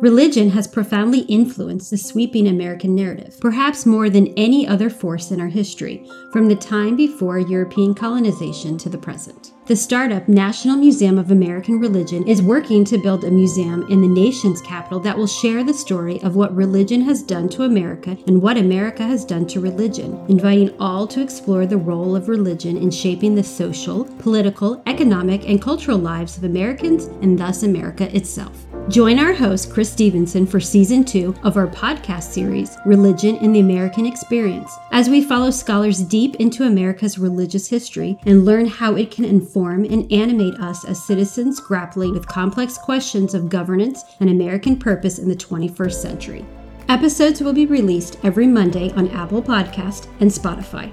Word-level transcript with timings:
Religion 0.00 0.48
has 0.48 0.66
profoundly 0.66 1.20
influenced 1.20 1.90
the 1.90 1.98
sweeping 1.98 2.48
American 2.48 2.94
narrative, 2.94 3.38
perhaps 3.38 3.84
more 3.84 4.08
than 4.08 4.28
any 4.28 4.66
other 4.66 4.88
force 4.88 5.30
in 5.30 5.38
our 5.38 5.48
history, 5.48 6.08
from 6.32 6.48
the 6.48 6.56
time 6.56 6.96
before 6.96 7.38
European 7.38 7.92
colonization 7.92 8.78
to 8.78 8.88
the 8.88 8.96
present. 8.96 9.52
The 9.66 9.76
startup 9.76 10.26
National 10.26 10.78
Museum 10.78 11.18
of 11.18 11.30
American 11.30 11.78
Religion 11.78 12.26
is 12.26 12.40
working 12.40 12.82
to 12.86 12.96
build 12.96 13.24
a 13.24 13.30
museum 13.30 13.86
in 13.90 14.00
the 14.00 14.08
nation's 14.08 14.62
capital 14.62 15.00
that 15.00 15.18
will 15.18 15.26
share 15.26 15.62
the 15.62 15.74
story 15.74 16.18
of 16.22 16.34
what 16.34 16.56
religion 16.56 17.02
has 17.02 17.22
done 17.22 17.50
to 17.50 17.64
America 17.64 18.16
and 18.26 18.40
what 18.40 18.56
America 18.56 19.02
has 19.02 19.22
done 19.22 19.46
to 19.48 19.60
religion, 19.60 20.18
inviting 20.30 20.74
all 20.80 21.06
to 21.08 21.20
explore 21.20 21.66
the 21.66 21.76
role 21.76 22.16
of 22.16 22.30
religion 22.30 22.78
in 22.78 22.90
shaping 22.90 23.34
the 23.34 23.44
social, 23.44 24.04
political, 24.18 24.82
economic, 24.86 25.46
and 25.46 25.60
cultural 25.60 25.98
lives 25.98 26.38
of 26.38 26.44
Americans 26.44 27.04
and 27.20 27.38
thus 27.38 27.64
America 27.64 28.16
itself. 28.16 28.69
Join 28.88 29.18
our 29.20 29.32
host, 29.32 29.70
Chris 29.70 29.92
Stevenson, 29.92 30.46
for 30.46 30.58
season 30.58 31.04
two 31.04 31.36
of 31.44 31.56
our 31.56 31.68
podcast 31.68 32.24
series, 32.24 32.76
Religion 32.84 33.36
in 33.36 33.52
the 33.52 33.60
American 33.60 34.04
Experience, 34.04 34.76
as 34.90 35.08
we 35.08 35.22
follow 35.22 35.52
scholars 35.52 36.00
deep 36.00 36.34
into 36.36 36.64
America's 36.64 37.16
religious 37.16 37.68
history 37.68 38.18
and 38.26 38.44
learn 38.44 38.66
how 38.66 38.96
it 38.96 39.12
can 39.12 39.24
inform 39.24 39.84
and 39.84 40.10
animate 40.10 40.54
us 40.54 40.84
as 40.84 41.04
citizens 41.04 41.60
grappling 41.60 42.12
with 42.12 42.26
complex 42.26 42.78
questions 42.78 43.32
of 43.32 43.48
governance 43.48 44.02
and 44.18 44.28
American 44.28 44.76
purpose 44.76 45.20
in 45.20 45.28
the 45.28 45.36
21st 45.36 45.94
century. 45.94 46.44
Episodes 46.88 47.40
will 47.40 47.52
be 47.52 47.66
released 47.66 48.18
every 48.24 48.48
Monday 48.48 48.90
on 48.94 49.06
Apple 49.10 49.42
Podcast 49.42 50.08
and 50.18 50.28
Spotify. 50.28 50.90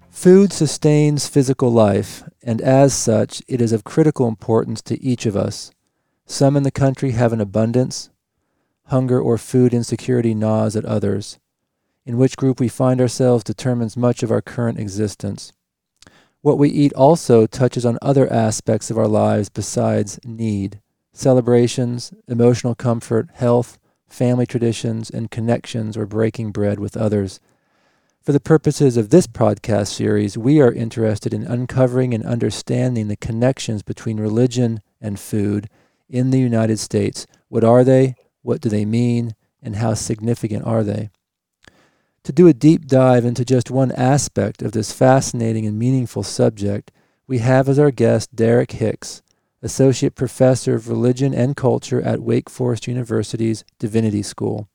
Food 0.10 0.54
sustains 0.54 1.28
physical 1.28 1.70
life, 1.70 2.24
and 2.42 2.62
as 2.62 2.94
such, 2.94 3.42
it 3.48 3.60
is 3.60 3.74
of 3.74 3.84
critical 3.84 4.28
importance 4.28 4.82
to 4.84 5.02
each 5.04 5.26
of 5.26 5.36
us. 5.36 5.72
Some 6.26 6.56
in 6.56 6.64
the 6.64 6.72
country 6.72 7.12
have 7.12 7.34
an 7.34 7.42
abundance. 7.42 8.10
Hunger 8.86 9.20
or 9.20 9.38
food 9.38 9.74
insecurity 9.74 10.34
gnaws 10.34 10.78
at 10.78 10.86
others. 10.86 11.40
In 12.06 12.18
which 12.18 12.38
group 12.38 12.62
we 12.62 12.70
find 12.70 13.02
ourselves 13.02 13.44
determines 13.44 13.98
much 13.98 14.24
of 14.24 14.32
our 14.32 14.42
current 14.42 14.80
existence. 14.80 15.52
What 16.42 16.58
we 16.58 16.70
eat 16.70 16.94
also 16.94 17.46
touches 17.46 17.86
on 17.86 17.98
other 18.02 18.32
aspects 18.32 18.90
of 18.90 18.98
our 18.98 19.08
lives 19.08 19.50
besides 19.50 20.20
need 20.24 20.82
celebrations, 21.12 22.14
emotional 22.28 22.76
comfort, 22.76 23.30
health, 23.34 23.78
family 24.08 24.46
traditions, 24.46 25.10
and 25.10 25.32
connections 25.32 25.96
or 25.96 26.06
breaking 26.06 26.52
bread 26.52 26.80
with 26.80 26.98
others. 26.98 27.40
For 28.24 28.32
the 28.32 28.40
purposes 28.40 28.96
of 28.96 29.10
this 29.10 29.28
podcast 29.28 29.88
series, 29.88 30.38
we 30.38 30.62
are 30.62 30.72
interested 30.72 31.34
in 31.34 31.46
uncovering 31.46 32.14
and 32.14 32.26
understanding 32.26 33.10
the 33.10 33.18
connections 33.18 33.84
between 33.84 34.18
religion 34.18 34.80
and 35.02 35.20
food 35.20 35.68
in 36.08 36.30
the 36.30 36.40
United 36.40 36.80
States. 36.80 37.28
What 37.50 37.66
are 37.66 37.84
they? 37.84 38.16
What 38.42 38.62
do 38.62 38.70
they 38.70 38.86
mean? 38.86 39.36
And 39.62 39.76
how 39.76 39.96
significant 39.96 40.66
are 40.66 40.86
they? 40.86 41.10
To 42.24 42.32
do 42.32 42.48
a 42.48 42.54
deep 42.54 42.88
dive 42.88 43.26
into 43.26 43.44
just 43.44 43.70
one 43.70 43.92
aspect 43.92 44.62
of 44.62 44.72
this 44.72 44.94
fascinating 44.94 45.66
and 45.66 45.78
meaningful 45.78 46.24
subject, 46.24 46.94
we 47.28 47.40
have 47.40 47.68
as 47.68 47.78
our 47.78 47.92
guest 47.92 48.34
Derek 48.34 48.72
Hicks, 48.72 49.22
Associate 49.62 50.16
Professor 50.16 50.76
of 50.76 50.88
Religion 50.88 51.34
and 51.34 51.58
Culture 51.58 52.02
at 52.02 52.22
Wake 52.22 52.50
Forest 52.50 52.88
University's 52.88 53.66
Divinity 53.80 54.24
School. 54.24 54.70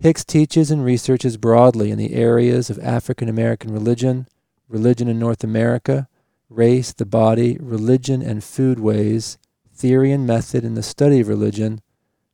Hicks 0.00 0.24
teaches 0.24 0.70
and 0.70 0.84
researches 0.84 1.36
broadly 1.36 1.90
in 1.90 1.98
the 1.98 2.14
areas 2.14 2.70
of 2.70 2.78
African 2.78 3.28
American 3.28 3.72
religion, 3.72 4.28
religion 4.68 5.08
in 5.08 5.18
North 5.18 5.42
America, 5.42 6.06
race, 6.48 6.92
the 6.92 7.04
body, 7.04 7.58
religion 7.60 8.22
and 8.22 8.40
foodways, 8.40 9.38
theory 9.74 10.12
and 10.12 10.24
method 10.24 10.64
in 10.64 10.74
the 10.74 10.84
study 10.84 11.18
of 11.18 11.26
religion, 11.26 11.80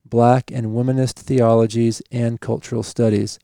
black 0.05 0.51
and 0.51 0.67
womanist 0.67 1.13
theologies, 1.13 2.03
and 2.11 2.39
cultural 2.39 2.83
studies. 2.83 3.39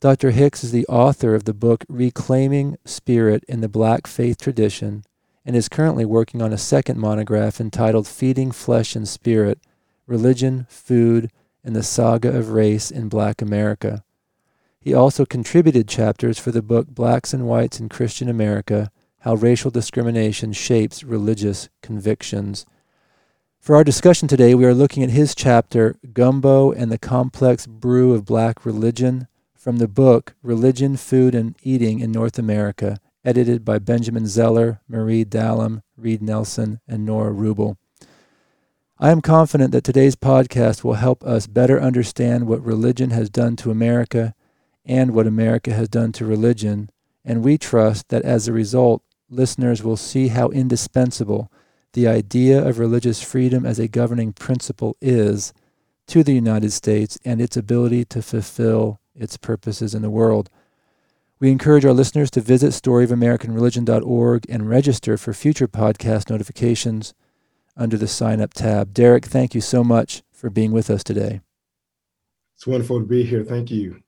Dr. 0.00 0.32
Hicks 0.32 0.64
is 0.64 0.72
the 0.72 0.86
author 0.88 1.32
of 1.36 1.44
the 1.44 1.54
book 1.54 1.84
Reclaiming 1.88 2.76
Spirit 2.84 3.44
in 3.46 3.60
the 3.60 3.68
Black 3.68 4.08
Faith 4.08 4.38
Tradition 4.38 5.04
and 5.44 5.54
is 5.54 5.68
currently 5.68 6.04
working 6.04 6.42
on 6.42 6.52
a 6.52 6.58
second 6.58 6.98
monograph 6.98 7.60
entitled 7.60 8.08
Feeding 8.08 8.50
Flesh 8.50 8.96
and 8.96 9.06
Spirit 9.06 9.60
Religion, 10.08 10.66
Food, 10.68 11.30
and 11.66 11.74
the 11.74 11.82
Saga 11.82 12.34
of 12.34 12.52
Race 12.52 12.92
in 12.92 13.08
Black 13.08 13.42
America. 13.42 14.04
He 14.78 14.94
also 14.94 15.26
contributed 15.26 15.88
chapters 15.88 16.38
for 16.38 16.52
the 16.52 16.62
book 16.62 16.86
Blacks 16.86 17.34
and 17.34 17.48
Whites 17.48 17.80
in 17.80 17.88
Christian 17.88 18.28
America 18.28 18.92
How 19.18 19.34
Racial 19.34 19.72
Discrimination 19.72 20.52
Shapes 20.52 21.02
Religious 21.02 21.68
Convictions. 21.82 22.64
For 23.58 23.74
our 23.74 23.82
discussion 23.82 24.28
today, 24.28 24.54
we 24.54 24.64
are 24.64 24.72
looking 24.72 25.02
at 25.02 25.10
his 25.10 25.34
chapter, 25.34 25.96
Gumbo 26.12 26.70
and 26.70 26.92
the 26.92 26.98
Complex 26.98 27.66
Brew 27.66 28.14
of 28.14 28.24
Black 28.24 28.64
Religion, 28.64 29.26
from 29.56 29.78
the 29.78 29.88
book 29.88 30.36
Religion, 30.44 30.96
Food, 30.96 31.34
and 31.34 31.56
Eating 31.64 31.98
in 31.98 32.12
North 32.12 32.38
America, 32.38 32.98
edited 33.24 33.64
by 33.64 33.80
Benjamin 33.80 34.28
Zeller, 34.28 34.80
Marie 34.88 35.24
Dallam, 35.24 35.82
Reid 35.96 36.20
Neilson, 36.20 36.78
and 36.86 37.04
Nora 37.04 37.32
Rubel. 37.32 37.76
I 38.98 39.10
am 39.10 39.20
confident 39.20 39.72
that 39.72 39.84
today's 39.84 40.16
podcast 40.16 40.82
will 40.82 40.94
help 40.94 41.22
us 41.22 41.46
better 41.46 41.78
understand 41.78 42.46
what 42.46 42.64
religion 42.64 43.10
has 43.10 43.28
done 43.28 43.54
to 43.56 43.70
America 43.70 44.34
and 44.86 45.10
what 45.10 45.26
America 45.26 45.74
has 45.74 45.90
done 45.90 46.12
to 46.12 46.24
religion, 46.24 46.88
and 47.22 47.44
we 47.44 47.58
trust 47.58 48.08
that 48.08 48.22
as 48.22 48.48
a 48.48 48.54
result, 48.54 49.02
listeners 49.28 49.82
will 49.82 49.98
see 49.98 50.28
how 50.28 50.48
indispensable 50.48 51.52
the 51.92 52.08
idea 52.08 52.66
of 52.66 52.78
religious 52.78 53.22
freedom 53.22 53.66
as 53.66 53.78
a 53.78 53.86
governing 53.86 54.32
principle 54.32 54.96
is 55.02 55.52
to 56.06 56.24
the 56.24 56.32
United 56.34 56.72
States 56.72 57.18
and 57.22 57.38
its 57.38 57.54
ability 57.54 58.06
to 58.06 58.22
fulfill 58.22 58.98
its 59.14 59.36
purposes 59.36 59.94
in 59.94 60.00
the 60.00 60.08
world. 60.08 60.48
We 61.38 61.50
encourage 61.50 61.84
our 61.84 61.92
listeners 61.92 62.30
to 62.30 62.40
visit 62.40 62.70
storyofamericanreligion.org 62.70 64.46
and 64.48 64.70
register 64.70 65.18
for 65.18 65.34
future 65.34 65.68
podcast 65.68 66.30
notifications 66.30 67.12
under 67.76 67.96
the 67.96 68.08
sign 68.08 68.40
up 68.40 68.54
tab. 68.54 68.92
Derek, 68.92 69.26
thank 69.26 69.54
you 69.54 69.60
so 69.60 69.84
much 69.84 70.22
for 70.32 70.50
being 70.50 70.72
with 70.72 70.90
us 70.90 71.04
today. 71.04 71.40
It's 72.54 72.66
wonderful 72.66 73.00
to 73.00 73.06
be 73.06 73.22
here. 73.24 73.44
Thank 73.44 73.70
you. 73.70 74.02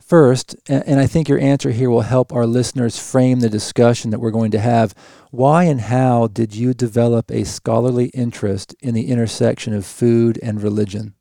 First, 0.00 0.56
and 0.68 1.00
I 1.00 1.06
think 1.06 1.28
your 1.28 1.38
answer 1.38 1.70
here 1.70 1.88
will 1.88 2.02
help 2.02 2.32
our 2.32 2.46
listeners 2.46 2.98
frame 2.98 3.40
the 3.40 3.48
discussion 3.48 4.10
that 4.10 4.18
we're 4.18 4.30
going 4.30 4.50
to 4.50 4.58
have. 4.58 4.94
Why 5.30 5.64
and 5.64 5.80
how 5.80 6.26
did 6.26 6.54
you 6.54 6.74
develop 6.74 7.30
a 7.30 7.44
scholarly 7.44 8.06
interest 8.06 8.74
in 8.80 8.94
the 8.94 9.08
intersection 9.08 9.72
of 9.72 9.86
food 9.86 10.38
and 10.42 10.62
religion? 10.62 11.14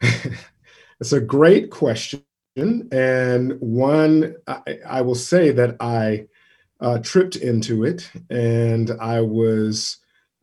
it's 0.00 1.12
a 1.12 1.20
great 1.20 1.70
question. 1.70 2.22
And 2.56 3.58
one, 3.60 4.36
I, 4.46 4.78
I 4.86 5.00
will 5.00 5.14
say 5.14 5.50
that 5.50 5.76
I 5.80 6.26
uh, 6.80 6.98
tripped 6.98 7.36
into 7.36 7.84
it 7.84 8.10
and 8.28 8.92
I 9.00 9.20
was 9.22 9.99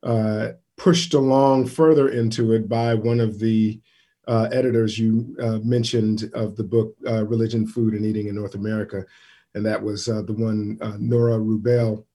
uh, 0.07 0.53
pushed 0.77 1.13
along 1.13 1.67
further 1.67 2.09
into 2.09 2.53
it 2.53 2.69
by 2.69 2.93
one 2.93 3.19
of 3.19 3.39
the 3.39 3.79
uh, 4.27 4.47
editors 4.53 4.97
you 4.97 5.35
uh, 5.41 5.59
mentioned 5.63 6.31
of 6.33 6.55
the 6.55 6.63
book 6.63 6.95
uh, 7.05 7.25
Religion, 7.25 7.67
Food, 7.67 7.93
and 7.93 8.05
Eating 8.05 8.27
in 8.27 8.35
North 8.35 8.55
America. 8.55 9.05
And 9.53 9.65
that 9.65 9.81
was 9.81 10.07
uh, 10.07 10.21
the 10.21 10.33
one, 10.33 10.77
Nora 10.97 11.37
Rubel, 11.37 12.05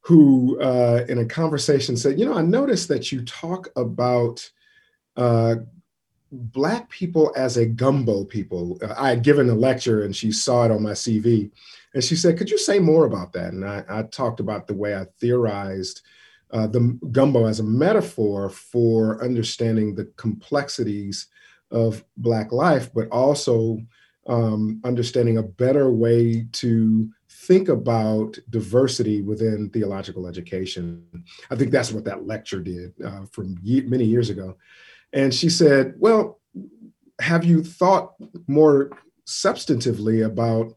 who 0.00 0.60
in 1.08 1.18
a 1.18 1.24
conversation 1.24 1.96
said, 1.96 2.18
You 2.20 2.26
know, 2.26 2.36
I 2.38 2.42
noticed 2.42 2.88
that 2.88 3.10
you 3.10 3.24
talk 3.24 3.68
about 3.74 4.48
Black 6.30 6.88
people 6.90 7.32
as 7.36 7.56
a 7.56 7.66
gumbo 7.66 8.24
people. 8.24 8.78
I 8.96 9.08
had 9.08 9.22
given 9.22 9.48
a 9.50 9.54
lecture 9.54 10.04
and 10.04 10.14
she 10.14 10.30
saw 10.30 10.64
it 10.64 10.70
on 10.70 10.82
my 10.82 10.92
CV. 10.92 11.50
And 11.94 12.04
she 12.04 12.16
said, 12.16 12.36
Could 12.36 12.50
you 12.50 12.58
say 12.58 12.78
more 12.78 13.06
about 13.06 13.32
that? 13.32 13.52
And 13.54 13.64
I, 13.64 13.84
I 13.88 14.02
talked 14.02 14.40
about 14.40 14.66
the 14.66 14.74
way 14.74 14.94
I 14.94 15.06
theorized 15.20 16.02
uh, 16.54 16.68
the 16.68 16.98
gumbo 17.10 17.46
as 17.46 17.58
a 17.58 17.64
metaphor 17.64 18.48
for 18.48 19.22
understanding 19.22 19.94
the 19.94 20.04
complexities 20.16 21.26
of 21.72 22.04
Black 22.16 22.52
life, 22.52 22.90
but 22.94 23.08
also 23.10 23.78
um, 24.28 24.80
understanding 24.84 25.36
a 25.38 25.42
better 25.42 25.90
way 25.90 26.46
to 26.52 27.10
think 27.28 27.68
about 27.68 28.38
diversity 28.48 29.20
within 29.20 29.68
theological 29.70 30.28
education. 30.28 31.04
I 31.50 31.56
think 31.56 31.72
that's 31.72 31.92
what 31.92 32.04
that 32.04 32.26
lecture 32.26 32.60
did 32.60 32.94
uh, 33.04 33.24
from 33.32 33.58
ye- 33.60 33.82
many 33.82 34.04
years 34.04 34.30
ago. 34.30 34.56
And 35.12 35.34
she 35.34 35.50
said, 35.50 35.94
Well, 35.98 36.40
have 37.20 37.44
you 37.44 37.62
thought 37.64 38.14
more 38.46 38.90
substantively 39.26 40.24
about 40.24 40.74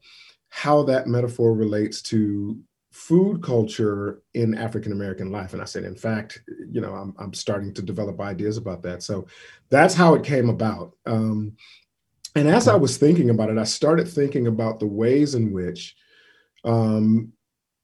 how 0.50 0.84
that 0.84 1.08
metaphor 1.08 1.54
relates 1.54 2.02
to 2.02 2.60
food 2.98 3.44
culture 3.44 4.24
in 4.34 4.56
African 4.56 4.92
American 4.92 5.32
life. 5.32 5.54
And 5.54 5.62
I 5.62 5.66
said, 5.66 5.84
in 5.84 5.96
fact, 5.96 6.42
you 6.72 6.82
know, 6.82 6.94
I'm, 6.96 7.14
I'm 7.20 7.34
starting 7.34 7.72
to 7.76 7.84
develop 7.84 8.20
ideas 8.20 8.58
about 8.58 8.82
that. 8.84 9.04
So 9.04 9.28
that's 9.70 9.94
how 9.94 10.16
it 10.16 10.24
came 10.24 10.50
about. 10.50 10.94
Um, 11.06 11.56
and 12.36 12.48
as 12.48 12.68
I 12.68 12.76
was 12.76 12.98
thinking 12.98 13.30
about 13.30 13.52
it, 13.52 13.60
I 13.60 13.66
started 13.66 14.08
thinking 14.08 14.48
about 14.48 14.80
the 14.80 14.88
ways 14.88 15.36
in 15.36 15.54
which 15.54 15.96
um, 16.64 17.32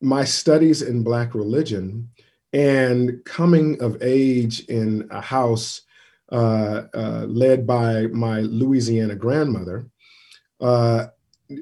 my 0.01 0.24
studies 0.24 0.81
in 0.81 1.04
Black 1.04 1.36
religion 1.36 2.10
and 2.51 3.24
coming 3.24 3.80
of 3.83 4.01
age 4.01 4.62
in 4.62 5.07
a 5.12 5.21
house 5.21 5.83
uh, 6.31 6.86
uh, 6.95 7.25
led 7.27 7.68
by 7.68 8.07
my 8.07 8.39
Louisiana 8.39 9.15
grandmother, 9.15 9.86
uh, 10.60 11.07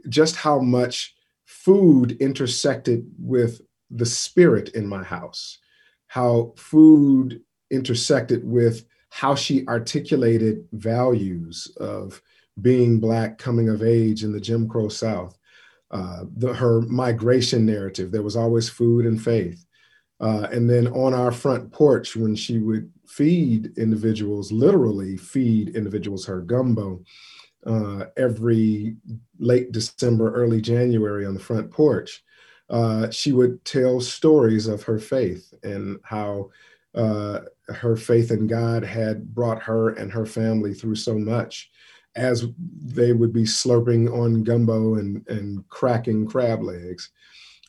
just 0.08 0.38
how 0.38 0.60
much 0.60 1.16
food 1.64 2.14
intersected 2.20 3.06
with 3.20 3.62
the 3.90 4.06
spirit 4.06 4.70
in 4.70 4.88
my 4.88 5.04
house, 5.04 5.60
how 6.08 6.54
food 6.58 7.42
intersected 7.70 8.44
with 8.44 8.86
how 9.10 9.36
she 9.36 9.68
articulated 9.68 10.66
values 10.74 11.72
of 11.78 12.22
being 12.62 13.00
Black, 13.00 13.38
coming 13.38 13.70
of 13.70 13.84
age 13.84 14.24
in 14.24 14.32
the 14.32 14.40
Jim 14.40 14.68
Crow 14.68 14.90
South, 14.90 15.38
uh, 15.92 16.24
the, 16.38 16.54
her 16.54 16.82
migration 16.82 17.66
narrative. 17.66 18.12
There 18.12 18.24
was 18.24 18.36
always 18.36 18.70
food 18.70 19.06
and 19.06 19.22
faith. 19.22 19.66
Uh, 20.20 20.48
and 20.52 20.70
then 20.70 20.88
on 20.88 21.14
our 21.14 21.32
front 21.32 21.72
porch, 21.72 22.16
when 22.16 22.36
she 22.36 22.60
would 22.60 22.92
feed 23.08 23.78
individuals, 23.78 24.52
literally 24.52 25.18
feed 25.18 25.76
individuals 25.76 26.26
her 26.26 26.42
gumbo 26.42 27.04
uh, 27.66 28.06
every 28.18 28.96
late 29.42 29.72
December, 29.72 30.34
early 30.34 30.62
January 30.62 31.26
on 31.26 31.34
the 31.34 31.40
front 31.40 31.70
porch, 31.72 32.24
uh, 32.70 33.10
she 33.10 33.34
would 33.34 33.64
tell 33.66 34.00
stories 34.00 34.68
of 34.68 34.84
her 34.84 35.00
faith 35.00 35.54
and 35.64 36.00
how 36.04 36.50
uh, 36.96 37.42
her 37.68 37.98
faith 37.98 38.32
in 38.32 38.48
God 38.48 38.84
had 38.84 39.34
brought 39.34 39.62
her 39.64 39.90
and 39.90 40.12
her 40.12 40.26
family 40.26 40.74
through 40.74 40.96
so 40.96 41.18
much 41.18 41.70
as 42.16 42.46
they 42.84 43.14
would 43.14 43.34
be 43.34 43.44
slurping 43.44 44.12
on 44.12 44.44
gumbo 44.44 44.96
and, 44.96 45.26
and 45.28 45.68
cracking 45.70 46.26
crab 46.26 46.62
legs. 46.62 47.10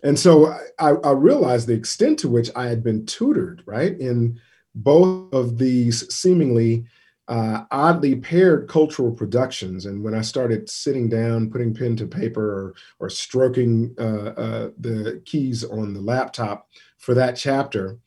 And 0.02 0.18
so 0.18 0.52
I, 0.78 0.90
I 0.90 1.12
realized 1.12 1.68
the 1.68 1.74
extent 1.74 2.18
to 2.20 2.28
which 2.28 2.50
I 2.56 2.66
had 2.66 2.82
been 2.82 3.06
tutored, 3.06 3.62
right, 3.66 3.98
in 3.98 4.40
both 4.74 5.32
of 5.32 5.58
these 5.58 6.12
seemingly 6.12 6.86
uh, 7.28 7.64
oddly 7.70 8.16
paired 8.16 8.68
cultural 8.68 9.12
productions. 9.12 9.86
And 9.86 10.02
when 10.02 10.14
I 10.14 10.22
started 10.22 10.68
sitting 10.68 11.08
down, 11.08 11.50
putting 11.50 11.74
pen 11.74 11.96
to 11.96 12.06
paper, 12.06 12.44
or, 12.44 12.74
or 12.98 13.10
stroking 13.10 13.94
uh, 13.98 14.32
uh, 14.36 14.70
the 14.78 15.22
keys 15.24 15.64
on 15.64 15.94
the 15.94 16.00
laptop 16.00 16.68
for 16.98 17.14
that 17.14 17.36
chapter, 17.36 17.98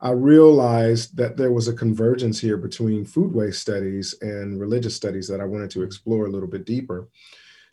I 0.00 0.10
realized 0.10 1.16
that 1.16 1.36
there 1.36 1.52
was 1.52 1.68
a 1.68 1.72
convergence 1.72 2.38
here 2.38 2.58
between 2.58 3.06
foodways 3.06 3.54
studies 3.54 4.14
and 4.20 4.60
religious 4.60 4.94
studies 4.94 5.28
that 5.28 5.40
I 5.40 5.44
wanted 5.44 5.70
to 5.70 5.82
explore 5.82 6.26
a 6.26 6.30
little 6.30 6.48
bit 6.48 6.66
deeper. 6.66 7.08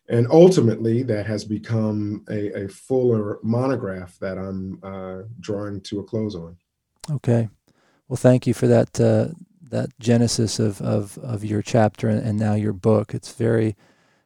And 0.07 0.27
ultimately, 0.29 1.03
that 1.03 1.25
has 1.25 1.45
become 1.45 2.25
a, 2.29 2.65
a 2.65 2.67
fuller 2.67 3.39
monograph 3.43 4.17
that 4.19 4.37
I'm 4.37 4.79
uh, 4.83 5.23
drawing 5.39 5.81
to 5.81 5.99
a 5.99 6.03
close 6.03 6.35
on. 6.35 6.57
Okay. 7.09 7.49
Well, 8.07 8.17
thank 8.17 8.45
you 8.45 8.53
for 8.53 8.67
that 8.67 8.99
uh, 8.99 9.33
that 9.71 9.89
genesis 9.99 10.59
of, 10.59 10.81
of, 10.81 11.17
of 11.19 11.43
your 11.43 11.61
chapter 11.61 12.07
and, 12.09 12.37
now 12.37 12.53
your 12.53 12.73
book. 12.73 13.13
It's 13.13 13.33
very 13.33 13.75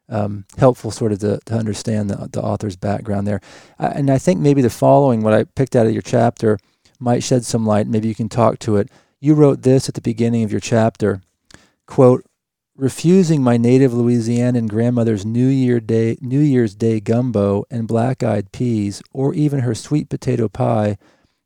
um, 0.10 0.46
helpful, 0.58 0.92
sort 0.92 1.12
of, 1.12 1.20
to, 1.20 1.40
to 1.46 1.54
understand 1.56 2.10
the, 2.10 2.28
the 2.32 2.42
author's 2.42 2.76
background 2.76 3.26
there. 3.26 3.42
And 3.80 4.10
I 4.10 4.18
think 4.18 4.40
maybe 4.40 4.62
the 4.62 4.70
following, 4.70 5.24
what 5.24 5.34
I 5.34 5.46
picked 5.46 5.76
out 5.76 5.88
of 5.88 5.94
your 5.94 6.02
chapter, 6.02 6.58
might 7.00 7.24
shed 7.24 7.46
some 7.46 7.66
light. 7.66 7.88
Maybe 7.88 8.08
you 8.08 8.16
can 8.16 8.30
talk 8.30 8.60
to 8.60 8.78
it. 8.78 8.90
You 9.20 9.34
wrote 9.34 9.62
this 9.62 9.88
at 9.90 9.96
the 9.96 10.02
beginning 10.02 10.44
of 10.44 10.52
your 10.52 10.62
chapter 10.62 11.22
quote, 11.86 12.26
refusing 12.76 13.42
my 13.42 13.58
native 13.58 13.92
Louisianan 13.92 14.68
grandmother's 14.68 15.26
New 15.26 15.48
Year 15.48 15.80
Day 15.80 16.18
New 16.22 16.40
Year's 16.40 16.76
Day 16.76 17.00
gumbo 17.00 17.64
and 17.70 17.88
black-eyed 17.88 18.52
peas 18.52 19.02
or 19.14 19.34
even 19.34 19.62
her 19.62 19.76
sweet 19.76 20.10
potato 20.10 20.50
pie 20.50 20.98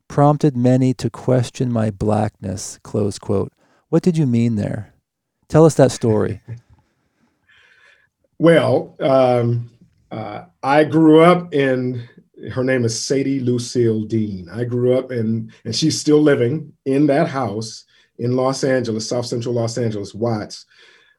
prompted 0.08 0.56
many 0.56 0.92
to 0.94 1.08
question 1.08 1.70
my 1.70 1.90
blackness 1.90 2.80
close 2.82 3.18
quote 3.18 3.52
what 3.90 4.02
did 4.02 4.16
you 4.16 4.26
mean 4.26 4.56
there 4.56 4.92
tell 5.48 5.64
us 5.64 5.74
that 5.74 5.92
story 5.92 6.40
well 8.38 8.96
um, 9.00 9.70
uh, 10.10 10.44
i 10.62 10.82
grew 10.82 11.20
up 11.20 11.52
in 11.52 12.08
her 12.48 12.64
name 12.64 12.84
is 12.84 13.00
Sadie 13.00 13.40
Lucille 13.40 14.04
Dean. 14.04 14.48
I 14.50 14.64
grew 14.64 14.96
up 14.96 15.12
in, 15.12 15.52
and 15.64 15.74
she's 15.74 16.00
still 16.00 16.22
living 16.22 16.72
in 16.86 17.06
that 17.08 17.28
house 17.28 17.84
in 18.18 18.36
Los 18.36 18.64
Angeles, 18.64 19.08
South 19.08 19.26
Central 19.26 19.54
Los 19.54 19.76
Angeles, 19.76 20.14
Watts. 20.14 20.66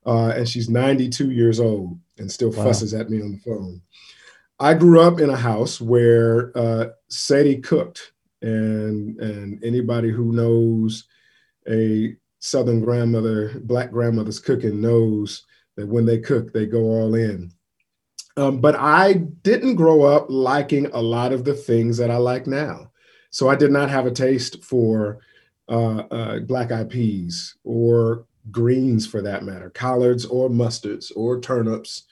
Uh, 0.05 0.29
and 0.29 0.49
she's 0.49 0.69
92 0.69 1.31
years 1.31 1.59
old 1.59 1.99
and 2.17 2.31
still 2.31 2.51
wow. 2.51 2.63
fusses 2.63 2.93
at 2.93 3.09
me 3.09 3.21
on 3.21 3.33
the 3.33 3.37
phone. 3.39 3.81
I 4.59 4.73
grew 4.73 5.01
up 5.01 5.19
in 5.19 5.29
a 5.29 5.35
house 5.35 5.79
where 5.79 6.55
uh, 6.57 6.87
Sadie 7.09 7.59
cooked, 7.59 8.13
and 8.41 9.19
and 9.19 9.63
anybody 9.63 10.09
who 10.09 10.31
knows 10.31 11.05
a 11.67 12.15
Southern 12.41 12.81
grandmother, 12.81 13.59
Black 13.63 13.91
grandmother's 13.91 14.39
cooking 14.39 14.81
knows 14.81 15.45
that 15.77 15.87
when 15.87 16.05
they 16.05 16.17
cook, 16.17 16.51
they 16.51 16.65
go 16.65 16.81
all 16.81 17.15
in. 17.15 17.51
Um, 18.35 18.59
but 18.59 18.75
I 18.75 19.13
didn't 19.13 19.75
grow 19.75 20.03
up 20.03 20.25
liking 20.29 20.87
a 20.87 21.01
lot 21.01 21.33
of 21.33 21.45
the 21.45 21.53
things 21.53 21.97
that 21.97 22.09
I 22.09 22.17
like 22.17 22.47
now. 22.47 22.91
So 23.29 23.47
I 23.47 23.55
did 23.55 23.71
not 23.71 23.89
have 23.89 24.07
a 24.07 24.11
taste 24.11 24.63
for 24.63 25.19
uh, 25.69 25.99
uh, 26.09 26.39
black 26.39 26.71
eyed 26.71 26.89
peas 26.89 27.55
or 27.63 28.25
greens 28.49 29.05
for 29.05 29.21
that 29.21 29.43
matter, 29.43 29.69
collards 29.69 30.25
or 30.25 30.49
mustards 30.49 31.11
or 31.15 31.39
turnips. 31.39 32.03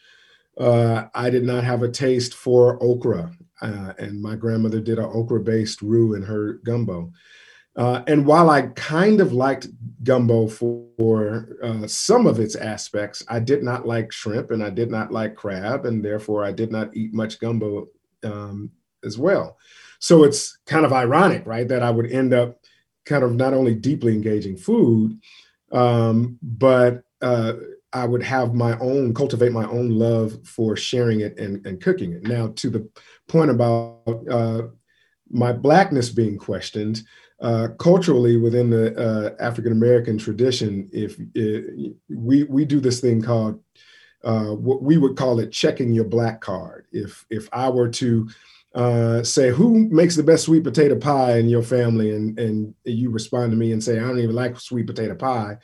Uh, 0.59 1.05
I 1.15 1.31
did 1.31 1.43
not 1.43 1.63
have 1.63 1.81
a 1.81 1.89
taste 1.89 2.35
for 2.35 2.81
okra. 2.83 3.31
Uh, 3.61 3.93
and 3.97 4.21
my 4.21 4.35
grandmother 4.35 4.79
did 4.79 4.99
an 4.99 5.09
okra 5.11 5.39
based 5.39 5.81
roux 5.81 6.13
in 6.13 6.21
her 6.21 6.53
gumbo. 6.63 7.11
Uh, 7.79 8.03
and 8.07 8.25
while 8.25 8.49
I 8.49 8.63
kind 8.75 9.21
of 9.21 9.31
liked 9.31 9.67
gumbo 10.03 10.49
for, 10.49 10.85
for 10.97 11.57
uh, 11.63 11.87
some 11.87 12.27
of 12.27 12.37
its 12.37 12.55
aspects, 12.55 13.23
I 13.29 13.39
did 13.39 13.63
not 13.63 13.87
like 13.87 14.11
shrimp 14.11 14.51
and 14.51 14.61
I 14.61 14.69
did 14.69 14.91
not 14.91 15.13
like 15.13 15.33
crab, 15.35 15.85
and 15.85 16.03
therefore 16.03 16.43
I 16.43 16.51
did 16.51 16.73
not 16.73 16.93
eat 16.93 17.13
much 17.13 17.39
gumbo 17.39 17.87
um, 18.25 18.69
as 19.05 19.17
well. 19.17 19.57
So 19.99 20.25
it's 20.25 20.57
kind 20.65 20.85
of 20.85 20.91
ironic, 20.91 21.45
right, 21.45 21.69
that 21.69 21.81
I 21.81 21.89
would 21.89 22.11
end 22.11 22.33
up 22.33 22.59
kind 23.05 23.23
of 23.23 23.33
not 23.35 23.53
only 23.53 23.75
deeply 23.75 24.13
engaging 24.13 24.57
food, 24.57 25.17
um, 25.71 26.37
but 26.41 27.03
uh, 27.21 27.53
I 27.93 28.03
would 28.05 28.23
have 28.23 28.53
my 28.53 28.77
own, 28.79 29.13
cultivate 29.13 29.53
my 29.53 29.67
own 29.69 29.89
love 29.89 30.37
for 30.45 30.75
sharing 30.75 31.21
it 31.21 31.39
and, 31.39 31.65
and 31.65 31.81
cooking 31.81 32.11
it. 32.11 32.23
Now, 32.23 32.51
to 32.57 32.69
the 32.69 32.89
point 33.29 33.51
about 33.51 34.25
uh, 34.29 34.63
my 35.29 35.53
blackness 35.53 36.09
being 36.09 36.37
questioned, 36.37 37.03
uh, 37.41 37.69
culturally 37.77 38.37
within 38.37 38.69
the 38.69 38.95
uh, 38.97 39.35
African 39.41 39.71
American 39.71 40.17
tradition, 40.17 40.89
if 40.91 41.17
it, 41.35 41.95
we 42.09 42.43
we 42.43 42.65
do 42.65 42.79
this 42.79 42.99
thing 42.99 43.21
called 43.21 43.61
uh, 44.23 44.47
what 44.47 44.81
we 44.81 44.97
would 44.97 45.15
call 45.15 45.39
it 45.39 45.51
checking 45.51 45.93
your 45.93 46.05
black 46.05 46.41
card. 46.41 46.85
If 46.91 47.25
if 47.29 47.47
I 47.53 47.69
were 47.69 47.89
to 47.89 48.29
uh, 48.75 49.23
say 49.23 49.49
who 49.49 49.87
makes 49.89 50.15
the 50.15 50.23
best 50.23 50.43
sweet 50.45 50.63
potato 50.63 50.95
pie 50.97 51.37
in 51.37 51.47
your 51.47 51.63
family, 51.63 52.13
and 52.13 52.37
and 52.37 52.73
you 52.83 53.09
respond 53.09 53.51
to 53.51 53.57
me 53.57 53.71
and 53.71 53.83
say 53.83 53.97
I 53.97 54.01
don't 54.01 54.19
even 54.19 54.35
like 54.35 54.59
sweet 54.59 54.87
potato 54.87 55.15
pie, 55.15 55.57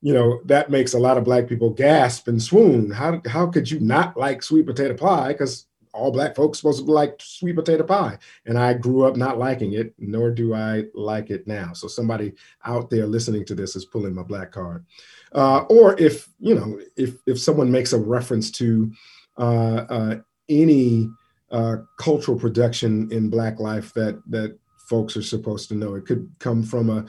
you 0.00 0.14
know 0.14 0.40
that 0.46 0.70
makes 0.70 0.94
a 0.94 0.98
lot 0.98 1.18
of 1.18 1.24
black 1.24 1.48
people 1.48 1.70
gasp 1.70 2.28
and 2.28 2.42
swoon. 2.42 2.90
How 2.90 3.20
how 3.26 3.46
could 3.46 3.70
you 3.70 3.80
not 3.80 4.16
like 4.16 4.42
sweet 4.42 4.66
potato 4.66 4.94
pie? 4.94 5.32
Because 5.32 5.66
all 5.92 6.10
black 6.10 6.36
folks 6.36 6.58
supposed 6.58 6.84
to 6.84 6.92
like 6.92 7.16
sweet 7.20 7.56
potato 7.56 7.84
pie. 7.84 8.18
And 8.46 8.58
I 8.58 8.74
grew 8.74 9.04
up 9.04 9.16
not 9.16 9.38
liking 9.38 9.72
it, 9.74 9.94
nor 9.98 10.30
do 10.30 10.54
I 10.54 10.84
like 10.94 11.30
it 11.30 11.46
now. 11.46 11.72
So 11.72 11.88
somebody 11.88 12.32
out 12.64 12.90
there 12.90 13.06
listening 13.06 13.44
to 13.46 13.54
this 13.54 13.76
is 13.76 13.84
pulling 13.84 14.14
my 14.14 14.22
black 14.22 14.52
card. 14.52 14.84
Uh, 15.32 15.60
or 15.70 15.98
if, 16.00 16.28
you 16.38 16.54
know, 16.54 16.80
if, 16.96 17.16
if 17.26 17.40
someone 17.40 17.70
makes 17.70 17.92
a 17.92 17.98
reference 17.98 18.50
to 18.52 18.90
uh, 19.38 19.86
uh, 19.88 20.16
any 20.48 21.08
uh, 21.50 21.76
cultural 21.98 22.38
production 22.38 23.10
in 23.12 23.30
black 23.30 23.60
life 23.60 23.92
that, 23.94 24.20
that 24.28 24.58
folks 24.88 25.16
are 25.16 25.22
supposed 25.22 25.68
to 25.68 25.74
know, 25.74 25.94
it 25.94 26.06
could 26.06 26.30
come 26.38 26.62
from 26.62 26.90
a 26.90 27.04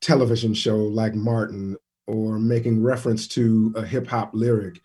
television 0.00 0.54
show 0.54 0.76
like 0.76 1.14
Martin 1.14 1.76
or 2.06 2.38
making 2.38 2.82
reference 2.82 3.26
to 3.26 3.72
a 3.76 3.84
hip 3.84 4.06
hop 4.06 4.30
lyric 4.32 4.80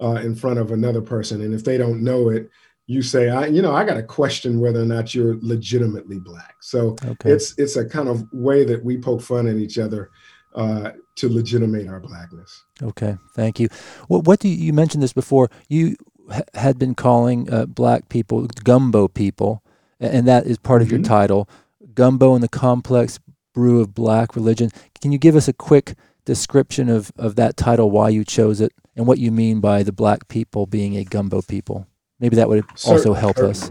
uh, 0.00 0.20
in 0.22 0.34
front 0.34 0.58
of 0.58 0.72
another 0.72 1.00
person. 1.00 1.40
And 1.42 1.54
if 1.54 1.64
they 1.64 1.78
don't 1.78 2.02
know 2.02 2.28
it, 2.28 2.50
you 2.86 3.02
say, 3.02 3.28
I, 3.30 3.46
you 3.46 3.62
know, 3.62 3.74
I 3.74 3.84
got 3.84 3.94
to 3.94 4.02
question 4.02 4.60
whether 4.60 4.80
or 4.80 4.86
not 4.86 5.14
you're 5.14 5.38
legitimately 5.40 6.20
black. 6.20 6.56
So 6.60 6.96
okay. 7.04 7.32
it's 7.32 7.54
it's 7.58 7.76
a 7.76 7.84
kind 7.84 8.08
of 8.08 8.24
way 8.32 8.64
that 8.64 8.84
we 8.84 8.98
poke 8.98 9.22
fun 9.22 9.46
at 9.46 9.56
each 9.56 9.78
other 9.78 10.10
uh, 10.54 10.92
to 11.16 11.28
legitimate 11.28 11.88
our 11.88 12.00
blackness. 12.00 12.64
Okay, 12.82 13.16
thank 13.34 13.58
you. 13.58 13.68
What, 14.08 14.24
what 14.24 14.40
do 14.40 14.48
you, 14.48 14.56
you 14.56 14.72
mentioned 14.72 15.02
this 15.02 15.12
before? 15.12 15.50
You 15.68 15.96
ha- 16.30 16.42
had 16.54 16.78
been 16.78 16.94
calling 16.94 17.52
uh, 17.52 17.66
black 17.66 18.08
people 18.08 18.46
gumbo 18.64 19.08
people, 19.08 19.62
and 19.98 20.26
that 20.28 20.46
is 20.46 20.58
part 20.58 20.80
mm-hmm. 20.80 20.86
of 20.86 20.90
your 20.92 21.00
mm-hmm. 21.00 21.12
title, 21.12 21.48
gumbo 21.94 22.34
and 22.34 22.42
the 22.42 22.48
complex 22.48 23.18
brew 23.52 23.80
of 23.80 23.94
black 23.94 24.36
religion. 24.36 24.70
Can 25.00 25.12
you 25.12 25.18
give 25.18 25.34
us 25.34 25.48
a 25.48 25.52
quick 25.52 25.94
description 26.24 26.88
of 26.88 27.10
of 27.16 27.36
that 27.36 27.56
title, 27.56 27.90
why 27.90 28.10
you 28.10 28.24
chose 28.24 28.60
it, 28.60 28.72
and 28.94 29.06
what 29.06 29.18
you 29.18 29.30
mean 29.30 29.60
by 29.60 29.82
the 29.82 29.92
black 29.92 30.28
people 30.28 30.66
being 30.66 30.96
a 30.96 31.04
gumbo 31.04 31.40
people. 31.42 31.86
Maybe 32.20 32.36
that 32.36 32.48
would 32.48 32.64
also 32.86 33.12
help 33.12 33.38
us. 33.38 33.70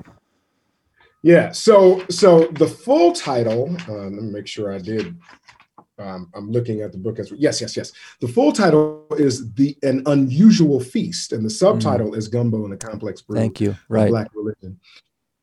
Yeah. 1.24 1.52
So 1.52 2.06
so 2.10 2.46
the 2.48 2.68
full 2.68 3.12
title. 3.12 3.75
Uh, 3.88 3.94
let 3.94 4.12
me 4.12 4.32
make 4.32 4.48
sure 4.48 4.74
I 4.74 4.78
did. 4.78 5.16
Um, 5.98 6.30
I'm 6.36 6.52
looking 6.52 6.82
at 6.82 6.92
the 6.92 6.98
book 6.98 7.20
as 7.20 7.32
yes, 7.32 7.62
yes, 7.62 7.75
yes. 7.78 7.92
The 8.20 8.28
full 8.28 8.52
title 8.52 9.08
is 9.18 9.54
the 9.54 9.78
an 9.82 10.04
unusual 10.06 10.80
feast, 10.80 11.32
and 11.32 11.44
the 11.46 11.50
subtitle 11.50 12.12
mm. 12.12 12.18
is 12.18 12.28
Gumbo 12.28 12.64
and 12.64 12.74
the 12.74 12.78
Complex 12.78 13.22
Brew. 13.22 13.38
Thank 13.38 13.62
you. 13.62 13.75
Right. 13.88 14.10
Black 14.10 14.30
religion. 14.36 14.80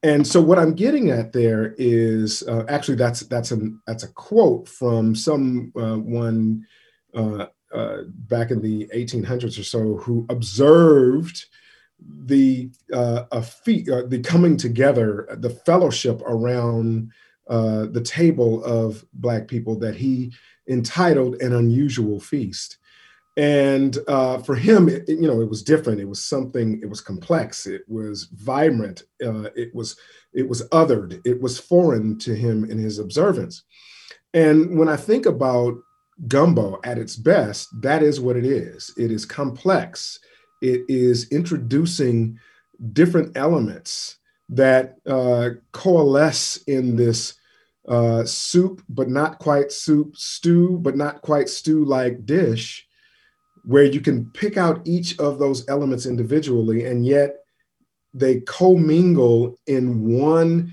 And 0.04 0.26
so 0.26 0.40
what 0.40 0.58
I'm 0.58 0.74
getting 0.74 1.10
at 1.10 1.32
there 1.32 1.74
is 1.78 2.42
uh, 2.48 2.64
actually 2.68 2.96
that's 2.96 3.20
that's 3.20 3.52
an 3.52 3.80
that's 3.86 4.02
a 4.02 4.08
quote 4.08 4.68
from 4.68 5.14
someone 5.14 6.66
uh, 7.14 7.18
uh, 7.18 7.46
uh, 7.72 8.02
back 8.06 8.50
in 8.50 8.60
the 8.60 8.88
1800s 8.94 9.58
or 9.58 9.62
so 9.62 9.96
who 9.96 10.26
observed 10.28 11.46
the 12.24 12.70
uh, 12.92 13.24
a 13.32 13.42
feat, 13.42 13.88
uh, 13.88 14.02
the 14.06 14.20
coming 14.20 14.56
together, 14.56 15.26
the 15.38 15.50
fellowship 15.50 16.20
around 16.26 17.10
uh, 17.48 17.86
the 17.86 18.00
table 18.00 18.64
of 18.64 19.04
black 19.14 19.48
people 19.48 19.78
that 19.78 19.96
he 19.96 20.32
entitled 20.68 21.40
an 21.42 21.54
unusual 21.54 22.20
feast. 22.20 22.78
And 23.36 23.96
uh, 24.08 24.38
for 24.38 24.54
him, 24.54 24.88
it, 24.88 25.08
you 25.08 25.26
know, 25.26 25.40
it 25.40 25.48
was 25.48 25.62
different. 25.62 26.00
It 26.00 26.08
was 26.08 26.22
something. 26.22 26.80
It 26.82 26.86
was 26.86 27.00
complex. 27.00 27.66
It 27.66 27.82
was 27.88 28.24
vibrant. 28.24 29.04
Uh, 29.24 29.48
it 29.56 29.74
was 29.74 29.96
it 30.32 30.48
was 30.48 30.68
othered. 30.68 31.20
It 31.24 31.40
was 31.40 31.58
foreign 31.58 32.18
to 32.20 32.34
him 32.34 32.70
in 32.70 32.78
his 32.78 32.98
observance. 32.98 33.62
And 34.34 34.78
when 34.78 34.88
I 34.88 34.96
think 34.96 35.26
about 35.26 35.74
gumbo 36.28 36.78
at 36.84 36.98
its 36.98 37.16
best, 37.16 37.68
that 37.82 38.02
is 38.02 38.20
what 38.20 38.36
it 38.36 38.46
is. 38.46 38.92
It 38.96 39.10
is 39.10 39.24
complex. 39.24 40.18
It 40.62 40.82
is 40.88 41.28
introducing 41.30 42.38
different 42.92 43.36
elements 43.36 44.18
that 44.48 44.96
uh, 45.06 45.50
coalesce 45.72 46.58
in 46.66 46.96
this 46.96 47.34
uh, 47.88 48.24
soup, 48.24 48.82
but 48.88 49.08
not 49.08 49.38
quite 49.38 49.72
soup, 49.72 50.16
stew, 50.16 50.78
but 50.78 50.96
not 50.96 51.20
quite 51.22 51.48
stew 51.48 51.84
like 51.84 52.24
dish, 52.24 52.86
where 53.64 53.84
you 53.84 54.00
can 54.00 54.30
pick 54.30 54.56
out 54.56 54.80
each 54.84 55.18
of 55.18 55.38
those 55.38 55.68
elements 55.68 56.06
individually, 56.06 56.86
and 56.86 57.04
yet 57.04 57.38
they 58.14 58.40
commingle 58.40 59.58
in 59.66 60.04
one 60.04 60.72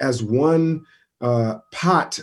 as 0.00 0.22
one 0.22 0.84
uh, 1.20 1.58
pot 1.72 2.20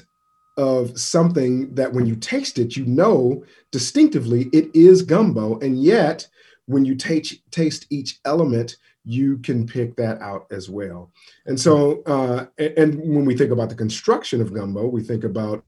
of 0.58 0.98
something 0.98 1.74
that 1.76 1.92
when 1.92 2.06
you 2.06 2.16
taste 2.16 2.58
it, 2.60 2.78
you 2.78 2.86
know 2.86 3.44
distinctively 3.72 4.44
it 4.54 4.74
is 4.74 5.02
gumbo. 5.02 5.60
And 5.60 5.84
yet, 5.84 6.28
when 6.68 6.86
you 6.86 6.96
taste, 6.96 7.36
taste 7.52 7.86
each 7.90 8.20
element, 8.26 8.78
you 9.04 9.38
can 9.38 9.68
pick 9.68 9.96
that 9.96 10.22
out 10.22 10.48
as 10.52 10.70
well. 10.70 11.12
And 11.46 11.60
so, 11.60 12.02
uh, 12.04 12.46
and 12.58 13.00
when 13.00 13.26
we 13.26 13.38
think 13.38 13.52
about 13.52 13.70
the 13.70 13.76
construction 13.76 14.42
of 14.42 14.54
gumbo, 14.54 14.88
we 14.88 15.04
think 15.04 15.24
about, 15.24 15.64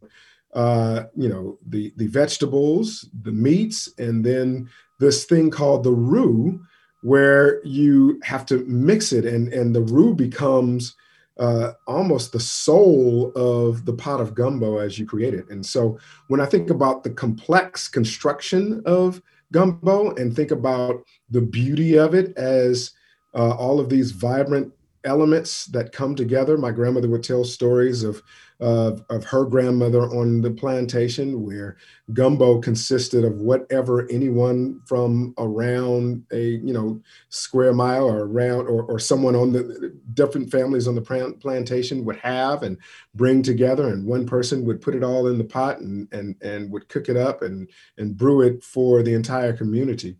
uh, 0.53 1.03
you 1.15 1.29
know, 1.29 1.59
the, 1.67 1.93
the 1.97 2.07
vegetables, 2.07 3.07
the 3.21 3.31
meats, 3.31 3.89
and 3.99 4.25
then 4.25 4.69
this 4.99 5.25
thing 5.25 5.51
called 5.51 5.83
the 5.83 5.91
roux, 5.91 6.59
where 7.03 7.63
you 7.63 8.19
have 8.23 8.45
to 8.47 8.65
mix 8.65 9.13
it 9.13 9.23
and, 9.23 9.53
and 9.53 9.75
the 9.75 9.81
roux 9.81 10.15
becomes 10.15 10.95
uh, 11.39 11.73
almost 11.85 12.31
the 12.31 12.39
soul 12.39 13.31
of 13.35 13.85
the 13.85 13.93
pot 13.93 14.19
of 14.19 14.33
gumbo 14.33 14.79
as 14.79 14.97
you 14.97 15.05
create 15.05 15.35
it. 15.35 15.47
And 15.49 15.63
so 15.63 15.99
when 16.27 16.41
I 16.41 16.45
think 16.45 16.71
about 16.71 17.03
the 17.03 17.11
complex 17.11 17.87
construction 17.87 18.81
of 18.85 19.21
gumbo 19.51 20.13
and 20.15 20.35
think 20.35 20.51
about 20.51 21.03
the 21.29 21.41
beauty 21.41 21.97
of 21.97 22.13
it 22.13 22.37
as 22.37 22.91
uh, 23.33 23.55
all 23.55 23.79
of 23.79 23.89
these 23.89 24.11
vibrant 24.11 24.71
elements 25.07 25.65
that 25.67 25.93
come 25.93 26.15
together. 26.15 26.57
My 26.57 26.71
grandmother 26.71 27.09
would 27.09 27.23
tell 27.23 27.45
stories 27.45 28.03
of, 28.03 28.21
of, 28.59 29.03
of 29.09 29.23
her 29.23 29.45
grandmother 29.45 30.01
on 30.01 30.41
the 30.41 30.51
plantation 30.51 31.45
where 31.45 31.77
gumbo 32.13 32.59
consisted 32.59 33.23
of 33.23 33.37
whatever 33.37 34.07
anyone 34.11 34.81
from 34.85 35.33
around 35.37 36.23
a 36.31 36.41
you 36.41 36.73
know 36.73 37.01
square 37.29 37.73
mile 37.73 38.05
or 38.05 38.25
around 38.25 38.67
or, 38.67 38.83
or 38.83 38.99
someone 38.99 39.35
on 39.35 39.53
the 39.53 39.95
different 40.13 40.51
families 40.51 40.87
on 40.87 40.95
the 40.95 41.35
plantation 41.39 42.03
would 42.03 42.17
have 42.17 42.63
and 42.63 42.77
bring 43.15 43.41
together 43.41 43.89
and 43.89 44.05
one 44.05 44.25
person 44.25 44.65
would 44.65 44.81
put 44.81 44.95
it 44.95 45.03
all 45.03 45.27
in 45.27 45.37
the 45.37 45.43
pot 45.43 45.79
and 45.79 46.07
and, 46.11 46.35
and 46.41 46.71
would 46.71 46.87
cook 46.89 47.09
it 47.09 47.17
up 47.17 47.43
and 47.43 47.69
and 47.97 48.17
brew 48.17 48.41
it 48.41 48.63
for 48.63 49.03
the 49.03 49.13
entire 49.13 49.53
community 49.53 50.17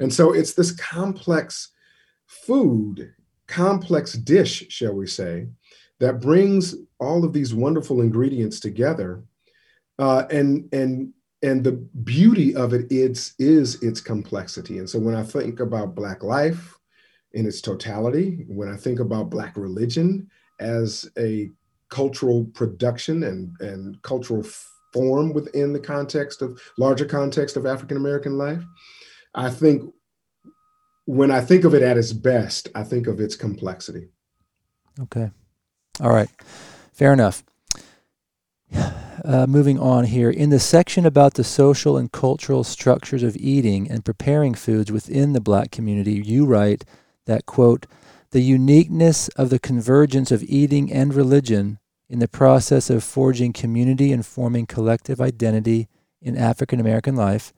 and 0.00 0.12
so 0.12 0.32
it's 0.32 0.54
this 0.54 0.72
complex 0.72 1.70
food 2.26 3.14
complex 3.46 4.12
dish, 4.14 4.66
shall 4.68 4.94
we 4.94 5.06
say, 5.06 5.48
that 6.00 6.20
brings 6.20 6.74
all 6.98 7.24
of 7.24 7.32
these 7.32 7.54
wonderful 7.54 8.00
ingredients 8.00 8.60
together. 8.60 9.22
Uh, 9.98 10.24
and 10.30 10.68
and 10.72 11.12
and 11.42 11.62
the 11.62 11.72
beauty 11.72 12.54
of 12.56 12.72
it 12.72 12.86
is, 12.90 13.34
is 13.38 13.82
its 13.82 14.00
complexity. 14.00 14.78
And 14.78 14.88
so 14.88 14.98
when 14.98 15.14
I 15.14 15.22
think 15.22 15.60
about 15.60 15.94
Black 15.94 16.22
life 16.22 16.74
in 17.32 17.46
its 17.46 17.60
totality, 17.60 18.44
when 18.48 18.68
I 18.68 18.76
think 18.76 19.00
about 19.00 19.30
Black 19.30 19.56
religion 19.56 20.28
as 20.60 21.08
a 21.18 21.50
cultural 21.90 22.46
production 22.46 23.22
and, 23.24 23.54
and 23.60 24.00
cultural 24.02 24.44
form 24.92 25.34
within 25.34 25.72
the 25.72 25.78
context 25.78 26.40
of 26.40 26.60
larger 26.78 27.04
context 27.04 27.56
of 27.56 27.66
African 27.66 27.98
American 27.98 28.38
life, 28.38 28.64
I 29.34 29.50
think 29.50 29.92
when 31.06 31.30
I 31.30 31.40
think 31.40 31.64
of 31.64 31.74
it 31.74 31.82
at 31.82 31.96
its 31.96 32.12
best, 32.12 32.68
I 32.74 32.82
think 32.82 33.06
of 33.06 33.20
its 33.20 33.36
complexity. 33.36 34.08
Okay. 35.00 35.30
All 36.00 36.10
right. 36.10 36.28
Fair 36.92 37.12
enough. 37.12 37.42
Uh, 39.24 39.46
moving 39.46 39.76
on 39.76 40.04
here. 40.04 40.30
In 40.30 40.50
the 40.50 40.60
section 40.60 41.04
about 41.04 41.34
the 41.34 41.42
social 41.42 41.96
and 41.96 42.12
cultural 42.12 42.62
structures 42.62 43.24
of 43.24 43.34
eating 43.36 43.90
and 43.90 44.04
preparing 44.04 44.54
foods 44.54 44.92
within 44.92 45.32
the 45.32 45.40
black 45.40 45.72
community, 45.72 46.12
you 46.12 46.44
write 46.44 46.84
that, 47.24 47.44
quote, 47.44 47.86
the 48.30 48.42
uniqueness 48.42 49.26
of 49.28 49.50
the 49.50 49.58
convergence 49.58 50.30
of 50.30 50.44
eating 50.44 50.92
and 50.92 51.12
religion 51.12 51.80
in 52.08 52.20
the 52.20 52.28
process 52.28 52.88
of 52.88 53.02
forging 53.02 53.52
community 53.52 54.12
and 54.12 54.24
forming 54.24 54.66
collective 54.66 55.20
identity 55.20 55.88
in 56.20 56.36
African 56.36 56.78
American 56.78 57.16
life 57.16 57.52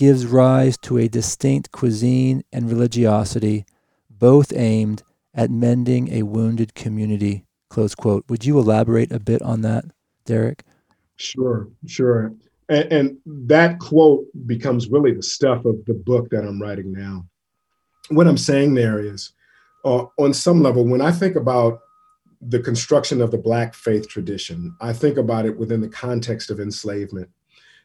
gives 0.00 0.24
rise 0.24 0.78
to 0.78 0.96
a 0.96 1.06
distinct 1.08 1.72
cuisine 1.72 2.42
and 2.50 2.70
religiosity, 2.70 3.66
both 4.08 4.50
aimed 4.56 5.02
at 5.34 5.50
mending 5.50 6.10
a 6.10 6.22
wounded 6.22 6.74
community. 6.74 7.44
Close 7.68 7.94
quote. 7.94 8.24
Would 8.30 8.46
you 8.46 8.58
elaborate 8.58 9.12
a 9.12 9.20
bit 9.20 9.42
on 9.42 9.60
that, 9.60 9.84
Derek? 10.24 10.64
Sure, 11.16 11.68
sure. 11.86 12.32
And, 12.70 12.90
and 12.90 13.18
that 13.26 13.78
quote 13.78 14.24
becomes 14.46 14.88
really 14.88 15.12
the 15.12 15.22
stuff 15.22 15.66
of 15.66 15.84
the 15.84 15.92
book 15.92 16.30
that 16.30 16.44
I'm 16.44 16.62
writing 16.62 16.92
now. 16.92 17.26
What 18.08 18.26
I'm 18.26 18.38
saying 18.38 18.72
there 18.72 19.00
is, 19.00 19.34
uh, 19.84 20.06
on 20.18 20.32
some 20.32 20.62
level, 20.62 20.86
when 20.86 21.02
I 21.02 21.12
think 21.12 21.36
about 21.36 21.78
the 22.40 22.60
construction 22.60 23.20
of 23.20 23.30
the 23.30 23.36
Black 23.36 23.74
faith 23.74 24.08
tradition, 24.08 24.74
I 24.80 24.94
think 24.94 25.18
about 25.18 25.44
it 25.44 25.58
within 25.58 25.82
the 25.82 25.88
context 25.90 26.50
of 26.50 26.58
enslavement 26.58 27.28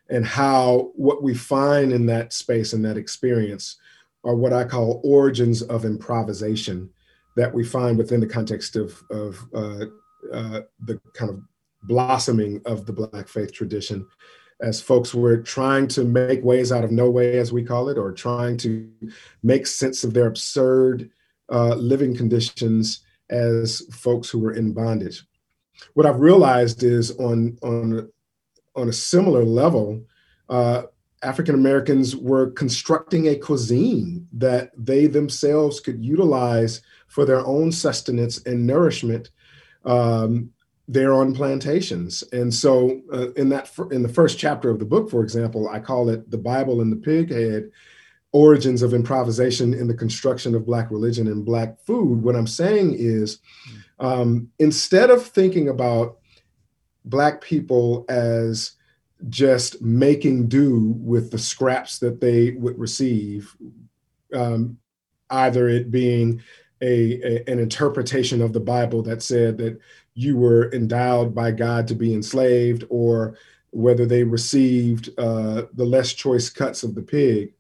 and 0.10 0.26
how 0.26 0.92
what 0.96 1.24
we 1.24 1.34
find 1.34 1.92
in 1.92 2.06
that 2.08 2.34
space 2.34 2.74
and 2.74 2.84
that 2.86 2.98
experience 2.98 3.78
are 4.24 4.36
what 4.36 4.54
I 4.54 4.64
call 4.64 5.02
origins 5.04 5.62
of 5.62 5.86
improvisation 5.86 6.90
that 7.36 7.54
we 7.54 7.64
find 7.64 7.98
within 7.98 8.20
the 8.20 8.28
context 8.28 8.76
of, 8.76 9.02
of 9.12 9.46
uh, 9.54 9.86
uh, 10.32 10.62
the 10.86 11.00
kind 11.14 11.30
of 11.30 11.42
blossoming 11.84 12.62
of 12.66 12.86
the 12.86 12.94
Black 12.94 13.28
faith 13.28 13.54
tradition 13.54 14.06
as 14.62 14.82
folks 14.82 15.14
were 15.14 15.38
trying 15.38 15.88
to 15.88 16.04
make 16.04 16.44
ways 16.44 16.72
out 16.72 16.84
of 16.84 16.92
no 16.92 17.10
way, 17.10 17.38
as 17.38 17.52
we 17.52 17.64
call 17.64 17.90
it, 17.90 17.98
or 17.98 18.12
trying 18.12 18.56
to 18.58 18.90
make 19.44 19.68
sense 19.68 20.04
of 20.04 20.14
their 20.14 20.28
absurd 20.28 21.10
uh, 21.52 21.76
living 21.76 22.16
conditions 22.16 23.02
as 23.30 23.82
folks 23.92 24.30
who 24.30 24.40
were 24.40 24.54
in 24.54 24.72
bondage. 24.72 25.24
What 25.94 26.06
I've 26.06 26.20
realized 26.22 26.84
is 26.84 27.12
on, 27.18 27.58
on 27.62 28.10
on 28.76 28.90
a 28.90 28.94
similar 28.94 29.44
level, 29.44 30.04
uh, 30.50 30.84
African 31.24 31.56
Americans 31.56 32.16
were 32.16 32.52
constructing 32.52 33.28
a 33.28 33.36
cuisine 33.36 34.28
that 34.34 34.72
they 34.78 35.08
themselves 35.08 35.80
could 35.80 36.04
utilize 36.04 36.82
for 37.08 37.26
their 37.26 37.46
own 37.46 37.72
sustenance 37.72 38.44
and 38.46 38.68
nourishment 38.68 39.32
um, 39.86 40.52
there 40.88 41.14
on 41.14 41.34
plantations. 41.34 42.24
And 42.32 42.54
so, 42.54 43.02
uh, 43.12 43.32
in 43.34 43.50
that 43.50 43.72
in 43.92 44.04
the 44.04 44.10
first 44.10 44.38
chapter 44.38 44.70
of 44.70 44.80
the 44.80 44.86
book, 44.86 45.10
for 45.10 45.24
example, 45.24 45.68
I 45.70 45.80
call 45.80 46.10
it 46.10 46.30
"The 46.30 46.38
Bible 46.38 46.82
and 46.82 46.92
the 46.92 46.98
Pig 46.98 47.32
Head: 47.32 47.72
Origins 48.32 48.84
of 48.84 48.94
Improvisation 48.94 49.74
in 49.74 49.88
the 49.88 49.94
Construction 49.94 50.54
of 50.54 50.66
Black 50.66 50.92
Religion 50.92 51.28
and 51.28 51.44
Black 51.44 51.80
Food." 51.86 52.22
What 52.22 52.36
I'm 52.36 52.48
saying 52.48 52.96
is, 53.00 53.40
um, 54.00 54.50
instead 54.60 55.10
of 55.10 55.26
thinking 55.26 55.70
about 55.70 56.20
Black 57.06 57.42
people 57.42 58.06
as 58.10 58.74
just 59.30 59.82
making 59.82 60.48
do 60.48 60.94
with 60.98 61.32
the 61.32 61.38
scraps 61.38 62.00
that 62.00 62.20
they 62.20 62.52
would 62.52 62.78
receive, 62.78 63.56
um, 64.34 64.78
either 65.30 65.70
it 65.70 65.90
being 65.90 66.42
a, 66.82 67.22
a, 67.22 67.52
an 67.52 67.60
interpretation 67.60 68.42
of 68.42 68.54
the 68.54 68.60
Bible 68.60 69.02
that 69.04 69.24
said 69.24 69.58
that 69.58 69.80
you 70.14 70.38
were 70.38 70.72
endowed 70.74 71.34
by 71.34 71.52
God 71.52 71.88
to 71.88 71.96
be 71.96 72.14
enslaved, 72.14 72.86
or 72.90 73.38
whether 73.72 74.06
they 74.06 74.24
received 74.24 75.10
uh, 75.18 75.64
the 75.74 75.86
less 75.86 76.14
choice 76.14 76.50
cuts 76.50 76.84
of 76.84 76.96
the 76.96 77.02
pig. 77.02 77.54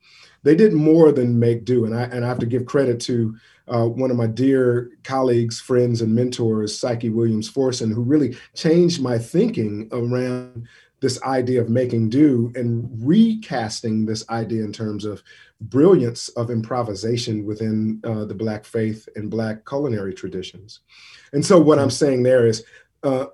They 0.44 0.56
did 0.56 0.74
more 0.74 1.12
than 1.12 1.40
make 1.40 1.66
do, 1.66 1.86
and 1.86 1.96
I 1.96 2.04
and 2.04 2.24
I 2.24 2.28
have 2.28 2.40
to 2.40 2.46
give 2.46 2.66
credit 2.66 3.00
to 3.02 3.36
uh, 3.68 3.86
one 3.86 4.12
of 4.12 4.18
my 4.18 4.28
dear 4.28 4.92
colleagues, 5.04 5.60
friends, 5.60 6.02
and 6.02 6.14
mentors, 6.14 6.78
Psyche 6.78 7.10
Williams 7.10 7.50
Forson, 7.50 7.94
who 7.94 8.02
really 8.02 8.38
changed 8.54 9.02
my 9.02 9.18
thinking 9.18 9.90
around 9.92 10.68
this 11.02 11.22
idea 11.24 11.62
of 11.62 11.70
making 11.70 12.10
do 12.10 12.52
and 12.56 12.90
recasting 13.02 14.06
this 14.06 14.28
idea 14.30 14.64
in 14.64 14.72
terms 14.72 15.06
of 15.06 15.22
brilliance 15.62 16.30
of 16.30 16.50
improvisation 16.50 17.46
within 17.46 18.00
uh, 18.04 18.26
the 18.26 18.34
Black 18.34 18.66
faith 18.66 19.08
and 19.16 19.30
Black 19.30 19.66
culinary 19.66 20.14
traditions. 20.14 20.82
And 21.34 21.46
so, 21.46 21.60
what 21.60 21.80
I'm 21.80 21.92
saying 21.92 22.24
there 22.24 22.48
is 22.48 22.64
uh, 23.04 23.28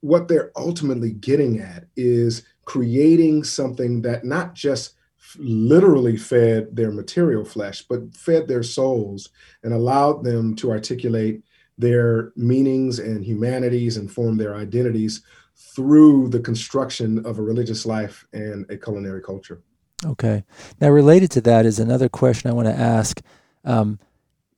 what 0.00 0.28
they're 0.28 0.50
ultimately 0.56 1.12
getting 1.12 1.60
at 1.60 1.84
is 1.96 2.42
creating 2.64 3.44
something 3.44 4.02
that 4.02 4.24
not 4.24 4.54
just 4.54 4.94
literally 5.38 6.16
fed 6.16 6.74
their 6.74 6.90
material 6.90 7.44
flesh, 7.44 7.82
but 7.82 8.14
fed 8.14 8.48
their 8.48 8.62
souls 8.62 9.30
and 9.62 9.72
allowed 9.72 10.24
them 10.24 10.54
to 10.56 10.70
articulate 10.70 11.42
their 11.76 12.32
meanings 12.36 12.98
and 12.98 13.24
humanities 13.24 13.96
and 13.96 14.10
form 14.10 14.36
their 14.36 14.54
identities 14.54 15.22
through 15.56 16.28
the 16.28 16.40
construction 16.40 17.24
of 17.26 17.38
a 17.38 17.42
religious 17.42 17.84
life 17.86 18.26
and 18.32 18.68
a 18.70 18.76
culinary 18.76 19.22
culture. 19.22 19.62
Okay. 20.04 20.44
Now, 20.80 20.90
related 20.90 21.30
to 21.32 21.40
that 21.42 21.66
is 21.66 21.78
another 21.78 22.08
question 22.08 22.50
I 22.50 22.54
want 22.54 22.68
to 22.68 22.74
ask. 22.74 23.20
Um, 23.64 23.98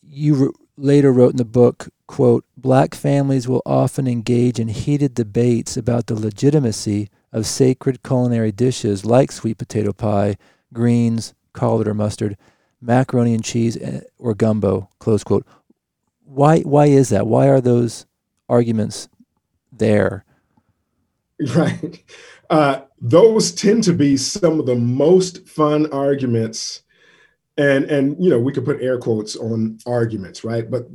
you 0.03 0.35
re- 0.35 0.53
later 0.77 1.13
wrote 1.13 1.33
in 1.33 1.37
the 1.37 1.45
book, 1.45 1.89
quote, 2.07 2.45
Black 2.57 2.95
families 2.95 3.47
will 3.47 3.63
often 3.65 4.07
engage 4.07 4.59
in 4.59 4.69
heated 4.69 5.15
debates 5.15 5.77
about 5.77 6.07
the 6.07 6.15
legitimacy 6.15 7.09
of 7.33 7.47
sacred 7.47 8.03
culinary 8.03 8.53
dishes 8.53 9.05
like 9.05 9.31
sweet 9.31 9.59
potato 9.59 9.93
pie, 9.93 10.37
greens, 10.73 11.35
collard 11.53 11.89
or 11.89 11.95
mustard, 11.95 12.37
macaroni 12.81 13.35
and 13.35 13.45
cheese, 13.45 13.77
eh, 13.79 14.01
or 14.19 14.35
gumbo, 14.35 14.89
close 14.99 15.25
quote. 15.25 15.47
Why, 16.25 16.61
why 16.61 16.87
is 16.87 17.09
that? 17.11 17.27
Why 17.27 17.49
are 17.49 17.61
those 17.61 18.07
arguments 18.49 19.09
there? 19.73 20.25
Right. 21.55 22.03
Uh, 22.49 22.81
those 22.99 23.53
tend 23.53 23.85
to 23.85 23.93
be 23.93 24.17
some 24.17 24.59
of 24.59 24.65
the 24.65 24.75
most 24.75 25.47
fun 25.47 25.93
arguments. 25.93 26.83
And, 27.59 27.85
and, 27.87 28.17
you 28.19 28.31
know, 28.31 28.39
we 28.39 28.53
could 28.53 28.65
put 28.65 28.81
air 28.81 28.99
quotes 28.99 29.37
on 29.37 29.79
arguments, 29.87 30.45
right? 30.45 30.71
But 30.71 30.87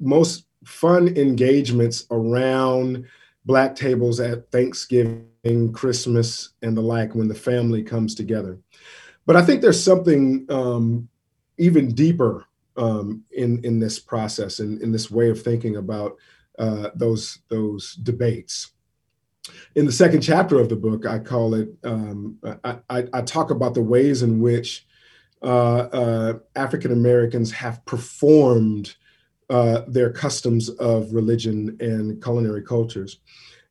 most 0.00 0.46
fun 0.64 1.08
engagements 1.08 2.06
around 2.10 3.06
Black 3.44 3.74
tables 3.74 4.20
at 4.20 4.50
Thanksgiving, 4.50 5.72
Christmas, 5.72 6.50
and 6.62 6.76
the 6.76 6.80
like 6.80 7.14
when 7.14 7.28
the 7.28 7.34
family 7.34 7.82
comes 7.82 8.14
together. 8.14 8.58
But 9.26 9.36
I 9.36 9.42
think 9.42 9.60
there's 9.60 9.82
something 9.82 10.46
um, 10.48 11.08
even 11.58 11.94
deeper 11.94 12.46
um, 12.76 13.24
in 13.30 13.64
in 13.64 13.78
this 13.78 13.98
process 13.98 14.58
and 14.58 14.78
in, 14.78 14.84
in 14.84 14.92
this 14.92 15.10
way 15.10 15.30
of 15.30 15.40
thinking 15.42 15.76
about 15.76 16.16
uh, 16.58 16.90
those 16.94 17.38
those 17.48 17.94
debates 17.94 18.72
in 19.74 19.86
the 19.86 19.92
second 19.92 20.20
chapter 20.20 20.60
of 20.60 20.68
the 20.68 20.76
book, 20.76 21.06
I 21.06 21.18
call 21.18 21.54
it, 21.54 21.68
um, 21.84 22.38
I, 22.64 22.76
I, 22.88 23.04
I, 23.12 23.22
talk 23.22 23.50
about 23.50 23.74
the 23.74 23.82
ways 23.82 24.22
in 24.22 24.40
which 24.40 24.86
uh, 25.42 25.88
uh, 25.92 26.38
African 26.54 26.92
Americans 26.92 27.50
have 27.52 27.84
performed 27.84 28.94
uh, 29.50 29.82
their 29.88 30.12
customs 30.12 30.68
of 30.70 31.12
religion 31.12 31.76
and 31.80 32.22
culinary 32.22 32.62
cultures. 32.62 33.18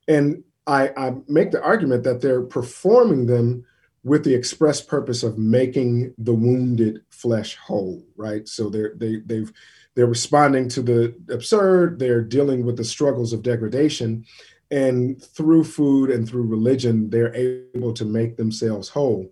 And 0.08 0.44
I, 0.68 0.90
I, 0.98 1.14
make 1.28 1.52
the 1.52 1.64
argument 1.64 2.04
that 2.04 2.22
they're 2.22 2.44
performing 2.44 3.26
them 3.26 3.66
with 4.04 4.24
the 4.24 4.34
express 4.34 4.82
purpose 4.82 5.24
of 5.24 5.38
making 5.38 6.14
the 6.18 6.34
wounded 6.34 7.02
flesh 7.10 7.56
whole, 7.56 8.04
right? 8.16 8.48
So 8.48 8.70
they're, 8.70 8.94
they, 8.96 9.18
they've, 9.18 9.52
they're 9.96 10.08
responding 10.08 10.70
to 10.70 10.82
the 10.82 11.16
absurd, 11.30 12.00
they're 12.00 12.24
dealing 12.24 12.66
with 12.66 12.78
the 12.78 12.84
struggles 12.84 13.34
of 13.34 13.44
degradation, 13.44 14.26
and 14.72 15.22
through 15.22 15.66
food 15.66 16.10
and 16.10 16.28
through 16.28 16.48
religion, 16.48 17.10
they're 17.10 17.36
able 17.36 17.94
to 17.94 18.06
make 18.06 18.38
themselves 18.38 18.90
whole. 18.90 19.30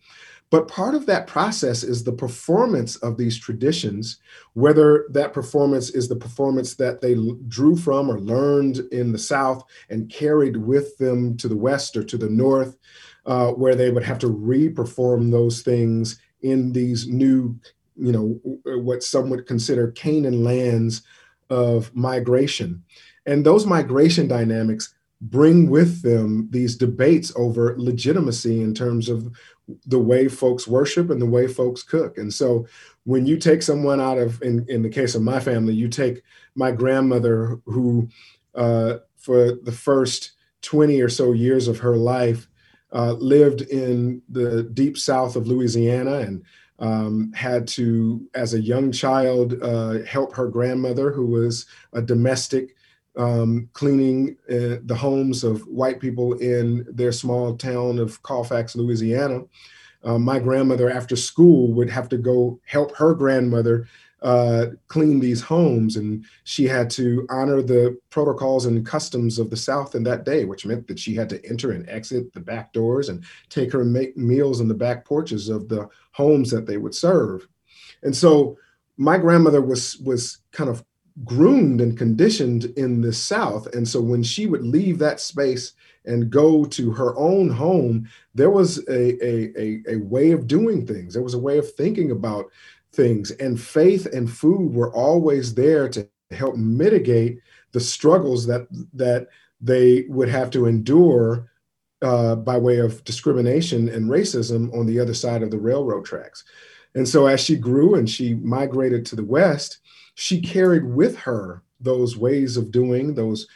But 0.51 0.67
part 0.67 0.95
of 0.95 1.05
that 1.05 1.27
process 1.27 1.83
is 1.83 2.03
the 2.03 2.11
performance 2.11 2.95
of 2.97 3.17
these 3.17 3.37
traditions, 3.37 4.17
whether 4.53 5.05
that 5.11 5.31
performance 5.31 5.91
is 5.91 6.07
the 6.07 6.15
performance 6.15 6.73
that 6.75 7.01
they 7.01 7.15
drew 7.47 7.75
from 7.75 8.09
or 8.09 8.19
learned 8.19 8.79
in 8.91 9.11
the 9.11 9.19
South 9.19 9.63
and 9.89 10.09
carried 10.09 10.57
with 10.57 10.97
them 10.97 11.37
to 11.37 11.47
the 11.47 11.55
West 11.55 11.95
or 11.95 12.03
to 12.03 12.17
the 12.17 12.29
North, 12.29 12.77
uh, 13.25 13.51
where 13.51 13.75
they 13.75 13.91
would 13.91 14.03
have 14.03 14.19
to 14.19 14.27
re-perform 14.27 15.31
those 15.31 15.61
things 15.61 16.19
in 16.41 16.71
these 16.71 17.07
new, 17.07 17.59
you 17.95 18.11
know, 18.11 18.39
what 18.65 19.03
some 19.03 19.29
would 19.29 19.45
consider 19.45 19.91
Canaan 19.91 20.43
lands 20.43 21.03
of 21.49 21.93
migration. 21.95 22.83
And 23.25 23.45
those 23.45 23.65
migration 23.65 24.27
dynamics 24.27 24.93
bring 25.21 25.69
with 25.69 26.01
them 26.01 26.47
these 26.51 26.77
debates 26.77 27.31
over 27.35 27.75
legitimacy 27.77 28.61
in 28.61 28.73
terms 28.73 29.09
of 29.09 29.29
the 29.85 29.99
way 29.99 30.27
folks 30.27 30.67
worship 30.67 31.09
and 31.09 31.21
the 31.21 31.25
way 31.25 31.47
folks 31.47 31.83
cook. 31.83 32.17
And 32.17 32.33
so 32.33 32.65
when 33.03 33.25
you 33.25 33.37
take 33.37 33.61
someone 33.61 33.99
out 33.99 34.17
of, 34.17 34.41
in, 34.41 34.65
in 34.69 34.81
the 34.81 34.89
case 34.89 35.15
of 35.15 35.21
my 35.21 35.39
family, 35.39 35.73
you 35.73 35.89
take 35.89 36.23
my 36.55 36.71
grandmother 36.71 37.59
who, 37.65 38.09
uh, 38.55 38.95
for 39.17 39.51
the 39.63 39.71
first 39.71 40.31
20 40.61 41.01
or 41.01 41.09
so 41.09 41.33
years 41.33 41.67
of 41.67 41.79
her 41.79 41.97
life, 41.97 42.47
uh, 42.91 43.13
lived 43.13 43.61
in 43.61 44.21
the 44.29 44.63
deep 44.63 44.97
south 44.97 45.35
of 45.35 45.47
Louisiana 45.47 46.19
and 46.19 46.43
um, 46.79 47.31
had 47.33 47.67
to, 47.69 48.27
as 48.33 48.53
a 48.53 48.61
young 48.61 48.91
child, 48.91 49.61
uh, 49.61 49.99
help 50.05 50.33
her 50.33 50.47
grandmother, 50.47 51.11
who 51.11 51.25
was 51.25 51.65
a 51.93 52.01
domestic 52.01 52.75
um, 53.17 53.69
cleaning 53.73 54.37
uh, 54.49 54.77
the 54.85 54.95
homes 54.97 55.43
of 55.43 55.61
white 55.67 55.99
people 55.99 56.33
in 56.33 56.85
their 56.89 57.11
small 57.11 57.55
town 57.55 57.99
of 57.99 58.21
Colfax, 58.23 58.75
Louisiana. 58.75 59.41
Uh, 60.03 60.17
my 60.17 60.39
grandmother, 60.39 60.89
after 60.89 61.17
school, 61.17 61.73
would 61.73 61.89
have 61.89 62.07
to 62.09 62.17
go 62.17 62.59
help 62.65 62.95
her 62.95 63.13
grandmother 63.13 63.87
uh, 64.21 64.67
clean 64.87 65.19
these 65.19 65.41
homes, 65.41 65.95
and 65.95 66.25
she 66.43 66.65
had 66.65 66.89
to 66.91 67.25
honor 67.29 67.61
the 67.61 67.97
protocols 68.09 68.65
and 68.65 68.85
customs 68.85 69.39
of 69.39 69.49
the 69.49 69.57
South 69.57 69.95
in 69.95 70.03
that 70.03 70.25
day, 70.25 70.45
which 70.45 70.65
meant 70.65 70.87
that 70.87 70.99
she 70.99 71.15
had 71.15 71.29
to 71.29 71.45
enter 71.49 71.71
and 71.71 71.87
exit 71.89 72.33
the 72.33 72.39
back 72.39 72.73
doors 72.73 73.09
and 73.09 73.23
take 73.49 73.71
her 73.71 73.85
make 73.85 74.17
meals 74.17 74.59
in 74.59 74.67
the 74.67 74.73
back 74.73 75.05
porches 75.05 75.49
of 75.49 75.69
the 75.69 75.87
homes 76.11 76.51
that 76.51 76.65
they 76.65 76.77
would 76.77 76.95
serve. 76.95 77.47
And 78.03 78.15
so 78.15 78.57
my 78.97 79.17
grandmother 79.17 79.61
was 79.61 79.97
was 79.99 80.39
kind 80.51 80.69
of 80.69 80.83
groomed 81.25 81.81
and 81.81 81.97
conditioned 81.97 82.65
in 82.77 83.01
the 83.01 83.13
South. 83.13 83.67
And 83.73 83.87
so 83.87 84.01
when 84.01 84.23
she 84.23 84.45
would 84.45 84.63
leave 84.63 84.99
that 84.99 85.19
space 85.19 85.73
and 86.05 86.29
go 86.29 86.65
to 86.65 86.91
her 86.91 87.15
own 87.17 87.49
home, 87.49 88.09
there 88.33 88.49
was 88.49 88.77
a, 88.87 89.25
a, 89.25 89.51
a, 89.57 89.83
a, 89.89 89.95
way 89.97 90.31
of 90.31 90.47
doing 90.47 90.87
things. 90.87 91.13
There 91.13 91.23
was 91.23 91.33
a 91.33 91.39
way 91.39 91.57
of 91.57 91.73
thinking 91.73 92.11
about 92.11 92.45
things. 92.99 93.31
And 93.31 93.59
faith 93.59 94.05
and 94.07 94.29
food 94.29 94.73
were 94.73 94.93
always 94.93 95.53
there 95.53 95.87
to 95.89 96.07
help 96.31 96.55
mitigate 96.57 97.39
the 97.71 97.79
struggles 97.79 98.45
that 98.47 98.67
that 98.93 99.27
they 99.61 100.05
would 100.09 100.29
have 100.29 100.49
to 100.51 100.65
endure 100.65 101.49
uh, 102.01 102.35
by 102.35 102.57
way 102.57 102.77
of 102.79 103.03
discrimination 103.03 103.89
and 103.89 104.09
racism 104.09 104.73
on 104.77 104.85
the 104.85 104.99
other 104.99 105.13
side 105.13 105.43
of 105.43 105.51
the 105.51 105.57
railroad 105.57 106.05
tracks. 106.05 106.43
And 106.95 107.07
so 107.07 107.27
as 107.27 107.41
she 107.41 107.55
grew 107.55 107.95
and 107.95 108.09
she 108.09 108.35
migrated 108.35 109.05
to 109.05 109.15
the 109.15 109.23
West, 109.23 109.79
she 110.15 110.41
carried 110.41 110.85
with 110.85 111.17
her 111.17 111.63
those 111.79 112.17
ways 112.17 112.57
of 112.57 112.71
doing 112.71 113.13
those 113.13 113.47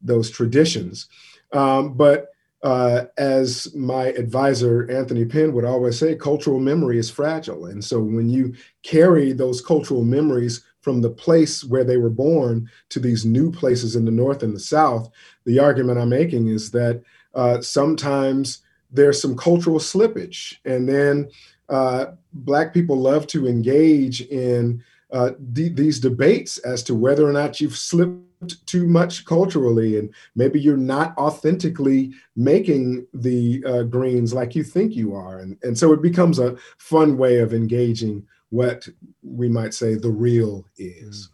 those 0.00 0.30
traditions. 0.30 1.08
Um, 1.52 1.94
but 1.94 2.31
uh, 2.62 3.06
as 3.18 3.74
my 3.74 4.06
advisor 4.06 4.88
Anthony 4.90 5.24
Pinn 5.24 5.52
would 5.52 5.64
always 5.64 5.98
say, 5.98 6.14
cultural 6.14 6.60
memory 6.60 6.98
is 6.98 7.10
fragile, 7.10 7.66
and 7.66 7.84
so 7.84 8.00
when 8.00 8.28
you 8.28 8.54
carry 8.82 9.32
those 9.32 9.60
cultural 9.60 10.04
memories 10.04 10.64
from 10.80 11.00
the 11.00 11.10
place 11.10 11.64
where 11.64 11.84
they 11.84 11.96
were 11.96 12.10
born 12.10 12.68
to 12.88 13.00
these 13.00 13.24
new 13.24 13.50
places 13.50 13.96
in 13.96 14.04
the 14.04 14.10
north 14.10 14.42
and 14.42 14.54
the 14.54 14.60
south, 14.60 15.10
the 15.44 15.58
argument 15.58 15.98
I'm 15.98 16.08
making 16.08 16.48
is 16.48 16.70
that 16.72 17.02
uh, 17.34 17.60
sometimes 17.60 18.62
there's 18.90 19.20
some 19.20 19.36
cultural 19.36 19.78
slippage, 19.78 20.56
and 20.64 20.88
then 20.88 21.30
uh, 21.68 22.06
Black 22.32 22.74
people 22.74 22.96
love 22.96 23.26
to 23.28 23.48
engage 23.48 24.20
in 24.22 24.82
uh, 25.10 25.30
these 25.38 26.00
debates 26.00 26.58
as 26.58 26.82
to 26.84 26.94
whether 26.94 27.28
or 27.28 27.32
not 27.32 27.60
you've 27.60 27.76
slipped 27.76 28.31
too 28.66 28.86
much 28.86 29.24
culturally 29.24 29.98
and 29.98 30.12
maybe 30.34 30.60
you're 30.60 30.76
not 30.76 31.16
authentically 31.16 32.12
making 32.36 33.06
the 33.14 33.62
uh, 33.66 33.82
greens 33.82 34.32
like 34.32 34.54
you 34.54 34.64
think 34.64 34.94
you 34.94 35.14
are. 35.14 35.38
And, 35.40 35.56
and 35.62 35.76
so 35.76 35.92
it 35.92 36.02
becomes 36.02 36.38
a 36.38 36.56
fun 36.78 37.16
way 37.16 37.38
of 37.38 37.54
engaging 37.54 38.26
what 38.50 38.86
we 39.22 39.48
might 39.48 39.74
say 39.74 39.94
the 39.94 40.10
real 40.10 40.66
is. 40.76 41.30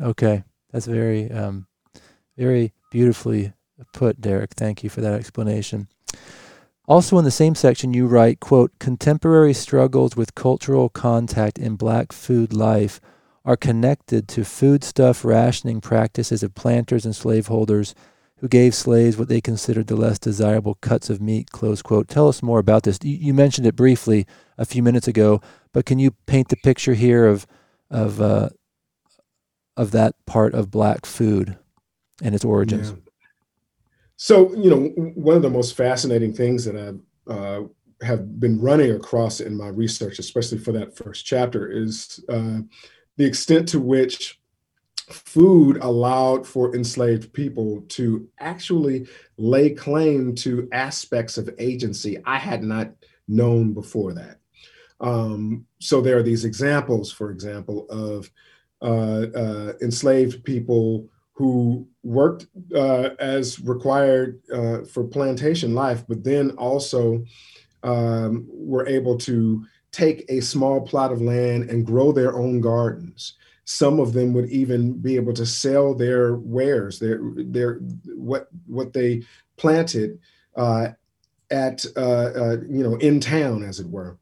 Okay. 0.00 0.44
That's 0.72 0.86
very 0.86 1.30
um, 1.30 1.66
very 2.36 2.72
beautifully 2.90 3.52
put 3.92 4.20
derek. 4.20 4.54
Thank 4.54 4.84
you 4.84 4.90
for 4.90 5.00
that 5.00 5.14
explanation. 5.14 5.88
Also 6.86 7.18
in 7.18 7.24
the 7.24 7.30
same 7.30 7.54
section 7.54 7.94
you 7.94 8.06
write 8.06 8.40
quote 8.40 8.72
contemporary 8.78 9.54
struggles 9.54 10.16
with 10.16 10.34
cultural 10.34 10.88
contact 10.88 11.58
in 11.58 11.76
black 11.76 12.12
food 12.12 12.52
life 12.52 13.00
are 13.44 13.56
connected 13.56 14.28
to 14.28 14.44
foodstuff 14.44 15.24
rationing 15.24 15.80
practices 15.80 16.42
of 16.42 16.54
planters 16.54 17.04
and 17.04 17.16
slaveholders 17.16 17.94
who 18.38 18.48
gave 18.48 18.74
slaves 18.74 19.16
what 19.16 19.28
they 19.28 19.40
considered 19.40 19.86
the 19.86 19.96
less 19.96 20.18
desirable 20.18 20.74
cuts 20.76 21.10
of 21.10 21.20
meat, 21.20 21.50
close 21.50 21.82
quote. 21.82 22.08
Tell 22.08 22.28
us 22.28 22.42
more 22.42 22.58
about 22.58 22.84
this. 22.84 22.98
You 23.02 23.34
mentioned 23.34 23.66
it 23.66 23.76
briefly 23.76 24.26
a 24.56 24.64
few 24.64 24.82
minutes 24.82 25.08
ago, 25.08 25.40
but 25.72 25.84
can 25.84 25.98
you 25.98 26.12
paint 26.26 26.48
the 26.48 26.56
picture 26.56 26.94
here 26.94 27.26
of, 27.26 27.46
of, 27.90 28.20
uh, 28.20 28.48
of 29.76 29.90
that 29.90 30.14
part 30.26 30.54
of 30.54 30.70
black 30.70 31.04
food 31.04 31.58
and 32.22 32.34
its 32.34 32.44
origins? 32.44 32.90
Yeah. 32.90 32.96
So, 34.16 34.54
you 34.54 34.70
know, 34.70 34.82
one 35.14 35.36
of 35.36 35.42
the 35.42 35.50
most 35.50 35.76
fascinating 35.76 36.34
things 36.34 36.64
that 36.64 36.76
I 36.76 37.32
uh, 37.32 37.62
have 38.02 38.40
been 38.40 38.60
running 38.60 38.90
across 38.92 39.40
in 39.40 39.56
my 39.56 39.68
research, 39.68 40.18
especially 40.18 40.58
for 40.58 40.72
that 40.72 40.96
first 40.96 41.26
chapter, 41.26 41.70
is 41.70 42.22
uh, 42.28 42.60
the 43.20 43.26
extent 43.26 43.68
to 43.68 43.78
which 43.78 44.40
food 45.10 45.76
allowed 45.82 46.46
for 46.46 46.74
enslaved 46.74 47.30
people 47.34 47.82
to 47.86 48.26
actually 48.38 49.06
lay 49.36 49.68
claim 49.68 50.34
to 50.34 50.66
aspects 50.72 51.36
of 51.36 51.50
agency 51.58 52.16
I 52.24 52.38
had 52.38 52.62
not 52.62 52.92
known 53.28 53.74
before 53.74 54.14
that. 54.14 54.38
Um, 55.02 55.66
so 55.80 56.00
there 56.00 56.16
are 56.16 56.22
these 56.22 56.46
examples, 56.46 57.12
for 57.12 57.30
example, 57.30 57.86
of 57.90 58.30
uh, 58.80 59.26
uh, 59.38 59.72
enslaved 59.82 60.42
people 60.42 61.06
who 61.34 61.86
worked 62.02 62.46
uh, 62.74 63.10
as 63.18 63.60
required 63.60 64.40
uh, 64.50 64.84
for 64.84 65.04
plantation 65.04 65.74
life, 65.74 66.04
but 66.08 66.24
then 66.24 66.52
also 66.52 67.22
um, 67.82 68.46
were 68.48 68.86
able 68.86 69.18
to 69.18 69.66
take 69.92 70.24
a 70.28 70.40
small 70.40 70.80
plot 70.80 71.12
of 71.12 71.20
land 71.20 71.70
and 71.70 71.86
grow 71.86 72.12
their 72.12 72.36
own 72.36 72.60
gardens. 72.60 73.34
Some 73.64 74.00
of 74.00 74.12
them 74.12 74.32
would 74.34 74.48
even 74.50 74.94
be 74.94 75.16
able 75.16 75.32
to 75.34 75.46
sell 75.46 75.94
their 75.94 76.34
wares, 76.34 76.98
their 76.98 77.20
their 77.36 77.74
what 78.06 78.48
what 78.66 78.92
they 78.92 79.22
planted 79.56 80.18
uh, 80.56 80.88
at 81.50 81.84
uh, 81.96 82.00
uh, 82.00 82.56
you 82.68 82.82
know 82.82 82.96
in 82.96 83.20
town, 83.20 83.62
as 83.62 83.78
it 83.78 83.88
were, 83.88 84.18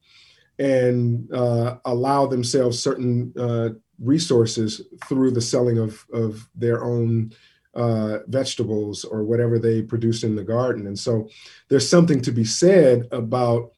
and 0.59 1.33
uh, 1.33 1.77
allow 1.85 2.27
themselves 2.27 2.79
certain 2.79 3.33
uh, 3.39 3.71
resources 3.99 4.83
through 5.07 5.31
the 5.31 5.41
selling 5.41 5.79
of 5.79 6.05
of 6.13 6.49
their 6.55 6.85
own 6.85 7.33
uh, 7.75 8.19
vegetables 8.27 9.05
or 9.05 9.23
whatever 9.23 9.59
they 9.59 9.83
produced 9.83 10.25
in 10.25 10.37
the 10.37 10.45
garden. 10.45 10.87
And 10.87 10.99
so 10.99 11.29
there's 11.69 11.89
something 11.89 12.21
to 12.23 12.33
be 12.33 12.45
said 12.45 13.07
about 13.13 13.73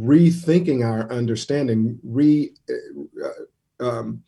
rethinking 0.00 0.84
our 0.84 1.10
understanding, 1.12 1.98
re 2.02 2.52
uh, 2.70 3.84
um, 3.84 4.22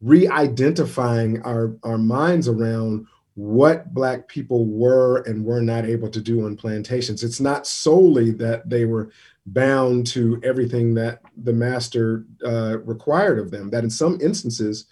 re-identifying 0.00 1.40
our 1.42 1.76
our 1.82 1.98
minds 1.98 2.48
around 2.48 3.06
what 3.34 3.92
black 3.92 4.28
people 4.28 4.66
were 4.66 5.22
and 5.22 5.44
were 5.44 5.62
not 5.62 5.84
able 5.84 6.08
to 6.08 6.20
do 6.20 6.44
on 6.46 6.56
plantations. 6.56 7.24
It's 7.24 7.40
not 7.40 7.66
solely 7.66 8.30
that 8.32 8.68
they 8.68 8.84
were 8.84 9.10
bound 9.46 10.06
to 10.08 10.40
everything 10.44 10.94
that 10.94 11.20
the 11.42 11.52
master 11.52 12.24
uh, 12.46 12.78
required 12.84 13.38
of 13.38 13.50
them. 13.50 13.70
That 13.70 13.82
in 13.82 13.90
some 13.90 14.20
instances, 14.20 14.86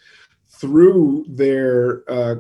through 0.49 1.27
their 1.29 2.03
uh, 2.11 2.37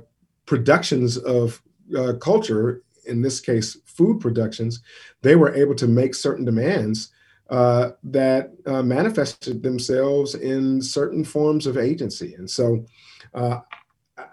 productions 0.46 1.18
of 1.18 1.62
uh, 1.96 2.14
culture, 2.14 2.82
in 3.06 3.22
this 3.22 3.40
case, 3.40 3.76
food 3.84 4.20
productions, 4.20 4.82
they 5.22 5.36
were 5.36 5.54
able 5.54 5.74
to 5.76 5.86
make 5.86 6.14
certain 6.14 6.44
demands 6.44 7.12
uh, 7.52 7.90
that 8.02 8.50
uh, 8.64 8.82
manifested 8.82 9.62
themselves 9.62 10.34
in 10.34 10.80
certain 10.80 11.22
forms 11.22 11.66
of 11.66 11.76
agency. 11.76 12.34
And 12.38 12.48
so 12.48 12.86
uh, 13.34 13.58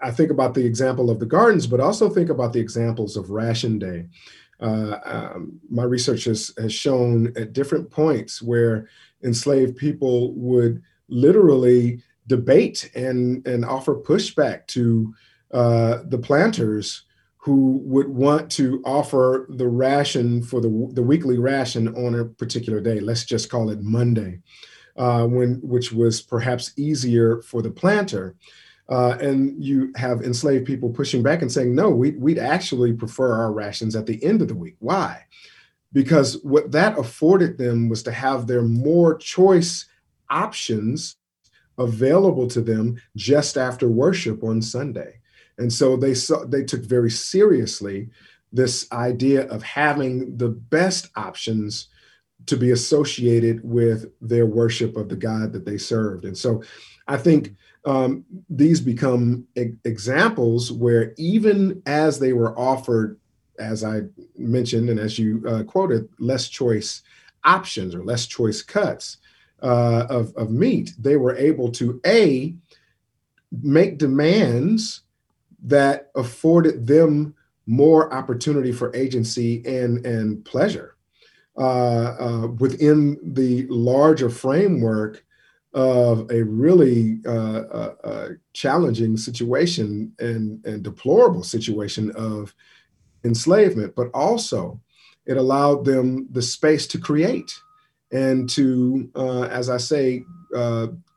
I 0.02 0.10
think 0.10 0.30
about 0.30 0.54
the 0.54 0.64
example 0.64 1.10
of 1.10 1.20
the 1.20 1.26
gardens, 1.26 1.66
but 1.66 1.80
also 1.80 2.08
think 2.08 2.30
about 2.30 2.54
the 2.54 2.60
examples 2.60 3.18
of 3.18 3.28
ration 3.28 3.78
day. 3.78 4.06
Uh, 4.58 4.96
um, 5.04 5.60
my 5.68 5.82
research 5.82 6.24
has, 6.24 6.50
has 6.56 6.72
shown 6.72 7.30
at 7.36 7.52
different 7.52 7.90
points 7.90 8.40
where 8.40 8.88
enslaved 9.22 9.76
people 9.76 10.32
would 10.32 10.82
literally 11.08 12.02
debate 12.26 12.90
and, 12.94 13.46
and 13.46 13.66
offer 13.66 13.96
pushback 13.96 14.66
to 14.68 15.14
uh, 15.52 15.98
the 16.06 16.18
planters 16.18 17.04
who 17.42 17.80
would 17.84 18.08
want 18.08 18.50
to 18.52 18.82
offer 18.84 19.46
the 19.48 19.66
ration 19.66 20.42
for 20.42 20.60
the, 20.60 20.90
the 20.92 21.02
weekly 21.02 21.38
ration 21.38 21.88
on 21.94 22.14
a 22.14 22.24
particular 22.24 22.80
day. 22.80 23.00
Let's 23.00 23.24
just 23.24 23.48
call 23.50 23.70
it 23.70 23.80
Monday, 23.80 24.40
uh, 24.96 25.26
when 25.26 25.54
which 25.62 25.90
was 25.90 26.20
perhaps 26.20 26.72
easier 26.76 27.40
for 27.40 27.62
the 27.62 27.70
planter. 27.70 28.36
Uh, 28.90 29.16
and 29.20 29.62
you 29.62 29.90
have 29.94 30.20
enslaved 30.22 30.66
people 30.66 30.90
pushing 30.90 31.22
back 31.22 31.40
and 31.40 31.50
saying, 31.50 31.74
no, 31.74 31.88
we, 31.88 32.10
we'd 32.10 32.38
actually 32.38 32.92
prefer 32.92 33.32
our 33.32 33.52
rations 33.52 33.96
at 33.96 34.04
the 34.04 34.22
end 34.22 34.42
of 34.42 34.48
the 34.48 34.54
week. 34.54 34.76
Why? 34.80 35.24
Because 35.92 36.42
what 36.42 36.72
that 36.72 36.98
afforded 36.98 37.56
them 37.56 37.88
was 37.88 38.02
to 38.02 38.12
have 38.12 38.46
their 38.46 38.62
more 38.62 39.16
choice 39.16 39.86
options 40.28 41.16
available 41.78 42.48
to 42.48 42.60
them 42.60 43.00
just 43.16 43.56
after 43.56 43.88
worship 43.88 44.42
on 44.42 44.60
Sunday. 44.60 45.19
And 45.60 45.72
so 45.72 45.96
they 45.96 46.14
saw, 46.14 46.44
they 46.44 46.64
took 46.64 46.82
very 46.82 47.10
seriously 47.10 48.08
this 48.52 48.90
idea 48.90 49.46
of 49.48 49.62
having 49.62 50.36
the 50.36 50.48
best 50.48 51.10
options 51.16 51.88
to 52.46 52.56
be 52.56 52.70
associated 52.70 53.60
with 53.62 54.10
their 54.20 54.46
worship 54.46 54.96
of 54.96 55.08
the 55.08 55.16
God 55.16 55.52
that 55.52 55.64
they 55.64 55.78
served. 55.78 56.24
And 56.24 56.36
so 56.36 56.62
I 57.06 57.16
think 57.16 57.54
um, 57.84 58.24
these 58.48 58.80
become 58.80 59.46
e- 59.56 59.74
examples 59.84 60.72
where 60.72 61.14
even 61.16 61.82
as 61.86 62.18
they 62.18 62.32
were 62.32 62.58
offered, 62.58 63.18
as 63.58 63.84
I 63.84 64.02
mentioned 64.36 64.88
and 64.88 64.98
as 64.98 65.18
you 65.18 65.44
uh, 65.46 65.62
quoted, 65.64 66.08
less 66.18 66.48
choice 66.48 67.02
options 67.44 67.94
or 67.94 68.02
less 68.04 68.26
choice 68.26 68.62
cuts 68.62 69.18
uh, 69.62 70.06
of, 70.08 70.34
of 70.36 70.50
meat, 70.50 70.94
they 70.98 71.16
were 71.16 71.36
able 71.36 71.70
to 71.72 72.00
A, 72.06 72.54
make 73.62 73.98
demands 73.98 75.02
that 75.62 76.10
afforded 76.14 76.86
them 76.86 77.34
more 77.66 78.12
opportunity 78.12 78.72
for 78.72 78.94
agency 78.96 79.62
and, 79.64 80.04
and 80.04 80.44
pleasure 80.44 80.96
uh, 81.56 82.16
uh, 82.18 82.46
within 82.58 83.18
the 83.22 83.66
larger 83.68 84.30
framework 84.30 85.24
of 85.72 86.28
a 86.30 86.42
really 86.42 87.20
uh, 87.26 87.30
uh, 87.30 87.94
uh, 88.02 88.28
challenging 88.52 89.16
situation 89.16 90.12
and, 90.18 90.64
and 90.64 90.82
deplorable 90.82 91.44
situation 91.44 92.10
of 92.12 92.54
enslavement, 93.24 93.94
but 93.94 94.08
also 94.12 94.80
it 95.26 95.36
allowed 95.36 95.84
them 95.84 96.26
the 96.32 96.42
space 96.42 96.86
to 96.88 96.98
create 96.98 97.52
and 98.10 98.48
to, 98.50 99.08
uh, 99.14 99.42
as 99.42 99.70
I 99.70 99.76
say, 99.76 100.24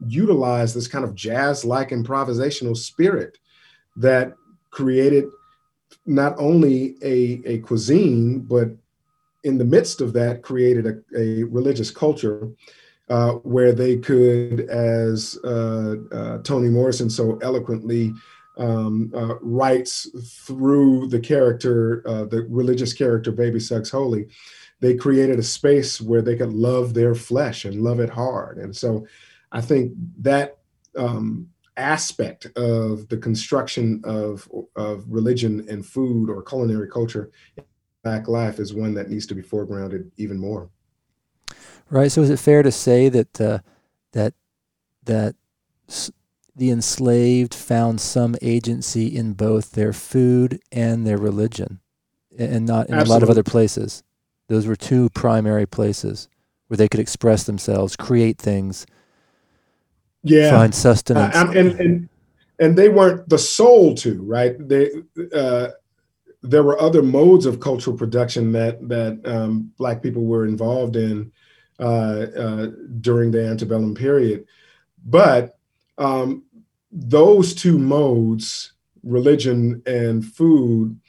utilize 0.05 0.75
this 0.75 0.87
kind 0.87 1.03
of 1.03 1.15
jazz 1.15 1.65
like 1.65 1.89
improvisational 1.89 2.77
spirit 2.77 3.39
that 3.95 4.33
created 4.71 5.25
not 6.05 6.35
only 6.37 6.95
a, 7.03 7.41
a 7.45 7.59
cuisine, 7.59 8.39
but 8.39 8.69
in 9.43 9.57
the 9.57 9.65
midst 9.65 10.01
of 10.01 10.13
that, 10.13 10.41
created 10.41 10.85
a, 10.87 11.17
a 11.17 11.43
religious 11.43 11.91
culture 11.91 12.49
uh, 13.09 13.33
where 13.43 13.73
they 13.73 13.97
could, 13.97 14.61
as 14.61 15.37
uh, 15.43 15.95
uh, 16.11 16.37
Toni 16.39 16.69
Morrison 16.69 17.09
so 17.09 17.37
eloquently 17.41 18.13
um, 18.57 19.11
uh, 19.15 19.35
writes 19.41 20.07
through 20.45 21.07
the 21.07 21.19
character, 21.19 22.03
uh, 22.07 22.25
the 22.25 22.43
religious 22.49 22.93
character 22.93 23.31
Baby 23.31 23.59
Suggs 23.59 23.89
Holy, 23.89 24.27
they 24.79 24.95
created 24.95 25.39
a 25.39 25.43
space 25.43 26.01
where 26.01 26.21
they 26.21 26.35
could 26.35 26.53
love 26.53 26.93
their 26.93 27.15
flesh 27.15 27.65
and 27.65 27.81
love 27.81 27.99
it 27.99 28.09
hard. 28.09 28.57
And 28.57 28.75
so 28.75 29.05
I 29.51 29.61
think 29.61 29.93
that 30.19 30.57
um, 30.97 31.49
aspect 31.77 32.45
of 32.57 33.07
the 33.09 33.17
construction 33.17 34.01
of, 34.03 34.49
of 34.75 35.05
religion 35.07 35.65
and 35.69 35.85
food 35.85 36.29
or 36.29 36.43
culinary 36.43 36.89
culture 36.89 37.31
in 37.57 37.63
black 38.03 38.27
life 38.27 38.59
is 38.59 38.73
one 38.73 38.93
that 38.93 39.09
needs 39.09 39.25
to 39.27 39.35
be 39.35 39.41
foregrounded 39.41 40.11
even 40.17 40.37
more. 40.37 40.69
Right. 41.89 42.11
So 42.11 42.21
is 42.21 42.29
it 42.29 42.39
fair 42.39 42.63
to 42.63 42.71
say 42.71 43.09
that 43.09 43.41
uh, 43.41 43.59
that 44.13 44.33
that 45.03 45.35
the 46.55 46.69
enslaved 46.69 47.53
found 47.53 47.99
some 47.99 48.35
agency 48.41 49.07
in 49.07 49.33
both 49.33 49.71
their 49.71 49.93
food 49.93 50.61
and 50.71 51.05
their 51.05 51.17
religion, 51.17 51.81
and 52.37 52.65
not 52.65 52.87
in 52.87 52.95
Absolutely. 52.95 53.03
a 53.03 53.13
lot 53.13 53.23
of 53.23 53.29
other 53.29 53.43
places. 53.43 54.03
Those 54.47 54.67
were 54.67 54.75
two 54.75 55.09
primary 55.09 55.65
places 55.65 56.29
where 56.67 56.77
they 56.77 56.87
could 56.87 56.99
express 56.99 57.43
themselves, 57.43 57.95
create 57.95 58.37
things, 58.37 58.85
yeah, 60.23 60.51
find 60.51 60.73
sustenance. 60.73 61.35
Uh, 61.35 61.51
and, 61.55 61.79
and 61.79 62.09
and 62.59 62.77
they 62.77 62.89
weren't 62.89 63.27
the 63.29 63.37
sole 63.37 63.95
two, 63.95 64.23
right? 64.23 64.55
They 64.67 64.91
uh, 65.33 65.69
there 66.41 66.63
were 66.63 66.79
other 66.79 67.01
modes 67.01 67.45
of 67.45 67.59
cultural 67.59 67.97
production 67.97 68.51
that 68.53 68.87
that 68.89 69.21
um, 69.25 69.71
Black 69.77 70.01
people 70.01 70.23
were 70.25 70.45
involved 70.45 70.95
in 70.95 71.31
uh, 71.79 72.25
uh, 72.37 72.67
during 73.01 73.31
the 73.31 73.45
antebellum 73.45 73.95
period, 73.95 74.45
but 75.05 75.57
um, 75.97 76.43
those 76.91 77.53
two 77.53 77.77
modes, 77.79 78.73
religion 79.03 79.81
and 79.85 80.25
food, 80.25 80.99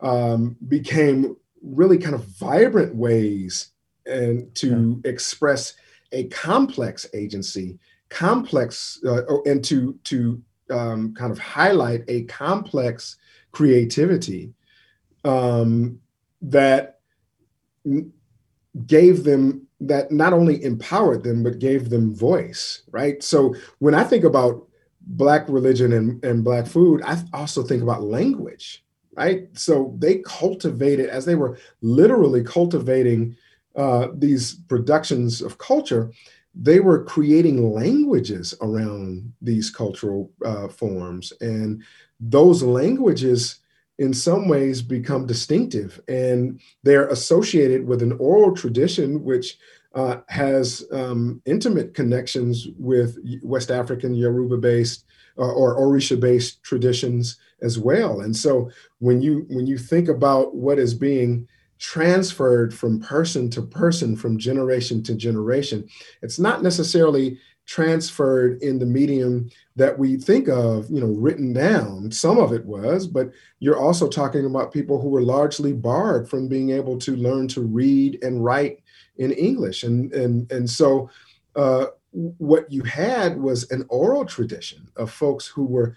um, 0.00 0.56
became 0.68 1.36
really 1.62 1.96
kind 1.96 2.14
of 2.14 2.24
vibrant 2.24 2.94
ways 2.94 3.68
and 4.06 4.52
to 4.56 5.00
yeah. 5.04 5.10
express 5.10 5.74
a 6.12 6.24
complex 6.24 7.06
agency, 7.14 7.78
complex, 8.12 9.00
uh, 9.06 9.22
and 9.46 9.64
to 9.64 9.98
to 10.04 10.42
um, 10.70 11.14
kind 11.14 11.32
of 11.32 11.38
highlight 11.38 12.04
a 12.08 12.24
complex 12.24 13.16
creativity 13.50 14.52
um, 15.24 15.98
that 16.40 17.00
gave 18.86 19.24
them 19.24 19.66
that 19.80 20.12
not 20.12 20.32
only 20.32 20.62
empowered 20.64 21.24
them 21.24 21.42
but 21.42 21.58
gave 21.58 21.90
them 21.90 22.14
voice 22.14 22.82
right? 22.90 23.22
So 23.22 23.54
when 23.80 23.94
i 23.94 24.04
think 24.04 24.24
about 24.24 24.66
black 25.00 25.48
religion 25.48 25.92
and, 25.92 26.24
and 26.24 26.44
black 26.44 26.64
food 26.64 27.02
i 27.04 27.20
also 27.32 27.64
think 27.64 27.82
about 27.82 28.04
language 28.04 28.84
right? 29.14 29.48
So 29.52 29.94
they 29.98 30.18
cultivated 30.18 31.08
as 31.08 31.24
they 31.24 31.34
were 31.34 31.58
literally 31.80 32.42
cultivating 32.42 33.36
uh, 33.76 34.08
these 34.14 34.54
productions 34.54 35.40
of 35.40 35.58
culture 35.58 36.10
they 36.54 36.80
were 36.80 37.04
creating 37.04 37.72
languages 37.72 38.54
around 38.60 39.32
these 39.40 39.70
cultural 39.70 40.30
uh, 40.44 40.68
forms. 40.68 41.32
And 41.40 41.82
those 42.20 42.62
languages 42.62 43.60
in 43.98 44.12
some 44.12 44.48
ways 44.48 44.82
become 44.82 45.26
distinctive 45.26 46.00
and 46.08 46.60
they're 46.82 47.08
associated 47.08 47.86
with 47.86 48.02
an 48.02 48.12
oral 48.12 48.54
tradition 48.54 49.22
which 49.22 49.58
uh, 49.94 50.16
has 50.28 50.84
um, 50.92 51.42
intimate 51.44 51.92
connections 51.92 52.68
with 52.78 53.18
west 53.42 53.70
african 53.70 54.14
yoruba 54.14 54.56
based 54.56 55.04
uh, 55.38 55.42
or 55.52 55.78
orisha 55.78 56.18
based 56.18 56.62
traditions 56.62 57.36
as 57.62 57.78
well. 57.78 58.20
And 58.20 58.36
so 58.36 58.70
when 58.98 59.22
you 59.22 59.46
when 59.48 59.66
you 59.66 59.78
think 59.78 60.08
about 60.08 60.54
what 60.54 60.78
is 60.78 60.94
being 60.94 61.48
transferred 61.82 62.72
from 62.72 63.00
person 63.00 63.50
to 63.50 63.60
person, 63.60 64.14
from 64.14 64.38
generation 64.38 65.02
to 65.02 65.16
generation. 65.16 65.84
It's 66.22 66.38
not 66.38 66.62
necessarily 66.62 67.40
transferred 67.66 68.62
in 68.62 68.78
the 68.78 68.86
medium 68.86 69.50
that 69.74 69.98
we 69.98 70.16
think 70.16 70.48
of, 70.48 70.88
you 70.88 71.00
know, 71.00 71.08
written 71.08 71.52
down. 71.52 72.12
Some 72.12 72.38
of 72.38 72.52
it 72.52 72.64
was, 72.64 73.08
but 73.08 73.32
you're 73.58 73.80
also 73.80 74.08
talking 74.08 74.46
about 74.46 74.72
people 74.72 75.00
who 75.00 75.08
were 75.08 75.22
largely 75.22 75.72
barred 75.72 76.30
from 76.30 76.46
being 76.46 76.70
able 76.70 76.98
to 76.98 77.16
learn 77.16 77.48
to 77.48 77.62
read 77.62 78.22
and 78.22 78.44
write 78.44 78.80
in 79.16 79.32
English. 79.32 79.82
And 79.82 80.12
and 80.12 80.50
and 80.52 80.70
so 80.70 81.10
uh, 81.56 81.86
what 82.12 82.70
you 82.70 82.84
had 82.84 83.36
was 83.36 83.68
an 83.72 83.84
oral 83.88 84.24
tradition 84.24 84.88
of 84.94 85.10
folks 85.10 85.48
who 85.48 85.64
were 85.64 85.96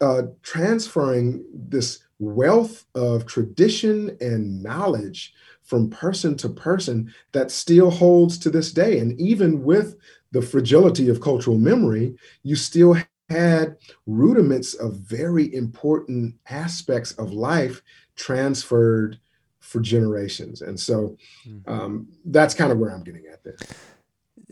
uh, 0.00 0.22
transferring 0.42 1.44
this 1.52 2.04
wealth 2.22 2.84
of 2.94 3.26
tradition 3.26 4.16
and 4.20 4.62
knowledge 4.62 5.34
from 5.62 5.90
person 5.90 6.36
to 6.36 6.48
person 6.48 7.12
that 7.32 7.50
still 7.50 7.90
holds 7.90 8.38
to 8.38 8.50
this 8.50 8.72
day. 8.72 8.98
And 8.98 9.20
even 9.20 9.62
with 9.64 9.96
the 10.30 10.42
fragility 10.42 11.08
of 11.08 11.20
cultural 11.20 11.58
memory, 11.58 12.14
you 12.42 12.54
still 12.56 12.96
had 13.28 13.76
rudiments 14.06 14.74
of 14.74 14.94
very 14.96 15.52
important 15.54 16.34
aspects 16.48 17.12
of 17.12 17.32
life 17.32 17.82
transferred 18.14 19.18
for 19.58 19.80
generations. 19.80 20.62
And 20.62 20.78
so 20.78 21.16
hmm. 21.44 21.58
um, 21.66 22.08
that's 22.24 22.54
kind 22.54 22.70
of 22.70 22.78
where 22.78 22.90
I'm 22.90 23.02
getting 23.02 23.24
at 23.32 23.42
this. 23.42 23.60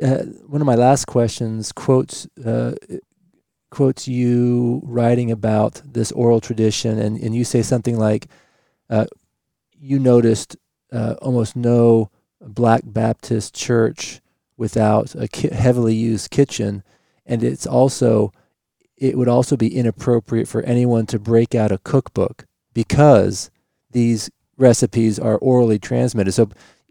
Uh, 0.03 0.25
one 0.47 0.61
of 0.61 0.67
my 0.67 0.77
last 0.77 1.05
questions 1.07 1.73
quotes 1.73 2.27
uh, 2.45 2.73
quotes 3.71 4.09
you 4.09 4.83
writing 4.85 5.31
about 5.31 5.81
this 5.85 6.13
oral 6.13 6.41
tradition, 6.41 6.99
and, 6.99 7.17
and 7.19 7.35
you 7.35 7.45
say 7.45 7.63
something 7.63 7.99
like, 7.99 8.27
uh, 8.89 9.07
you 9.79 9.99
noticed 9.99 10.57
uh, 10.93 11.15
almost 11.23 11.57
no 11.57 12.11
Black 12.41 12.83
Baptist 12.85 13.55
church 13.55 14.21
without 14.57 15.15
a 15.15 15.29
ki- 15.29 15.55
heavily 15.55 15.95
used 15.95 16.31
kitchen, 16.31 16.83
and 17.25 17.43
it's 17.43 17.67
also 17.67 18.33
it 18.97 19.17
would 19.17 19.29
also 19.29 19.57
be 19.57 19.75
inappropriate 19.75 20.47
for 20.47 20.63
anyone 20.63 21.07
to 21.07 21.19
break 21.19 21.55
out 21.55 21.73
a 21.73 21.79
cookbook 21.79 22.47
because 22.75 23.51
these 23.93 24.31
recipes 24.59 25.19
are 25.19 25.39
orally 25.39 25.79
transmitted. 25.79 26.33
So, 26.33 26.51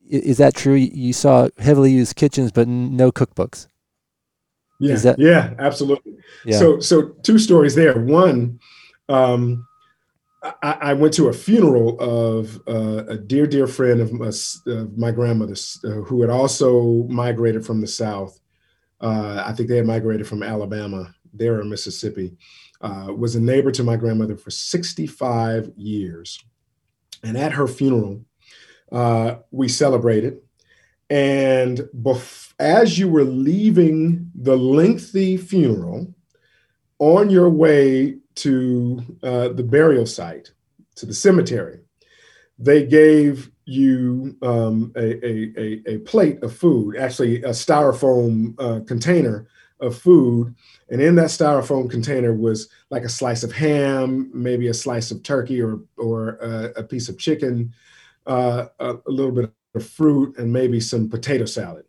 is 0.09 0.37
that 0.39 0.55
true? 0.55 0.73
You 0.73 1.13
saw 1.13 1.49
heavily 1.59 1.91
used 1.91 2.15
kitchens, 2.15 2.51
but 2.51 2.67
no 2.67 3.11
cookbooks. 3.11 3.67
Yeah, 4.79 4.95
that- 4.95 5.19
yeah, 5.19 5.53
absolutely. 5.59 6.15
Yeah. 6.45 6.57
So, 6.57 6.79
so 6.79 7.09
two 7.23 7.37
stories 7.37 7.75
there. 7.75 7.99
One, 7.99 8.59
um, 9.09 9.67
I, 10.41 10.77
I, 10.81 10.93
went 10.93 11.13
to 11.15 11.27
a 11.27 11.33
funeral 11.33 11.99
of 11.99 12.61
uh, 12.67 13.03
a 13.07 13.17
dear, 13.17 13.45
dear 13.45 13.67
friend 13.67 13.99
of 13.99 14.13
my, 14.13 14.31
my 14.95 15.11
grandmother's, 15.11 15.81
uh, 15.83 16.01
who 16.07 16.21
had 16.21 16.29
also 16.29 17.03
migrated 17.09 17.65
from 17.65 17.81
the 17.81 17.87
South. 17.87 18.39
Uh, 19.01 19.43
I 19.45 19.51
think 19.53 19.67
they 19.67 19.77
had 19.77 19.85
migrated 19.85 20.27
from 20.27 20.43
Alabama. 20.43 21.13
there 21.33 21.59
in 21.61 21.69
Mississippi. 21.69 22.37
Uh, 22.81 23.07
was 23.15 23.35
a 23.35 23.41
neighbor 23.41 23.71
to 23.71 23.83
my 23.83 23.97
grandmother 23.97 24.37
for 24.37 24.49
65 24.51 25.71
years. 25.75 26.41
And 27.23 27.37
at 27.37 27.51
her 27.51 27.67
funeral, 27.67 28.23
uh, 28.91 29.35
we 29.51 29.67
celebrated. 29.67 30.37
And 31.09 31.79
bef- 31.93 32.48
as 32.59 32.99
you 32.99 33.07
were 33.07 33.23
leaving 33.23 34.29
the 34.35 34.57
lengthy 34.57 35.37
funeral, 35.37 36.13
on 36.99 37.29
your 37.29 37.49
way 37.49 38.17
to 38.35 39.01
uh, 39.23 39.49
the 39.49 39.63
burial 39.63 40.05
site, 40.05 40.51
to 40.95 41.05
the 41.05 41.13
cemetery, 41.13 41.79
they 42.57 42.85
gave 42.85 43.49
you 43.63 44.35
um, 44.41 44.91
a, 44.97 45.25
a, 45.25 45.81
a, 45.87 45.97
plate 45.99 46.43
of 46.43 46.53
food, 46.53 46.97
actually 46.97 47.41
a 47.43 47.49
styrofoam 47.49 48.53
uh, 48.59 48.83
container 48.85 49.47
of 49.79 49.97
food. 49.97 50.53
And 50.89 51.01
in 51.01 51.15
that 51.15 51.27
styrofoam 51.27 51.89
container 51.89 52.33
was 52.33 52.67
like 52.89 53.03
a 53.03 53.09
slice 53.09 53.43
of 53.43 53.53
ham, 53.53 54.29
maybe 54.33 54.67
a 54.67 54.73
slice 54.73 55.11
of 55.11 55.23
turkey 55.23 55.61
or, 55.61 55.79
or 55.97 56.31
a, 56.41 56.73
a 56.77 56.83
piece 56.83 57.07
of 57.07 57.17
chicken, 57.17 57.73
uh, 58.25 58.65
a, 58.79 58.95
a 58.95 59.11
little 59.11 59.31
bit 59.31 59.53
of 59.75 59.87
fruit, 59.87 60.37
and 60.37 60.51
maybe 60.51 60.81
some 60.81 61.07
potato 61.07 61.45
salad. 61.45 61.85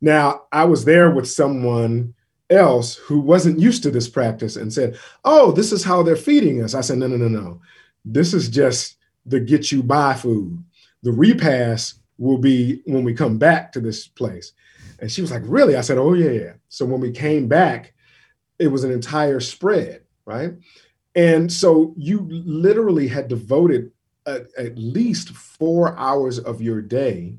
Now, 0.00 0.42
I 0.52 0.64
was 0.64 0.84
there 0.84 1.10
with 1.10 1.28
someone 1.28 2.14
else 2.50 2.96
who 2.96 3.20
wasn't 3.20 3.58
used 3.58 3.82
to 3.82 3.90
this 3.90 4.08
practice 4.08 4.56
and 4.56 4.72
said, 4.72 4.98
Oh, 5.24 5.52
this 5.52 5.72
is 5.72 5.84
how 5.84 6.02
they're 6.02 6.16
feeding 6.16 6.62
us. 6.62 6.74
I 6.74 6.80
said, 6.80 6.98
No, 6.98 7.06
no, 7.06 7.16
no, 7.16 7.28
no. 7.28 7.60
This 8.04 8.34
is 8.34 8.48
just 8.48 8.96
the 9.24 9.40
get 9.40 9.72
you 9.72 9.82
by 9.82 10.14
food. 10.14 10.62
The 11.02 11.12
repast 11.12 12.00
will 12.18 12.38
be 12.38 12.82
when 12.86 13.04
we 13.04 13.14
come 13.14 13.38
back 13.38 13.72
to 13.72 13.80
this 13.80 14.06
place. 14.06 14.52
And 15.00 15.10
she 15.10 15.20
was 15.20 15.30
like, 15.30 15.42
Really? 15.44 15.76
I 15.76 15.80
said, 15.80 15.98
Oh, 15.98 16.14
yeah, 16.14 16.30
yeah. 16.30 16.52
So 16.68 16.84
when 16.84 17.00
we 17.00 17.10
came 17.10 17.48
back, 17.48 17.94
it 18.58 18.68
was 18.68 18.84
an 18.84 18.90
entire 18.90 19.40
spread, 19.40 20.02
right? 20.24 20.52
And 21.14 21.50
so 21.50 21.94
you 21.96 22.26
literally 22.30 23.08
had 23.08 23.28
devoted 23.28 23.90
a, 24.26 24.44
at 24.58 24.76
least 24.76 25.30
four 25.30 25.96
hours 25.98 26.38
of 26.38 26.60
your 26.60 26.82
day 26.82 27.38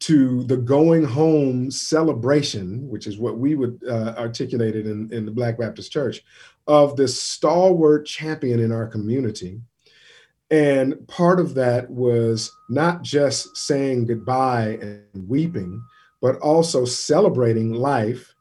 to 0.00 0.44
the 0.44 0.56
going 0.56 1.04
home 1.04 1.70
celebration, 1.70 2.88
which 2.88 3.06
is 3.06 3.18
what 3.18 3.38
we 3.38 3.54
would 3.54 3.80
uh, 3.88 4.14
articulate 4.18 4.76
it 4.76 4.86
in, 4.86 5.10
in 5.12 5.24
the 5.24 5.30
Black 5.30 5.58
Baptist 5.58 5.92
Church, 5.92 6.22
of 6.66 6.96
this 6.96 7.20
stalwart 7.22 8.06
champion 8.06 8.60
in 8.60 8.72
our 8.72 8.86
community. 8.86 9.60
And 10.50 11.06
part 11.08 11.40
of 11.40 11.54
that 11.54 11.90
was 11.90 12.52
not 12.68 13.02
just 13.02 13.56
saying 13.56 14.06
goodbye 14.06 14.78
and 14.80 15.28
weeping, 15.28 15.82
but 16.20 16.36
also 16.36 16.84
celebrating 16.84 17.72
life, 17.72 18.34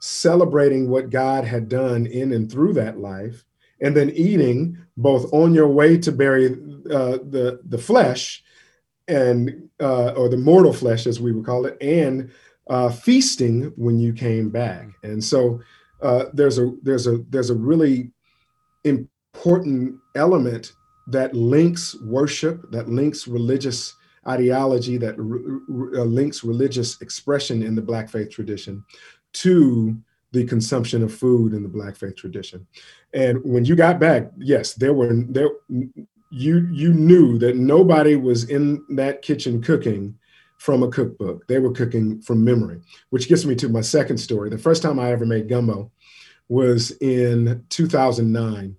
celebrating 0.00 0.88
what 0.88 1.10
God 1.10 1.44
had 1.44 1.68
done 1.68 2.06
in 2.06 2.32
and 2.32 2.50
through 2.50 2.72
that 2.74 2.98
life, 2.98 3.44
and 3.82 3.96
then 3.96 4.10
eating 4.10 4.78
both 4.96 5.32
on 5.32 5.54
your 5.54 5.68
way 5.68 5.96
to 5.98 6.12
bury 6.12 6.46
uh, 6.46 7.18
the, 7.28 7.60
the 7.66 7.78
flesh 7.78 8.42
and 9.10 9.68
uh, 9.80 10.12
or 10.12 10.28
the 10.28 10.36
mortal 10.36 10.72
flesh, 10.72 11.06
as 11.06 11.20
we 11.20 11.32
would 11.32 11.44
call 11.44 11.66
it, 11.66 11.76
and 11.80 12.30
uh, 12.68 12.88
feasting 12.88 13.72
when 13.76 13.98
you 13.98 14.12
came 14.12 14.48
back. 14.50 14.88
And 15.02 15.22
so 15.22 15.60
uh, 16.00 16.26
there's 16.32 16.58
a 16.58 16.72
there's 16.82 17.06
a 17.06 17.18
there's 17.28 17.50
a 17.50 17.54
really 17.54 18.12
important 18.84 19.96
element 20.14 20.72
that 21.08 21.34
links 21.34 21.96
worship, 22.04 22.70
that 22.70 22.88
links 22.88 23.26
religious 23.26 23.94
ideology, 24.28 24.96
that 24.98 25.18
uh, 25.18 26.04
links 26.04 26.44
religious 26.44 27.00
expression 27.02 27.62
in 27.62 27.74
the 27.74 27.82
Black 27.82 28.08
faith 28.08 28.30
tradition 28.30 28.84
to 29.32 29.98
the 30.32 30.44
consumption 30.44 31.02
of 31.02 31.12
food 31.12 31.52
in 31.52 31.62
the 31.62 31.68
Black 31.68 31.96
faith 31.96 32.14
tradition. 32.14 32.64
And 33.12 33.40
when 33.42 33.64
you 33.64 33.74
got 33.74 33.98
back, 33.98 34.30
yes, 34.38 34.74
there 34.74 34.94
were 34.94 35.12
there 35.28 35.50
you 36.30 36.68
you 36.70 36.92
knew 36.92 37.38
that 37.38 37.56
nobody 37.56 38.16
was 38.16 38.44
in 38.48 38.84
that 38.90 39.22
kitchen 39.22 39.60
cooking 39.60 40.16
from 40.58 40.82
a 40.82 40.88
cookbook. 40.88 41.46
They 41.46 41.58
were 41.58 41.72
cooking 41.72 42.20
from 42.20 42.44
memory, 42.44 42.80
which 43.10 43.28
gets 43.28 43.44
me 43.44 43.54
to 43.56 43.68
my 43.68 43.80
second 43.80 44.18
story. 44.18 44.50
The 44.50 44.58
first 44.58 44.82
time 44.82 44.98
I 44.98 45.10
ever 45.10 45.26
made 45.26 45.48
gumbo 45.48 45.90
was 46.48 46.90
in 47.00 47.64
2009. 47.70 48.76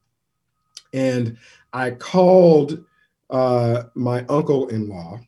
And 0.94 1.38
I 1.74 1.92
called 1.92 2.84
uh, 3.30 3.84
my 3.96 4.26
uncle 4.28 4.68
in 4.68 4.90
law, 4.90 5.20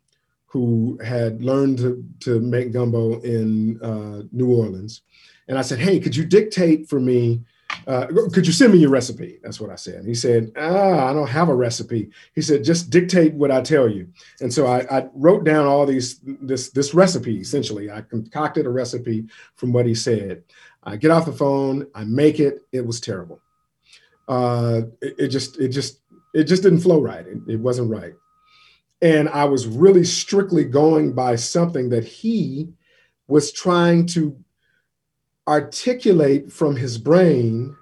who 0.46 1.00
had 1.04 1.42
learned 1.42 1.80
to, 1.80 2.06
to 2.20 2.40
make 2.40 2.74
gumbo 2.74 3.20
in 3.22 3.82
uh, 3.82 4.24
New 4.32 4.54
Orleans. 4.54 5.02
And 5.48 5.58
I 5.58 5.64
said, 5.64 5.80
Hey, 5.80 6.00
could 6.00 6.16
you 6.16 6.26
dictate 6.26 6.88
for 6.88 7.00
me? 7.00 7.42
Uh, 7.86 8.08
could 8.32 8.48
you 8.48 8.54
send 8.54 8.74
me 8.74 8.80
your 8.80 8.90
recipe? 8.90 9.40
That's 9.44 9.60
what 9.60 9.70
I 9.70 9.76
said. 9.76 10.06
He 10.06 10.16
said, 10.16 10.52
Ah, 10.58 11.10
I 11.10 11.14
don't 11.14 11.30
have 11.30 11.50
a 11.50 11.56
recipe. 11.56 12.10
He 12.34 12.42
said, 12.42 12.64
Just 12.64 12.90
dictate 12.90 13.34
what 13.34 13.52
I 13.52 13.62
tell 13.62 13.90
you. 13.90 14.08
And 14.42 14.54
so 14.54 14.68
I, 14.68 14.86
I 14.90 15.08
wrote 15.14 15.44
down 15.44 15.66
all 15.66 15.86
these, 15.86 16.20
this, 16.24 16.70
this 16.70 16.94
recipe 16.94 17.40
essentially. 17.40 17.92
I 17.92 18.02
concocted 18.02 18.66
a 18.66 18.70
recipe 18.70 19.26
from 19.56 19.74
what 19.74 19.86
he 19.86 19.96
said. 19.96 20.44
I 20.84 20.96
get 20.96 21.12
off 21.12 21.26
the 21.26 21.34
phone, 21.34 21.88
I 21.96 22.04
make 22.04 22.40
it. 22.40 22.62
It 22.72 22.86
was 22.86 23.00
terrible. 23.00 23.42
Uh, 24.28 24.82
it, 25.02 25.16
it 25.20 25.28
just, 25.30 25.60
it 25.60 25.70
just, 25.70 26.00
it 26.34 26.46
just 26.46 26.64
didn't 26.64 26.82
flow 26.82 27.02
right. 27.02 27.26
It, 27.26 27.38
it 27.48 27.60
wasn't 27.60 27.92
right. 27.92 28.14
And 29.02 29.28
I 29.30 29.44
was 29.44 29.68
really 29.68 30.06
strictly 30.06 30.64
going 30.64 31.14
by 31.14 31.36
something 31.36 31.90
that 31.90 32.06
he 32.06 32.70
was 33.28 33.52
trying 33.52 34.06
to 34.06 34.38
articulate 35.48 36.52
from 36.52 36.76
his 36.76 36.98
brain, 36.98 37.76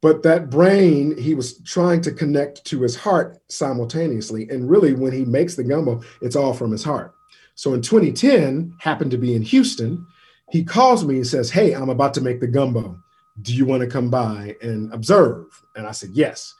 but 0.00 0.22
that 0.22 0.50
brain 0.50 1.16
he 1.16 1.34
was 1.34 1.60
trying 1.62 2.00
to 2.02 2.12
connect 2.12 2.64
to 2.66 2.82
his 2.82 2.96
heart 2.96 3.38
simultaneously. 3.48 4.48
And 4.48 4.68
really, 4.68 4.94
when 4.94 5.12
he 5.12 5.24
makes 5.24 5.54
the 5.56 5.64
gumbo, 5.64 6.02
it's 6.20 6.36
all 6.36 6.52
from 6.52 6.70
his 6.70 6.84
heart. 6.84 7.14
So 7.54 7.74
in 7.74 7.82
2010, 7.82 8.74
happened 8.78 9.10
to 9.10 9.18
be 9.18 9.34
in 9.34 9.42
Houston, 9.42 10.06
he 10.50 10.64
calls 10.64 11.04
me 11.04 11.16
and 11.16 11.26
says, 11.26 11.50
Hey, 11.50 11.72
I'm 11.72 11.90
about 11.90 12.14
to 12.14 12.20
make 12.20 12.40
the 12.40 12.46
gumbo. 12.46 12.98
Do 13.42 13.54
you 13.54 13.66
want 13.66 13.82
to 13.82 13.88
come 13.88 14.10
by 14.10 14.56
and 14.62 14.92
observe? 14.92 15.46
And 15.74 15.86
I 15.86 15.92
said, 15.92 16.10
Yes. 16.12 16.54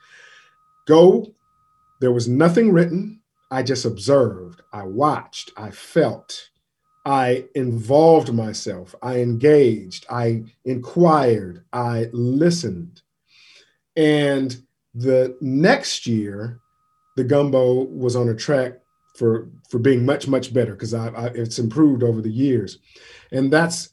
Go. 0.86 1.34
There 2.00 2.12
was 2.12 2.28
nothing 2.28 2.72
written. 2.72 3.20
I 3.50 3.62
just 3.62 3.84
observed. 3.84 4.62
I 4.72 4.84
watched. 4.84 5.52
I 5.56 5.70
felt. 5.70 6.48
I 7.08 7.46
involved 7.54 8.34
myself. 8.34 8.94
I 9.02 9.20
engaged. 9.20 10.04
I 10.10 10.44
inquired. 10.66 11.64
I 11.72 12.08
listened. 12.12 13.00
And 13.96 14.54
the 14.94 15.34
next 15.40 16.06
year, 16.06 16.60
the 17.16 17.24
gumbo 17.24 17.84
was 17.84 18.14
on 18.14 18.28
a 18.28 18.34
track 18.34 18.74
for 19.16 19.48
for 19.70 19.78
being 19.78 20.04
much 20.04 20.28
much 20.28 20.52
better 20.52 20.72
because 20.72 20.92
I, 20.92 21.08
I, 21.08 21.26
it's 21.28 21.58
improved 21.58 22.02
over 22.02 22.20
the 22.20 22.30
years, 22.30 22.78
and 23.32 23.50
that's 23.50 23.88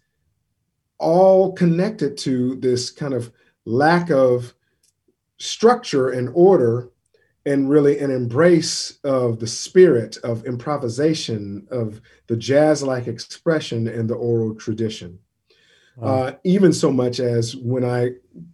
all 0.99 1.54
connected 1.54 2.17
to 2.17 2.56
this 2.56 2.91
kind 2.91 3.13
of 3.13 3.32
lack 3.63 4.12
of 4.12 4.54
structure 5.38 6.10
and 6.10 6.30
order 6.34 6.89
and 7.45 7.69
really 7.69 7.99
an 7.99 8.12
embrace 8.12 8.97
of 9.03 9.39
the 9.39 9.47
spirit 9.47 10.17
of 10.23 10.45
improvisation 10.45 11.67
of 11.69 12.01
the 12.27 12.36
jazz-like 12.36 13.08
expression 13.08 13.88
and 13.88 14.10
the 14.10 14.15
oral 14.15 14.55
tradition 14.55 15.19
wow. 15.97 16.08
uh, 16.08 16.36
even 16.43 16.73
so 16.73 16.91
much 16.91 17.19
as 17.19 17.55
when 17.55 17.84
i 17.86 18.10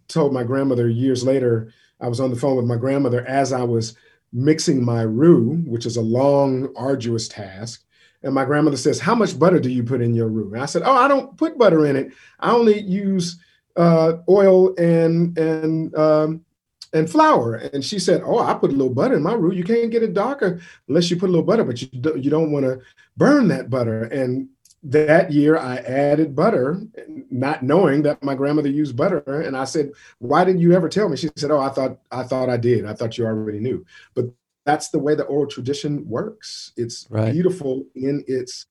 told 0.08 0.34
my 0.34 0.44
grandmother 0.44 0.90
years 0.90 1.24
later 1.24 1.72
i 2.00 2.08
was 2.08 2.20
on 2.20 2.30
the 2.30 2.36
phone 2.36 2.56
with 2.56 2.66
my 2.66 2.78
grandmother 2.78 3.26
as 3.26 3.54
i 3.54 3.64
was 3.64 3.96
mixing 4.34 4.84
my 4.84 5.02
roux, 5.02 5.62
which 5.66 5.86
is 5.86 5.98
a 5.98 6.02
long, 6.02 6.74
arduous 6.76 7.28
task. 7.28 7.84
And 8.24 8.34
my 8.34 8.46
grandmother 8.46 8.78
says, 8.78 9.00
How 9.00 9.16
much 9.16 9.38
butter 9.38 9.60
do 9.60 9.70
you 9.70 9.84
put 9.84 10.02
in 10.02 10.14
your 10.14 10.28
roux? 10.28 10.54
And 10.54 10.62
I 10.62 10.68
said, 10.68 10.84
Oh, 10.86 10.96
I 10.96 11.08
don't 11.08 11.36
put 11.38 11.58
butter 11.58 11.86
in 11.86 11.96
it. 11.96 12.14
I 12.40 12.52
only 12.52 12.80
use 12.80 13.40
uh, 13.76 14.18
oil 14.30 14.76
and 14.78 15.38
and 15.38 15.96
um, 15.96 16.46
and 16.94 17.10
flour. 17.10 17.56
And 17.56 17.84
she 17.84 18.00
said, 18.00 18.22
Oh, 18.24 18.40
I 18.40 18.54
put 18.54 18.72
a 18.72 18.76
little 18.76 18.94
butter 18.94 19.16
in 19.16 19.24
my 19.24 19.34
roux. 19.34 19.54
You 19.54 19.64
can't 19.64 19.92
get 19.92 20.04
it 20.04 20.14
darker 20.14 20.62
unless 20.88 21.10
you 21.10 21.18
put 21.18 21.30
a 21.30 21.32
little 21.32 21.46
butter, 21.46 21.64
but 21.64 21.82
you, 21.82 21.88
do, 21.88 22.18
you 22.18 22.30
don't 22.30 22.52
want 22.52 22.66
to 22.66 22.80
burn 23.18 23.48
that 23.50 23.70
butter. 23.70 24.04
And 24.04 24.50
that 24.84 25.32
year 25.32 25.58
I 25.58 25.78
added 25.78 26.36
butter, 26.36 26.82
not 27.30 27.64
knowing 27.64 28.02
that 28.04 28.24
my 28.24 28.34
grandmother 28.34 28.70
used 28.70 28.96
butter. 28.96 29.42
And 29.42 29.56
I 29.56 29.66
said, 29.66 29.92
"Why 30.20 30.44
didn't 30.44 30.62
you 30.62 30.74
ever 30.74 30.90
tell 30.90 31.08
me?" 31.08 31.18
She 31.18 31.30
said, 31.36 31.52
"Oh, 31.52 31.60
I 31.60 31.70
thought 31.70 32.00
I 32.12 32.24
thought 32.24 32.50
I 32.50 32.58
did. 32.58 32.86
I 32.86 32.94
thought 32.94 33.18
you 33.18 33.26
already 33.26 33.60
knew." 33.60 33.86
But 34.16 34.26
that's 34.66 34.90
the 34.90 35.00
way 35.00 35.14
the 35.14 35.24
oral 35.26 35.48
tradition 35.48 36.08
works. 36.08 36.74
It's 36.78 37.08
right. 37.10 37.32
beautiful 37.32 37.86
in 37.96 38.24
its 38.28 38.66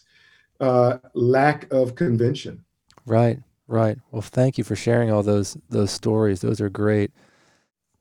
uh, 0.60 0.98
lack 1.14 1.72
of 1.72 1.94
convention. 1.94 2.64
Right, 3.06 3.38
right. 3.66 3.98
Well, 4.10 4.22
thank 4.22 4.58
you 4.58 4.64
for 4.64 4.76
sharing 4.76 5.12
all 5.12 5.22
those 5.22 5.56
those 5.68 5.92
stories. 5.92 6.40
Those 6.40 6.60
are 6.60 6.68
great. 6.68 7.12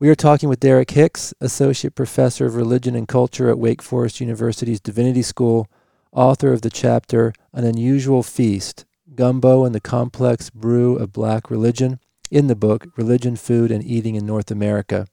We 0.00 0.08
are 0.08 0.14
talking 0.14 0.48
with 0.48 0.60
Derek 0.60 0.92
Hicks, 0.92 1.34
Associate 1.42 1.94
Professor 1.94 2.46
of 2.46 2.56
Religion 2.56 2.94
and 2.94 3.06
Culture 3.06 3.50
at 3.50 3.58
Wake 3.58 3.82
Forest 3.82 4.18
University's 4.18 4.80
Divinity 4.80 5.20
School 5.20 5.68
author 6.10 6.54
of 6.54 6.62
the 6.62 6.70
chapter 6.70 7.34
An 7.52 7.64
Unusual 7.64 8.22
Feast 8.22 8.86
Gumbo 9.14 9.66
and 9.66 9.74
the 9.74 9.80
Complex 9.80 10.48
Brew 10.48 10.96
of 10.96 11.12
Black 11.12 11.50
Religion, 11.50 12.00
in 12.30 12.46
the 12.46 12.56
book 12.56 12.86
Religion, 12.96 13.36
Food, 13.36 13.70
and 13.70 13.84
Eating 13.84 14.14
in 14.14 14.24
North 14.24 14.50
America. 14.50 15.06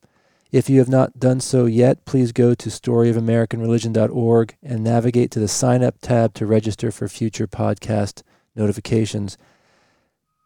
If 0.53 0.69
you 0.69 0.79
have 0.79 0.87
not 0.87 1.19
done 1.19 1.41
so 1.41 1.65
yet, 1.65 2.05
please 2.05 2.31
go 2.31 2.53
to 2.53 2.69
storyofamericanreligion.org 2.69 4.55
and 4.63 4.83
navigate 4.85 5.31
to 5.31 5.39
the 5.41 5.49
sign 5.49 5.83
up 5.83 5.95
tab 5.99 6.33
to 6.35 6.45
register 6.45 6.91
for 6.91 7.09
future 7.09 7.45
podcast 7.45 8.23
notifications. 8.55 9.37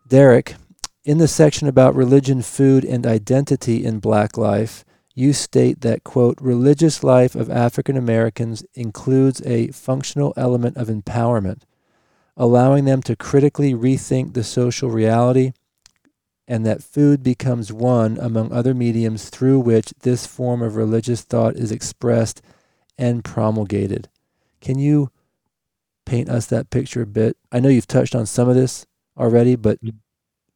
Derek, 0.07 0.55
in 1.03 1.17
the 1.17 1.27
section 1.27 1.67
about 1.67 1.95
religion, 1.95 2.41
food, 2.41 2.85
and 2.85 3.05
identity 3.07 3.83
in 3.83 3.99
Black 3.99 4.37
life, 4.37 4.85
you 5.15 5.33
state 5.33 5.81
that, 5.81 6.03
quote, 6.03 6.39
religious 6.39 7.03
life 7.03 7.35
of 7.35 7.49
African 7.49 7.97
Americans 7.97 8.63
includes 8.75 9.41
a 9.45 9.67
functional 9.69 10.33
element 10.37 10.77
of 10.77 10.87
empowerment, 10.87 11.63
allowing 12.37 12.85
them 12.85 13.01
to 13.03 13.15
critically 13.15 13.73
rethink 13.73 14.33
the 14.33 14.43
social 14.43 14.89
reality, 14.89 15.53
and 16.47 16.65
that 16.65 16.83
food 16.83 17.23
becomes 17.23 17.73
one 17.73 18.17
among 18.19 18.51
other 18.51 18.73
mediums 18.73 19.29
through 19.29 19.59
which 19.59 19.93
this 20.01 20.25
form 20.25 20.61
of 20.61 20.75
religious 20.75 21.21
thought 21.21 21.55
is 21.55 21.71
expressed 21.71 22.41
and 22.97 23.23
promulgated. 23.23 24.07
Can 24.59 24.77
you 24.77 25.11
paint 26.05 26.29
us 26.29 26.45
that 26.47 26.69
picture 26.69 27.01
a 27.01 27.07
bit? 27.07 27.37
I 27.51 27.59
know 27.59 27.69
you've 27.69 27.87
touched 27.87 28.15
on 28.15 28.25
some 28.25 28.49
of 28.49 28.55
this 28.55 28.85
already, 29.17 29.55
but 29.55 29.83
mm-hmm. 29.83 29.97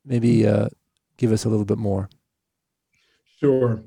Maybe 0.05 0.47
uh, 0.47 0.69
give 1.17 1.31
us 1.31 1.45
a 1.45 1.49
little 1.49 1.65
bit 1.65 1.77
more. 1.77 2.09
Sure. 3.39 3.83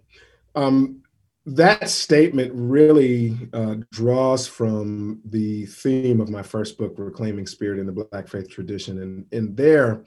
Um, 0.55 1.03
that 1.47 1.89
statement 1.89 2.53
really 2.55 3.49
uh, 3.55 3.77
draws 3.91 4.47
from 4.47 5.21
the 5.25 5.65
theme 5.67 6.21
of 6.21 6.29
my 6.29 6.43
first 6.43 6.77
book, 6.77 6.95
Reclaiming 6.99 7.47
Spirit 7.47 7.79
in 7.79 7.87
the 7.87 8.05
Black 8.05 8.29
Faith 8.29 8.51
Tradition. 8.51 9.01
And 9.01 9.25
in 9.33 9.55
there, 9.55 10.05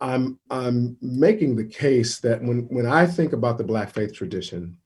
I'm, 0.00 0.38
I'm 0.50 0.96
making 1.00 1.56
the 1.56 1.64
case 1.64 2.18
that 2.20 2.42
when, 2.42 2.66
when 2.68 2.86
I 2.86 3.06
think 3.06 3.32
about 3.32 3.58
the 3.58 3.64
Black 3.64 3.90
faith 3.94 4.12
tradition, 4.12 4.76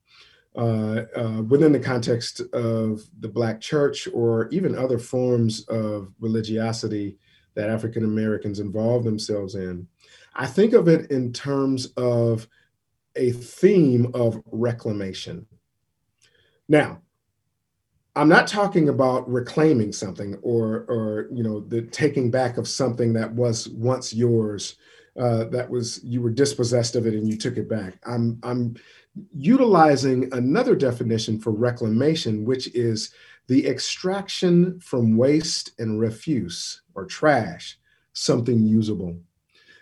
uh, 0.57 1.05
uh, 1.17 1.43
within 1.49 1.73
the 1.73 1.81
context 1.81 2.41
of 2.53 3.03
the 3.21 3.29
Black 3.29 3.61
church 3.61 4.09
or 4.13 4.49
even 4.49 4.77
other 4.77 4.99
forms 4.99 5.65
of 5.69 6.13
religiosity 6.21 7.17
that 7.55 7.71
African 7.71 8.05
Americans 8.05 8.61
involve 8.61 9.05
themselves 9.05 9.55
in, 9.55 9.87
I 10.35 10.47
think 10.47 10.73
of 10.73 10.89
it 10.89 11.11
in 11.11 11.33
terms 11.33 11.87
of 11.97 12.49
a 13.17 13.33
theme 13.33 14.11
of 14.15 14.41
reclamation. 14.47 15.47
Now, 16.69 17.03
I'm 18.17 18.29
not 18.29 18.47
talking 18.47 18.89
about 18.89 19.31
reclaiming 19.31 19.93
something 19.93 20.37
or, 20.43 20.85
or 20.89 21.29
you 21.33 21.43
know, 21.43 21.61
the 21.61 21.83
taking 21.83 22.31
back 22.31 22.59
of 22.59 22.69
something 22.69 23.13
that 23.15 23.33
was 23.33 23.69
once 23.69 24.13
yours, 24.13 24.77
uh, 25.19 25.45
that 25.45 25.69
was 25.69 26.03
you 26.05 26.23
were 26.23 26.31
dispossessed 26.31 26.97
of 26.97 27.07
it 27.07 27.15
and 27.15 27.29
you 27.29 27.37
took 27.37 27.57
it 27.57 27.69
back. 27.69 27.99
I'm, 28.07 28.39
I'm 28.43 28.77
utilizing 29.33 30.33
another 30.33 30.75
definition 30.75 31.39
for 31.39 31.51
reclamation, 31.51 32.45
which 32.45 32.69
is 32.75 33.13
the 33.47 33.67
extraction 33.67 34.79
from 34.81 35.17
waste 35.17 35.73
and 35.79 35.99
refuse 35.99 36.83
or 36.95 37.05
trash 37.07 37.79
something 38.13 38.63
usable. 38.63 39.19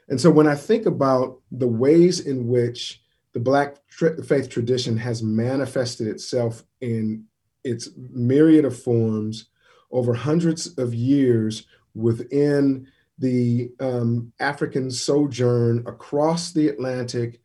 And 0.09 0.20
so 0.20 0.30
when 0.30 0.46
I 0.46 0.54
think 0.54 0.86
about 0.86 1.40
the 1.52 1.68
ways 1.68 2.20
in 2.20 2.48
which 2.48 3.02
the 3.32 3.40
Black 3.40 3.76
faith 4.24 4.48
tradition 4.48 4.96
has 4.96 5.22
manifested 5.22 6.09
itself 6.09 6.64
in 6.80 7.24
its 7.62 7.90
myriad 7.96 8.64
of 8.64 8.80
forms 8.80 9.46
over 9.90 10.14
hundreds 10.14 10.78
of 10.78 10.94
years 10.94 11.66
within 11.94 12.86
the 13.18 13.70
um, 13.80 14.32
African 14.40 14.90
sojourn 14.90 15.84
across 15.86 16.52
the 16.52 16.68
Atlantic 16.68 17.40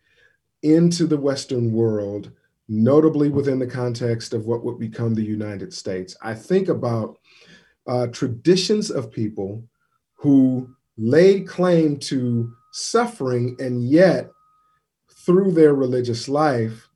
into 0.61 1.05
the 1.05 1.17
Western 1.17 1.73
world, 1.73 2.31
notably 2.69 3.29
within 3.29 3.59
the 3.59 3.67
context 3.67 4.33
of 4.33 4.45
what 4.45 4.63
would 4.63 4.79
become 4.79 5.13
the 5.13 5.23
United 5.23 5.73
States. 5.73 6.15
I 6.21 6.33
think 6.33 6.69
about 6.69 7.19
uh, 7.87 8.07
traditions 8.07 8.89
of 8.89 9.11
people 9.11 9.63
who 10.13 10.73
laid 10.97 11.47
claim 11.47 11.97
to 11.97 12.51
suffering 12.71 13.55
and 13.59 13.87
yet, 13.87 14.29
through 15.25 15.51
their 15.51 15.73
religious 15.73 16.27
life, 16.27 16.87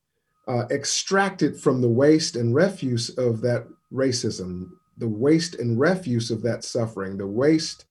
uh, 0.48 0.66
extracted 0.72 1.60
from 1.60 1.82
the 1.82 1.90
waste 1.90 2.36
and 2.36 2.56
refuse 2.56 3.10
of 3.18 3.42
that 3.42 3.68
racism, 3.92 4.70
the 4.98 5.08
waste 5.08 5.56
and 5.56 5.80
refuse 5.80 6.32
of 6.32 6.42
that 6.42 6.64
suffering, 6.64 7.18
the 7.18 7.28
waste 7.28 7.86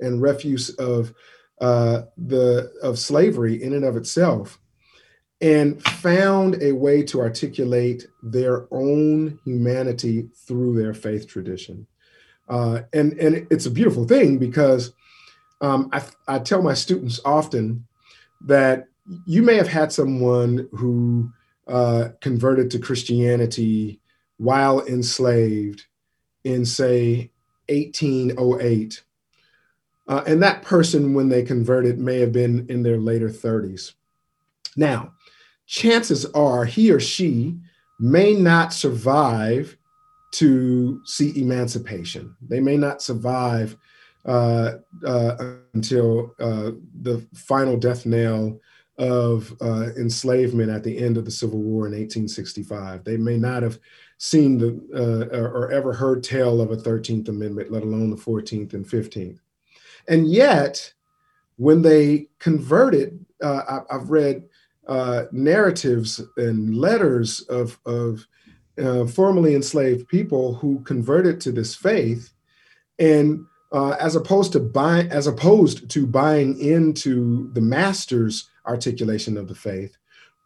and 0.00 0.22
refuse 0.22 0.70
of 0.76 1.12
uh, 1.60 2.02
the 2.16 2.72
of 2.82 2.98
slavery 2.98 3.62
in 3.62 3.72
and 3.74 3.84
of 3.84 3.96
itself, 3.96 4.58
and 5.40 5.82
found 5.82 6.62
a 6.62 6.72
way 6.72 7.02
to 7.02 7.20
articulate 7.20 8.06
their 8.22 8.68
own 8.72 9.38
humanity 9.44 10.28
through 10.46 10.78
their 10.80 10.94
faith 10.94 11.26
tradition. 11.26 11.86
Uh, 12.48 12.82
and 12.92 13.12
and 13.14 13.46
it's 13.50 13.66
a 13.66 13.70
beautiful 13.70 14.04
thing 14.04 14.38
because 14.38 14.92
um, 15.60 15.88
I, 15.92 16.02
I 16.26 16.38
tell 16.38 16.62
my 16.62 16.74
students 16.74 17.20
often 17.24 17.86
that 18.46 18.88
you 19.26 19.42
may 19.42 19.56
have 19.56 19.68
had 19.68 19.92
someone 19.92 20.68
who 20.72 21.30
uh, 21.66 22.10
converted 22.20 22.70
to 22.70 22.78
Christianity 22.78 24.00
while 24.36 24.84
enslaved 24.86 25.84
in, 26.44 26.64
say, 26.64 27.30
1808. 27.68 29.02
Uh, 30.06 30.22
and 30.26 30.42
that 30.42 30.62
person, 30.62 31.14
when 31.14 31.28
they 31.28 31.42
converted, 31.42 31.98
may 31.98 32.20
have 32.20 32.32
been 32.32 32.66
in 32.68 32.82
their 32.82 32.98
later 32.98 33.28
30s. 33.28 33.92
Now, 34.76 35.12
chances 35.66 36.24
are 36.26 36.64
he 36.64 36.90
or 36.90 37.00
she 37.00 37.58
may 38.00 38.32
not 38.34 38.72
survive 38.72 39.76
to 40.30 41.00
see 41.04 41.38
emancipation. 41.40 42.34
They 42.40 42.60
may 42.60 42.76
not 42.76 43.02
survive 43.02 43.76
until 44.28 46.34
uh, 46.38 46.72
the 47.00 47.26
final 47.34 47.76
death 47.76 48.06
knell 48.06 48.60
of 48.98 49.54
uh, 49.60 49.90
enslavement 49.96 50.70
at 50.70 50.82
the 50.82 50.98
end 50.98 51.16
of 51.16 51.24
the 51.24 51.30
Civil 51.30 51.60
War 51.60 51.86
in 51.86 51.92
1865. 51.92 53.04
They 53.04 53.16
may 53.16 53.36
not 53.36 53.62
have 53.62 53.78
seen 54.18 54.58
the 54.58 54.80
uh, 54.92 55.36
or 55.36 55.70
ever 55.70 55.92
heard 55.92 56.24
tell 56.24 56.60
of 56.60 56.72
a 56.72 56.76
13th 56.76 57.28
Amendment, 57.28 57.70
let 57.70 57.84
alone 57.84 58.10
the 58.10 58.16
14th 58.16 58.74
and 58.74 58.84
15th. 58.84 59.38
And 60.08 60.30
yet, 60.30 60.92
when 61.56 61.82
they 61.82 62.28
converted, 62.40 63.24
uh, 63.42 63.82
I, 63.90 63.94
have 63.94 64.10
read 64.10 64.42
uh, 64.88 65.24
narratives 65.30 66.20
and 66.36 66.76
letters 66.76 67.40
of, 67.42 67.78
of 67.86 68.26
uh, 68.82 69.06
formerly 69.06 69.54
enslaved 69.54 70.08
people 70.08 70.54
who 70.54 70.80
converted 70.80 71.40
to 71.42 71.52
this 71.52 71.76
faith, 71.76 72.32
and 72.98 73.44
uh, 73.72 73.96
as 74.00 74.16
opposed 74.16 74.52
to 74.52 74.60
buying, 74.60 75.10
as 75.10 75.26
opposed 75.26 75.88
to 75.90 76.06
buying 76.06 76.58
into 76.60 77.50
the 77.52 77.60
master's 77.60 78.48
articulation 78.66 79.36
of 79.36 79.48
the 79.48 79.54
faith, 79.54 79.96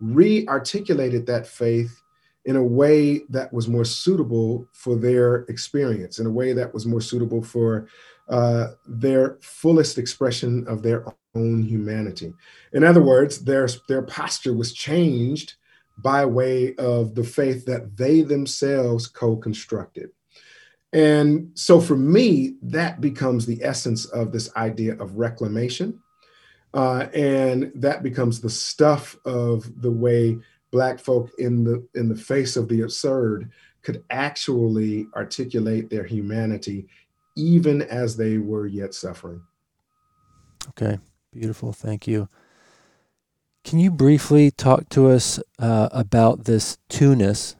re-articulated 0.01 1.27
that 1.27 1.47
faith 1.47 2.03
in 2.45 2.57
a 2.57 2.63
way 2.63 3.21
that 3.29 3.53
was 3.53 3.69
more 3.69 3.85
suitable 3.85 4.67
for 4.73 4.97
their 4.97 5.37
experience, 5.43 6.19
in 6.19 6.27
a 6.27 6.31
way 6.31 6.53
that 6.53 6.75
was 6.75 6.87
more 6.87 7.01
suitable 7.01 7.43
for 7.43 7.87
uh, 8.29 8.69
their 8.87 9.39
fullest 9.41 9.99
expression 9.99 10.67
of 10.67 10.83
their 10.83 11.05
own 11.35 11.63
humanity. 11.63 12.35
In 12.73 12.83
other 12.83 13.03
words, 13.03 13.45
their, 13.45 13.69
their 13.89 14.03
posture 14.03 14.55
was 14.55 14.73
changed 14.73 15.55
by 15.99 16.25
way 16.25 16.75
of 16.77 17.15
the 17.15 17.25
faith 17.25 17.65
that 17.67 17.97
they 17.97 18.23
themselves 18.23 19.07
co 19.07 19.37
constructed. 19.37 20.11
And 20.93 21.51
so 21.55 21.81
for 21.81 21.97
me, 21.97 22.57
that 22.63 23.01
becomes 23.01 23.47
the 23.47 23.63
essence 23.63 24.05
of 24.07 24.31
this 24.31 24.55
idea 24.57 24.95
of 24.95 25.17
reclamation. 25.17 26.01
Uh, 26.75 27.07
and 27.15 27.73
that 27.75 28.03
becomes 28.03 28.41
the 28.41 28.51
stuff 28.51 29.17
of 29.25 29.83
the 29.83 29.91
way 29.91 30.39
Black 30.71 30.99
folk 30.99 31.31
in 31.39 31.65
the, 31.65 31.87
in 31.95 32.09
the 32.09 32.17
face 32.17 32.57
of 32.57 32.69
the 32.69 32.81
absurd 32.83 33.51
could 33.83 34.05
actually 34.11 35.07
articulate 35.15 35.91
their 35.91 36.05
humanity 36.05 36.87
even 37.37 37.83
as 37.83 38.17
they 38.17 38.39
were 38.39 38.67
yet 38.67 38.95
suffering. 38.95 39.43
Okay, 40.71 40.99
beautiful. 41.33 41.73
Thank 41.73 42.07
you. 42.07 42.29
Can 43.65 43.79
you 43.79 43.91
briefly 43.91 44.51
talk 44.51 44.89
to 44.91 45.09
us 45.09 45.41
uh, 45.59 45.89
about 45.93 46.45
this 46.45 46.79
two-ness 46.89 47.57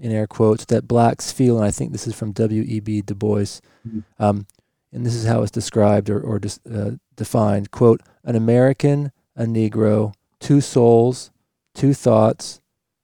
in 0.00 0.10
air 0.10 0.26
quotes, 0.26 0.64
that 0.66 0.88
blacks 0.88 1.30
feel, 1.30 1.56
and 1.56 1.66
I 1.66 1.70
think 1.70 1.92
this 1.92 2.06
is 2.06 2.14
from 2.14 2.32
W.E.B. 2.32 3.02
Du 3.02 3.14
Bois, 3.14 3.60
mm-hmm. 3.86 4.00
um, 4.18 4.46
and 4.92 5.06
this 5.06 5.14
is 5.14 5.26
how 5.26 5.42
it's 5.42 5.50
described 5.50 6.10
or, 6.10 6.20
or 6.20 6.40
uh, 6.72 6.92
defined, 7.16 7.70
quote, 7.70 8.00
an 8.24 8.34
American, 8.34 9.12
a 9.36 9.44
Negro, 9.44 10.14
two 10.40 10.60
souls, 10.60 11.30
two 11.74 11.94
thoughts, 11.94 12.60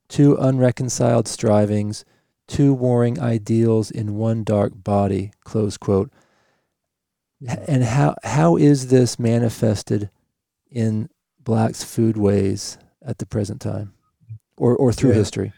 two 0.09 0.36
unreconciled 0.36 1.28
strivings, 1.28 2.05
two 2.49 2.72
warring 2.72 3.20
ideals 3.20 3.90
in 3.90 4.16
one 4.16 4.42
dark 4.42 4.72
body, 4.74 5.32
close 5.44 5.76
quote. 5.76 6.11
And 7.68 7.84
how, 7.84 8.16
how 8.24 8.57
is 8.57 8.88
this 8.88 9.18
manifested 9.18 10.11
in 10.70 11.11
blacks' 11.38 11.84
foodways 11.84 12.78
at 13.03 13.18
the 13.18 13.26
present 13.26 13.61
time 13.61 13.92
or, 14.57 14.74
or 14.74 14.92
through 14.92 15.11
yeah. 15.11 15.16
history? 15.16 15.53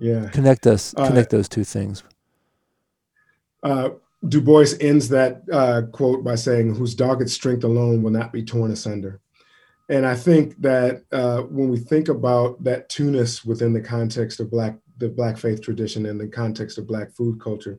Yeah. 0.00 0.30
Connect 0.30 0.66
us, 0.66 0.94
uh, 0.96 1.06
connect 1.06 1.32
uh, 1.32 1.36
those 1.36 1.48
two 1.48 1.64
things. 1.64 2.02
Uh, 3.62 3.90
du 4.26 4.40
Bois 4.40 4.74
ends 4.80 5.10
that 5.10 5.42
uh, 5.52 5.82
quote 5.92 6.24
by 6.24 6.34
saying, 6.34 6.74
whose 6.74 6.94
dogged 6.94 7.30
strength 7.30 7.64
alone 7.64 8.02
will 8.02 8.10
not 8.10 8.32
be 8.32 8.42
torn 8.42 8.70
asunder. 8.70 9.20
And 9.90 10.06
I 10.06 10.14
think 10.14 10.60
that 10.62 11.02
uh, 11.12 11.42
when 11.42 11.68
we 11.68 11.78
think 11.78 12.08
about 12.08 12.62
that 12.64 12.88
two-ness 12.88 13.44
within 13.44 13.72
the 13.72 13.80
context 13.80 14.40
of 14.40 14.50
Black, 14.50 14.76
the 14.98 15.08
Black 15.08 15.36
faith 15.36 15.60
tradition 15.60 16.06
and 16.06 16.18
the 16.18 16.28
context 16.28 16.78
of 16.78 16.86
Black 16.86 17.12
food 17.12 17.40
culture, 17.40 17.78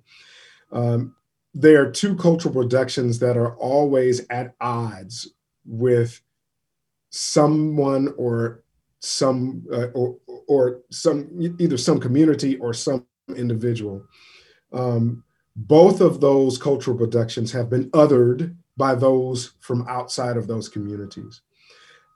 um, 0.72 1.16
there 1.54 1.82
are 1.82 1.92
two 1.92 2.16
cultural 2.16 2.54
productions 2.54 3.18
that 3.20 3.36
are 3.38 3.56
always 3.56 4.26
at 4.30 4.54
odds 4.62 5.30
with 5.66 6.22
someone 7.10 8.14
or 8.18 8.64
some 9.02 9.66
uh, 9.74 9.88
or 9.94 10.18
or 10.48 10.82
some 10.92 11.28
either 11.60 11.78
some 11.78 12.00
community 12.00 12.58
or 12.58 12.74
some 12.74 13.06
individual. 13.36 14.06
Um, 14.74 15.24
both 15.56 16.00
of 16.00 16.22
those 16.22 16.58
cultural 16.58 16.98
productions 16.98 17.52
have 17.52 17.70
been 17.70 17.90
othered 17.92 18.56
by 18.78 18.96
those 18.96 19.54
from 19.60 19.86
outside 19.88 20.38
of 20.38 20.48
those 20.48 20.70
communities. 20.70 21.42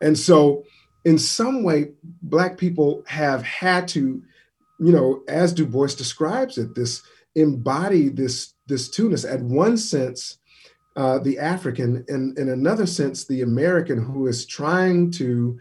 And 0.01 0.17
so, 0.17 0.63
in 1.03 1.17
some 1.17 1.63
way, 1.63 1.91
Black 2.21 2.57
people 2.57 3.03
have 3.07 3.43
had 3.43 3.87
to, 3.89 4.21
you 4.79 4.91
know, 4.91 5.23
as 5.27 5.53
Du 5.53 5.65
Bois 5.65 5.87
describes 5.87 6.57
it, 6.57 6.75
this 6.75 7.01
embody 7.35 8.09
this, 8.09 8.53
this 8.67 8.89
two-ness. 8.89 9.25
At 9.25 9.41
one 9.41 9.77
sense, 9.77 10.37
uh, 10.95 11.19
the 11.19 11.37
African, 11.39 12.05
and 12.07 12.37
in 12.37 12.49
another 12.49 12.85
sense, 12.85 13.25
the 13.25 13.41
American 13.41 14.01
who 14.01 14.27
is 14.27 14.45
trying 14.45 15.11
to 15.11 15.59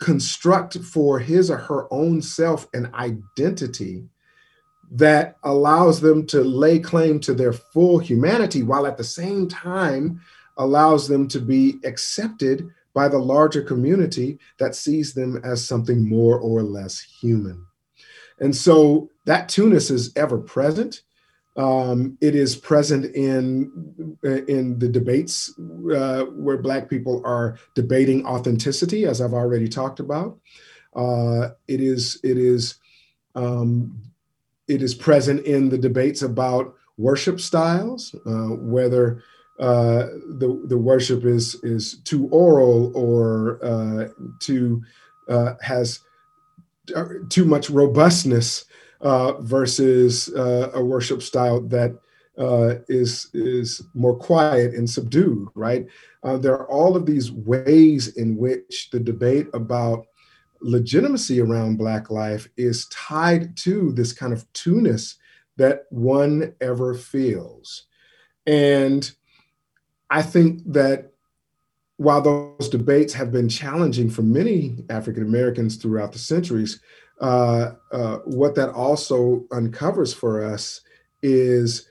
construct 0.00 0.78
for 0.78 1.18
his 1.18 1.50
or 1.50 1.58
her 1.58 1.86
own 1.92 2.20
self 2.20 2.66
an 2.74 2.90
identity 2.94 4.02
that 4.90 5.36
allows 5.44 6.00
them 6.00 6.26
to 6.26 6.42
lay 6.42 6.78
claim 6.78 7.20
to 7.20 7.32
their 7.32 7.52
full 7.52 7.98
humanity 7.98 8.62
while 8.62 8.86
at 8.86 8.96
the 8.96 9.04
same 9.04 9.46
time 9.46 10.20
allows 10.56 11.06
them 11.06 11.28
to 11.28 11.38
be 11.38 11.78
accepted 11.84 12.68
by 12.92 13.08
the 13.08 13.18
larger 13.18 13.62
community 13.62 14.38
that 14.58 14.74
sees 14.74 15.14
them 15.14 15.40
as 15.44 15.66
something 15.66 16.08
more 16.08 16.38
or 16.38 16.62
less 16.62 16.98
human. 16.98 17.64
And 18.40 18.54
so 18.54 19.10
that 19.26 19.48
two-ness 19.48 19.90
is 19.90 20.12
ever 20.16 20.38
present. 20.38 21.02
Um, 21.56 22.16
it 22.20 22.34
is 22.34 22.54
present 22.56 23.14
in 23.14 24.16
in 24.22 24.78
the 24.78 24.88
debates 24.88 25.52
uh, 25.58 26.24
where 26.24 26.58
Black 26.58 26.88
people 26.88 27.22
are 27.24 27.58
debating 27.74 28.24
authenticity, 28.24 29.04
as 29.04 29.20
I've 29.20 29.34
already 29.34 29.68
talked 29.68 30.00
about. 30.00 30.38
Uh, 30.94 31.50
it 31.66 31.80
is 31.80 32.20
it 32.22 32.38
is 32.38 32.76
um, 33.34 34.00
it 34.68 34.82
is 34.82 34.94
present 34.94 35.44
in 35.44 35.68
the 35.68 35.78
debates 35.78 36.22
about 36.22 36.74
worship 36.96 37.40
styles, 37.40 38.14
uh, 38.26 38.54
whether 38.56 39.22
uh, 39.58 40.06
the 40.38 40.62
the 40.66 40.78
worship 40.78 41.24
is 41.24 41.56
is 41.62 41.98
too 42.04 42.28
oral 42.28 42.96
or 42.96 43.58
uh, 43.62 44.08
too 44.38 44.82
uh, 45.28 45.54
has 45.60 46.00
too 47.28 47.44
much 47.44 47.70
robustness 47.70 48.64
uh, 49.00 49.40
versus 49.40 50.28
uh, 50.34 50.70
a 50.74 50.84
worship 50.84 51.22
style 51.22 51.60
that 51.60 51.96
is 52.88 53.28
is 53.34 53.82
more 53.94 54.16
quiet 54.16 54.74
and 54.74 54.88
subdued. 54.88 55.48
Right? 55.54 55.86
there 56.22 56.54
are 56.54 56.70
all 56.70 56.96
of 56.96 57.06
these 57.06 57.32
ways 57.32 58.16
in 58.16 58.36
which 58.36 58.90
the 58.90 59.00
debate 59.00 59.46
about 59.54 60.06
legitimacy 60.60 61.40
around 61.40 61.78
Black 61.78 62.10
life 62.10 62.48
is 62.56 62.86
tied 62.88 63.56
to 63.56 63.92
this 63.92 64.12
kind 64.12 64.32
of 64.32 64.50
two-ness 64.52 65.16
that 65.56 65.86
one 65.90 66.54
ever 66.60 66.94
feels. 66.94 67.86
And 68.46 69.10
I 70.10 70.22
think 70.22 70.62
that 70.66 71.12
while 71.96 72.22
those 72.22 72.68
debates 72.68 73.12
have 73.12 73.30
been 73.30 73.48
challenging 73.48 74.08
for 74.08 74.22
many 74.22 74.84
African 74.88 75.22
Americans 75.22 75.76
throughout 75.76 76.12
the 76.12 76.18
centuries, 76.18 76.80
uh, 77.20 77.72
uh, 77.92 78.16
what 78.24 78.54
that 78.54 78.70
also 78.70 79.44
uncovers 79.50 80.12
for 80.14 80.44
us 80.44 80.80
is 81.22 81.88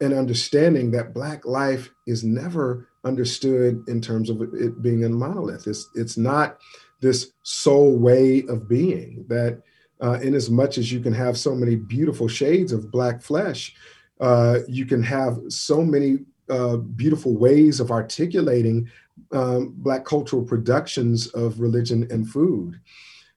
an 0.00 0.12
understanding 0.12 0.90
that 0.90 1.14
Black 1.14 1.44
life 1.46 1.90
is 2.06 2.24
never 2.24 2.88
understood 3.04 3.82
in 3.88 4.00
terms 4.00 4.28
of 4.30 4.42
it 4.54 4.82
being 4.82 5.04
a 5.04 5.08
monolith. 5.08 5.66
It's, 5.66 5.88
it's 5.94 6.16
not 6.16 6.58
this 7.00 7.32
sole 7.42 7.96
way 7.96 8.44
of 8.48 8.68
being 8.68 9.24
that 9.28 9.62
uh, 10.02 10.18
in 10.22 10.34
as 10.34 10.50
much 10.50 10.78
as 10.78 10.90
you 10.92 11.00
can 11.00 11.12
have 11.12 11.38
so 11.38 11.54
many 11.54 11.76
beautiful 11.76 12.28
shades 12.28 12.72
of 12.72 12.90
Black 12.90 13.22
flesh, 13.22 13.74
uh, 14.20 14.60
you 14.68 14.86
can 14.86 15.02
have 15.02 15.38
so 15.48 15.82
many 15.82 16.18
uh, 16.48 16.76
beautiful 16.76 17.36
ways 17.36 17.80
of 17.80 17.90
articulating 17.90 18.90
um, 19.32 19.74
Black 19.76 20.04
cultural 20.04 20.42
productions 20.42 21.28
of 21.28 21.60
religion 21.60 22.06
and 22.10 22.28
food. 22.28 22.80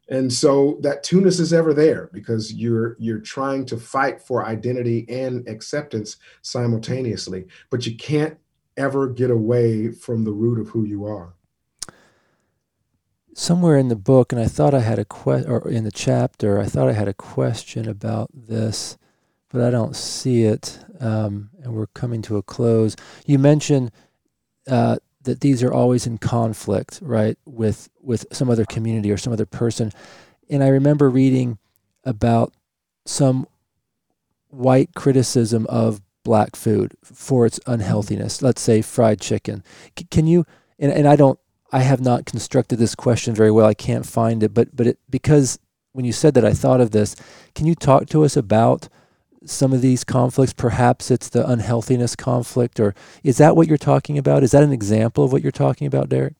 And 0.10 0.32
so 0.32 0.78
that 0.82 1.04
two-ness 1.04 1.39
is 1.39 1.54
ever 1.54 1.74
there 1.74 2.10
because 2.12 2.54
you're 2.54 2.97
you're 2.99 3.20
trying 3.20 3.66
to 3.68 3.78
fight 3.78 4.22
for 4.22 4.45
identity 4.45 5.06
and 5.10 5.47
acceptance 5.47 6.18
simultaneously, 6.41 7.45
but 7.70 7.86
you 7.86 7.95
can't 7.95 8.38
ever 8.76 9.08
get 9.08 9.32
away 9.32 9.91
from 9.91 10.24
the 10.24 10.32
root 10.32 10.60
of 10.60 10.70
who 10.70 10.84
you 10.84 11.06
are. 11.06 11.34
Somewhere 13.36 13.78
in 13.78 13.88
the 13.88 13.95
book, 13.95 14.32
and 14.32 14.41
I 14.41 14.45
thought 14.45 14.74
I 14.74 14.82
had 14.82 14.99
a 14.99 15.06
question, 15.06 15.49
or 15.49 15.68
in 15.68 15.86
the 15.86 15.91
chapter, 15.91 16.60
I 16.60 16.66
thought 16.66 16.89
I 16.89 16.93
had 16.93 17.08
a 17.08 17.14
question 17.14 17.88
about 17.88 18.30
this 18.34 18.97
but 19.54 19.62
I 19.62 19.70
don't 19.70 19.95
see 19.95 20.43
it. 20.43 20.80
Um, 20.99 21.51
and 21.62 21.74
we're 21.74 21.88
coming 21.88 22.22
to 22.24 22.38
a 22.38 22.43
close. 22.43 22.97
You 23.26 23.39
mentioned 23.39 23.91
uh, 24.68 24.97
that 25.24 25.41
these 25.41 25.63
are 25.63 25.74
always 25.74 26.05
in 26.05 26.17
conflict, 26.17 26.99
right, 27.01 27.38
with 27.45 27.89
with 28.01 28.26
some 28.32 28.49
other 28.49 28.65
community 28.65 29.11
or 29.11 29.17
some 29.17 29.34
other 29.34 29.45
person. 29.45 29.91
And 30.49 30.63
I 30.63 30.67
remember 30.67 31.09
reading 31.09 31.57
about 32.03 32.53
some 33.05 33.47
white 34.49 34.93
criticism 34.95 35.65
of 35.67 36.01
black 36.24 36.55
food 36.55 36.95
for 37.03 37.45
its 37.45 37.59
unhealthiness. 37.65 38.41
Let's 38.41 38.61
say 38.61 38.82
fried 38.82 39.19
chicken. 39.19 39.63
C- 39.97 40.07
can 40.09 40.28
you? 40.28 40.45
And, 40.80 40.91
and 40.91 41.07
I 41.07 41.15
don't. 41.15 41.39
I 41.71 41.80
have 41.80 42.01
not 42.01 42.26
constructed 42.26 42.78
this 42.78 42.93
question 42.93 43.34
very 43.34 43.49
well. 43.49 43.65
I 43.65 43.74
can't 43.74 44.05
find 44.05 44.43
it. 44.43 44.53
But 44.53 44.76
but 44.76 44.88
it 44.88 44.99
because 45.09 45.59
when 45.91 46.05
you 46.05 46.11
said 46.11 46.34
that, 46.36 46.45
I 46.45 46.53
thought 46.53 46.82
of 46.82 46.91
this. 46.91 47.15
Can 47.55 47.65
you 47.65 47.76
talk 47.76 48.07
to 48.07 48.24
us 48.24 48.38
about? 48.38 48.89
Some 49.46 49.74
of 49.74 49.82
these 49.82 50.04
conflicts? 50.04 50.54
Perhaps 50.54 51.12
it's 51.12 51.30
the 51.30 51.48
unhealthiness 51.48 52.16
conflict, 52.16 52.80
or 52.80 52.94
is 53.24 53.38
that 53.38 53.56
what 53.56 53.68
you're 53.68 53.78
talking 53.78 54.18
about? 54.18 54.44
Is 54.44 54.52
that 54.52 54.64
an 54.64 54.74
example 54.74 55.24
of 55.24 55.32
what 55.32 55.41
you're 55.41 55.52
talking 55.52 55.88
about, 55.88 56.10
Derek? 56.10 56.36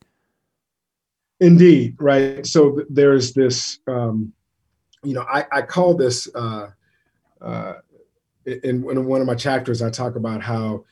Indeed, 1.40 1.96
right. 2.00 2.46
So 2.46 2.84
there's 2.90 3.34
this, 3.34 3.80
um, 3.88 4.32
you 5.04 5.14
know, 5.14 5.26
I, 5.30 5.46
I 5.52 5.62
call 5.62 5.96
this, 5.96 6.28
uh, 6.34 6.70
uh, 7.42 7.74
in, 8.46 8.90
in 8.90 9.06
one 9.06 9.20
of 9.22 9.28
my 9.28 9.36
chapters, 9.36 9.82
I 9.82 9.90
talk 9.90 10.16
about 10.16 10.42
how 10.42 10.86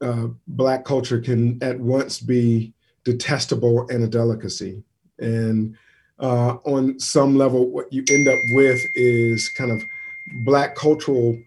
uh, 0.00 0.28
Black 0.48 0.84
culture 0.84 1.20
can 1.20 1.62
at 1.62 1.78
once 1.78 2.18
be 2.18 2.72
detestable 3.04 3.88
and 3.88 4.02
a 4.02 4.08
delicacy. 4.08 4.82
And 5.18 5.76
uh, 6.18 6.56
on 6.64 6.98
some 6.98 7.36
level, 7.36 7.68
what 7.68 7.92
you 7.92 8.04
end 8.10 8.28
up 8.28 8.38
with 8.50 8.80
is 8.94 9.48
kind 9.50 9.70
of 9.70 9.84
Black 10.36 10.74
cultural 10.74 11.38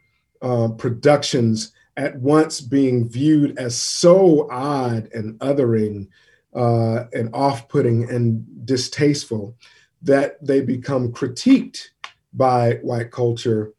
uh, 0.42 0.70
productions 0.70 1.74
at 1.98 2.16
once 2.20 2.62
being 2.62 3.08
viewed 3.08 3.58
as 3.58 3.80
so 3.80 4.50
odd 4.52 5.10
and 5.14 5.40
othering 5.40 6.08
uh, 6.54 7.06
and 7.14 7.34
off 7.34 7.68
putting 7.68 8.10
and 8.10 8.46
distasteful 8.66 9.56
that 10.02 10.44
they 10.46 10.62
become 10.62 11.12
critiqued 11.12 11.90
by 12.34 12.74
white 12.82 13.12
culture 13.12 13.74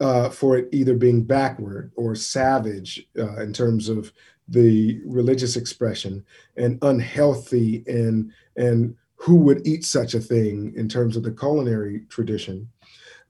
uh, 0.00 0.28
for 0.28 0.56
it 0.56 0.68
either 0.72 0.94
being 0.94 1.22
backward 1.22 1.92
or 1.96 2.14
savage 2.14 3.06
uh, 3.18 3.40
in 3.40 3.52
terms 3.52 3.88
of 3.88 4.12
the 4.48 5.00
religious 5.06 5.56
expression 5.56 6.24
and 6.56 6.78
unhealthy 6.82 7.82
and 7.86 8.32
and 8.56 8.94
who 9.16 9.36
would 9.36 9.66
eat 9.66 9.84
such 9.84 10.14
a 10.14 10.20
thing 10.20 10.74
in 10.76 10.86
terms 10.88 11.16
of 11.16 11.22
the 11.22 11.30
culinary 11.30 12.00
tradition 12.10 12.68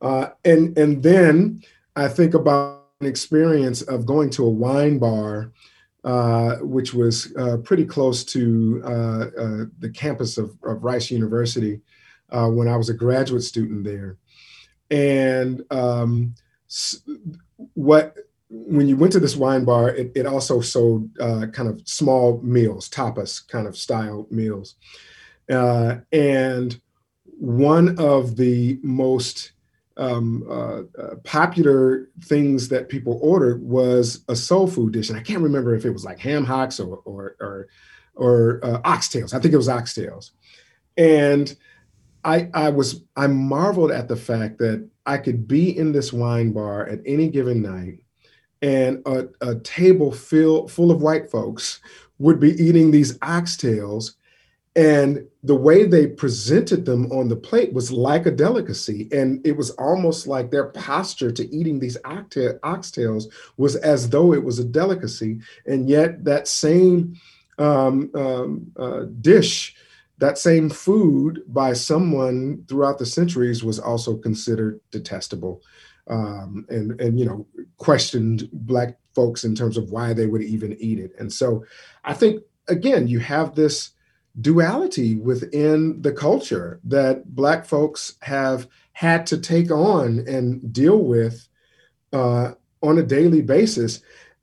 uh, 0.00 0.30
and 0.44 0.76
and 0.76 1.02
then 1.02 1.62
I 1.96 2.08
think 2.08 2.34
about 2.34 2.86
an 3.00 3.06
experience 3.06 3.82
of 3.82 4.06
going 4.06 4.30
to 4.30 4.44
a 4.44 4.50
wine 4.50 4.98
bar, 4.98 5.52
uh, 6.04 6.56
which 6.56 6.94
was 6.94 7.34
uh, 7.36 7.58
pretty 7.58 7.84
close 7.84 8.24
to 8.24 8.82
uh, 8.84 8.88
uh, 8.88 9.64
the 9.78 9.90
campus 9.94 10.38
of, 10.38 10.56
of 10.64 10.84
Rice 10.84 11.10
University 11.10 11.80
when 12.30 12.66
I 12.66 12.76
was 12.76 12.88
a 12.88 12.94
graduate 12.94 13.44
student 13.44 13.84
there, 13.84 14.16
and 14.90 15.62
um, 15.70 16.34
what 17.74 18.16
when 18.50 18.88
you 18.88 18.96
went 18.96 19.12
to 19.12 19.20
this 19.20 19.36
wine 19.36 19.64
bar, 19.64 19.90
it, 19.90 20.12
it 20.14 20.26
also 20.26 20.60
sold 20.60 21.08
kind 21.18 21.68
of 21.68 21.80
small 21.86 22.40
meals, 22.42 22.88
tapas 22.88 23.46
kind 23.46 23.68
of 23.68 23.76
style 23.76 24.26
meals, 24.30 24.74
and 25.48 26.80
one 27.38 27.98
of 27.98 28.36
the 28.36 28.78
most 28.82 29.53
um, 29.96 30.44
uh, 30.48 30.82
uh, 31.00 31.14
popular 31.24 32.08
things 32.24 32.68
that 32.68 32.88
people 32.88 33.18
ordered 33.22 33.62
was 33.62 34.24
a 34.28 34.36
soul 34.36 34.66
food 34.66 34.92
dish, 34.92 35.08
and 35.08 35.18
I 35.18 35.22
can't 35.22 35.42
remember 35.42 35.74
if 35.74 35.84
it 35.84 35.90
was 35.90 36.04
like 36.04 36.18
ham 36.18 36.44
hocks 36.44 36.80
or 36.80 37.00
or 37.04 37.36
or, 37.40 37.68
or 38.14 38.60
uh, 38.62 38.80
oxtails. 38.82 39.34
I 39.34 39.38
think 39.38 39.54
it 39.54 39.58
was 39.58 39.68
oxtails, 39.68 40.30
and 40.96 41.54
I 42.24 42.48
I 42.54 42.70
was 42.70 43.02
I 43.16 43.28
marveled 43.28 43.92
at 43.92 44.08
the 44.08 44.16
fact 44.16 44.58
that 44.58 44.88
I 45.06 45.18
could 45.18 45.46
be 45.46 45.76
in 45.76 45.92
this 45.92 46.12
wine 46.12 46.52
bar 46.52 46.86
at 46.86 47.00
any 47.06 47.28
given 47.28 47.62
night, 47.62 48.00
and 48.62 49.02
a, 49.06 49.28
a 49.40 49.56
table 49.60 50.10
full 50.10 50.66
full 50.66 50.90
of 50.90 51.02
white 51.02 51.30
folks 51.30 51.80
would 52.18 52.40
be 52.40 52.52
eating 52.62 52.90
these 52.90 53.18
oxtails 53.18 54.14
and 54.76 55.26
the 55.44 55.54
way 55.54 55.84
they 55.84 56.06
presented 56.06 56.84
them 56.84 57.10
on 57.12 57.28
the 57.28 57.36
plate 57.36 57.72
was 57.72 57.92
like 57.92 58.26
a 58.26 58.30
delicacy. 58.30 59.08
And 59.12 59.44
it 59.46 59.56
was 59.56 59.70
almost 59.72 60.26
like 60.26 60.50
their 60.50 60.66
posture 60.66 61.30
to 61.30 61.54
eating 61.54 61.78
these 61.78 61.96
oxtails 61.98 63.24
was 63.56 63.76
as 63.76 64.08
though 64.08 64.32
it 64.32 64.42
was 64.42 64.58
a 64.58 64.64
delicacy. 64.64 65.38
And 65.66 65.88
yet, 65.88 66.24
that 66.24 66.48
same 66.48 67.16
um, 67.58 68.10
um, 68.14 68.72
uh, 68.76 69.04
dish, 69.20 69.76
that 70.18 70.38
same 70.38 70.70
food 70.70 71.42
by 71.46 71.72
someone 71.72 72.64
throughout 72.66 72.98
the 72.98 73.06
centuries 73.06 73.62
was 73.62 73.78
also 73.78 74.16
considered 74.16 74.80
detestable. 74.90 75.62
Um, 76.06 76.66
and 76.68 77.00
and 77.00 77.18
you 77.18 77.24
know 77.24 77.46
questioned 77.78 78.50
black 78.52 78.98
folks 79.14 79.44
in 79.44 79.54
terms 79.54 79.78
of 79.78 79.90
why 79.90 80.12
they 80.12 80.26
would 80.26 80.42
even 80.42 80.76
eat 80.78 80.98
it 80.98 81.12
and 81.18 81.32
so 81.32 81.64
i 82.04 82.12
think 82.12 82.42
again 82.68 83.08
you 83.08 83.20
have 83.20 83.54
this 83.54 83.93
duality 84.40 85.16
within 85.16 86.02
the 86.02 86.12
culture 86.12 86.80
that 86.84 87.34
Black 87.34 87.64
folks 87.64 88.16
have 88.22 88.66
had 88.92 89.26
to 89.26 89.38
take 89.38 89.70
on 89.70 90.24
and 90.26 90.72
deal 90.72 90.98
with 90.98 91.48
uh, 92.12 92.52
on 92.82 92.98
a 92.98 93.02
daily 93.02 93.42
basis. 93.42 94.00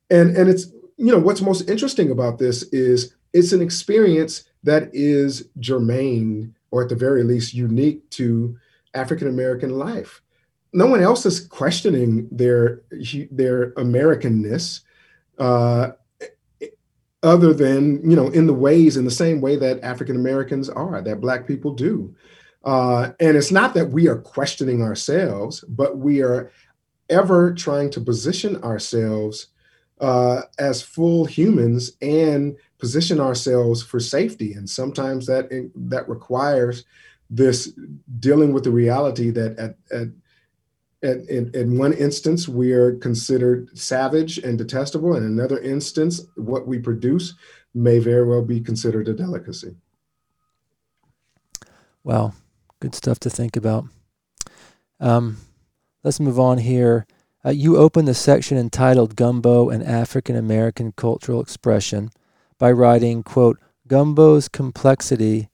And, 0.10 0.36
and 0.36 0.50
it's, 0.50 0.68
you 0.98 1.12
know, 1.12 1.20
what's 1.20 1.42
most 1.42 1.70
interesting 1.70 2.12
about 2.12 2.38
this 2.38 2.64
is 2.64 3.14
it's 3.34 3.54
an 3.54 3.62
experience 3.62 4.44
that 4.64 4.90
is 4.94 5.48
germane, 5.60 6.56
or 6.70 6.84
at 6.84 6.90
the 6.90 6.96
very 6.96 7.24
least, 7.24 7.54
unique 7.54 8.10
to 8.12 8.58
African 8.94 9.28
American 9.28 9.72
life. 9.72 10.22
No 10.74 10.86
one 10.86 11.02
else 11.02 11.26
is 11.26 11.46
questioning 11.48 12.28
their 12.32 12.82
their 13.32 13.72
Americanness. 13.72 14.82
Uh, 15.38 15.92
other 17.24 17.54
than 17.54 18.02
you 18.10 18.16
know 18.16 18.30
in 18.30 18.48
the 18.48 18.54
ways 18.54 18.98
in 18.98 19.06
the 19.06 19.12
same 19.12 19.42
way 19.42 19.56
that 19.56 19.84
african 19.84 20.16
americans 20.16 20.70
are 20.70 21.02
that 21.02 21.22
black 21.22 21.48
people 21.48 21.74
do 21.74 22.14
uh, 22.64 23.12
and 23.20 23.36
it's 23.36 23.52
not 23.52 23.74
that 23.74 23.90
we 23.90 24.08
are 24.08 24.18
questioning 24.18 24.82
ourselves 24.84 25.64
but 25.68 25.98
we 25.98 26.22
are 26.22 26.52
ever 27.10 27.54
trying 27.54 27.90
to 27.92 28.02
position 28.02 28.56
ourselves 28.64 29.48
uh, 30.00 30.42
as 30.58 30.82
full 30.82 31.26
humans 31.26 31.92
and 32.02 32.58
position 32.80 33.20
ourselves 33.20 33.84
for 33.84 34.00
safety. 34.00 34.54
And 34.54 34.68
sometimes 34.68 35.28
that 35.28 35.50
that 35.76 36.10
requires 36.10 36.86
this 37.30 37.72
dealing 38.20 38.52
with 38.52 38.64
the 38.64 38.72
reality 38.72 39.30
that 39.30 39.58
at, 39.60 39.76
at 39.96 40.08
at, 41.04 41.18
in, 41.30 41.52
in, 41.54 41.78
one 41.78 41.94
instance, 41.94 42.48
we 42.48 42.74
are 42.74 42.96
considered 42.96 43.78
savage 43.78 44.38
and 44.38 44.58
detestable. 44.58 45.16
In 45.16 45.24
another 45.24 45.60
instance, 45.60 46.22
what 46.36 46.68
we 46.68 46.80
produce 46.80 47.34
may 47.74 48.00
very 48.00 48.26
well 48.26 48.44
be 48.44 48.60
considered 48.60 49.08
a 49.08 49.14
delicacy. 49.14 49.76
Wow, 52.04 52.34
good 52.80 52.96
stuff 52.96 53.20
to 53.20 53.30
think 53.30 53.56
about. 53.56 53.86
Um, 55.00 55.38
let's 56.04 56.20
move 56.20 56.40
on 56.40 56.60
here. 56.60 57.06
Uh, 57.44 57.50
you 57.50 57.78
open 57.78 58.06
the 58.06 58.14
section 58.14 58.58
entitled 58.58 59.16
Gumbo 59.16 59.70
and 59.70 59.84
African 59.84 60.36
American 60.36 60.92
Cultural 60.92 61.42
Expression 61.42 62.12
by 62.60 62.72
writing, 62.72 63.24
quote, 63.24 63.60
Gumbo's 63.88 64.48
complexity 64.48 65.50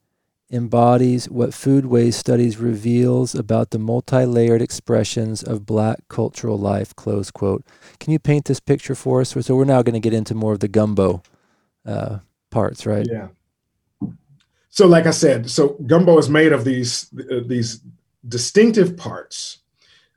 embodies 0.50 1.30
what 1.30 1.50
foodways 1.50 2.14
studies 2.14 2.58
reveals 2.58 3.36
about 3.36 3.72
the 3.72 3.80
multi-layered 3.80 4.62
expressions 4.62 5.43
of 5.43 5.66
black 5.66 6.00
cultural 6.08 6.58
life, 6.58 6.95
close 6.95 7.32
quote. 7.32 7.66
Can 8.00 8.14
you 8.14 8.20
paint 8.20 8.45
this 8.45 8.60
picture 8.60 8.95
for 8.95 9.22
us? 9.22 9.30
So 9.30 9.56
we're 9.56 9.66
now 9.66 9.82
going 9.82 9.93
to 9.93 10.00
get 10.00 10.14
into 10.14 10.36
more 10.36 10.54
of 10.54 10.60
the 10.60 10.68
gumbo 10.68 11.22
uh, 11.86 12.20
parts, 12.50 12.86
right? 12.86 13.06
Yeah. 13.10 13.28
So 14.70 14.88
like 14.88 15.06
I 15.06 15.12
said, 15.12 15.50
so 15.50 15.70
gumbo 15.86 16.18
is 16.18 16.30
made 16.30 16.54
of 16.54 16.64
these, 16.64 17.12
uh, 17.32 17.41
these 17.45 17.82
distinctive 18.28 18.95
parts 18.95 19.60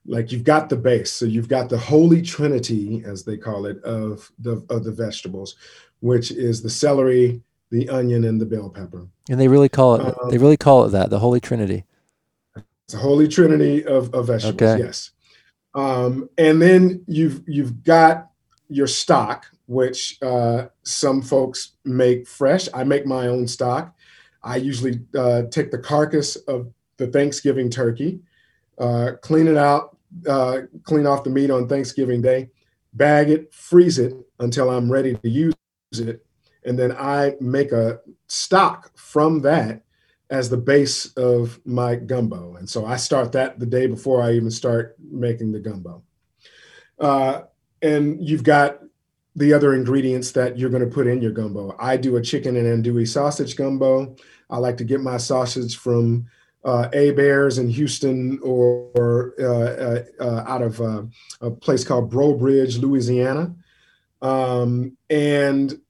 like 0.07 0.33
you've 0.33 0.45
got 0.45 0.69
the 0.69 0.77
base 0.77 1.13
so 1.13 1.25
you've 1.25 1.49
got 1.49 1.69
the 1.69 1.79
holy 1.79 2.23
trinity 2.23 3.03
as 3.07 3.25
they 3.25 3.37
call 3.37 3.67
it 3.67 3.83
of 3.85 4.31
the 4.39 4.65
of 4.71 4.83
the 4.85 4.91
vegetables 4.91 5.57
which 6.01 6.31
is 6.31 6.63
the 6.63 6.71
celery 6.71 7.43
the 7.71 7.89
onion 7.89 8.25
and 8.25 8.41
the 8.41 8.47
bell 8.47 8.69
pepper 8.69 9.07
and 9.29 9.41
they 9.41 9.49
really 9.49 9.69
call 9.69 9.95
it 9.95 10.07
um, 10.07 10.31
they 10.31 10.39
really 10.39 10.57
call 10.57 10.85
it 10.85 10.91
that 10.91 11.11
the 11.11 11.19
holy 11.19 11.41
trinity 11.41 11.85
it's 12.85 12.95
a 12.95 12.99
holy 12.99 13.29
trinity 13.29 13.85
of, 13.85 14.13
of 14.15 14.27
vegetables 14.27 14.63
okay. 14.63 14.83
yes 14.83 15.11
um, 15.75 16.29
and 16.37 16.61
then 16.61 17.03
you've 17.07 17.43
you've 17.47 17.85
got 17.85 18.31
your 18.69 18.87
stock 18.87 19.47
which 19.67 20.19
uh, 20.23 20.67
some 20.83 21.23
folks 21.23 21.73
make 21.85 22.27
fresh 22.27 22.69
i 22.75 22.83
make 22.83 23.07
my 23.07 23.29
own 23.29 23.47
stock 23.47 23.95
i 24.43 24.57
usually 24.57 25.01
uh, 25.17 25.43
take 25.51 25.71
the 25.71 25.79
carcass 25.79 26.37
of 26.37 26.73
the 26.97 27.07
thanksgiving 27.07 27.71
turkey 27.71 28.21
uh, 28.81 29.13
clean 29.21 29.47
it 29.47 29.59
out, 29.59 29.97
uh, 30.27 30.63
clean 30.85 31.07
off 31.07 31.23
the 31.23 31.31
meat 31.31 31.51
on 31.51 31.69
Thanksgiving 31.69 32.23
Day, 32.23 32.49
bag 32.95 33.31
it, 33.31 33.53
freeze 33.53 33.99
it 33.99 34.15
until 34.41 34.71
I'm 34.71 34.91
ready 34.91 35.15
to 35.15 35.29
use 35.29 35.55
it. 35.93 36.25
And 36.65 36.79
then 36.79 36.93
I 36.93 37.35
make 37.41 37.73
a 37.73 38.01
stock 38.27 38.97
from 38.97 39.41
that 39.43 39.83
as 40.31 40.49
the 40.49 40.57
base 40.57 41.07
of 41.15 41.61
my 41.65 41.97
gumbo. 41.97 42.57
And 42.57 42.69
so 42.69 42.87
I 42.87 42.97
start 42.97 43.33
that 43.33 43.59
the 43.59 43.67
day 43.67 43.87
before 43.87 44.23
I 44.23 44.33
even 44.33 44.51
start 44.51 44.97
making 45.01 45.53
the 45.53 45.59
gumbo. 45.59 46.03
Uh, 46.99 47.43
and 47.83 48.27
you've 48.27 48.45
got 48.45 48.79
the 49.35 49.53
other 49.53 49.75
ingredients 49.75 50.33
that 50.33 50.59
you're 50.59 50.71
going 50.71 50.89
to 50.89 50.95
put 50.95 51.07
in 51.07 51.23
your 51.23 51.33
gumbo. 51.33 51.75
I 51.79 51.97
do 51.97 52.17
a 52.17 52.23
chicken 52.23 52.57
and 52.57 52.85
andouille 52.85 53.09
sausage 53.09 53.57
gumbo. 53.57 54.17
I 54.49 54.59
like 54.59 54.77
to 54.79 54.85
get 54.85 55.01
my 55.01 55.17
sausage 55.17 55.77
from 55.77 56.27
uh, 56.65 56.89
Bears 56.89 57.59
in 57.59 57.69
Houston 57.71 58.39
or, 58.43 58.91
or 58.95 59.35
uh, 59.41 59.45
uh, 59.45 60.05
uh 60.21 60.45
out 60.47 60.63
of 60.63 60.81
uh, 60.81 61.03
a 61.41 61.51
place 61.51 61.85
called 61.85 62.11
Breaux 62.11 62.35
Bridge, 62.35 62.79
Louisiana. 62.79 63.55
Um, 64.21 64.97
and 65.09 65.81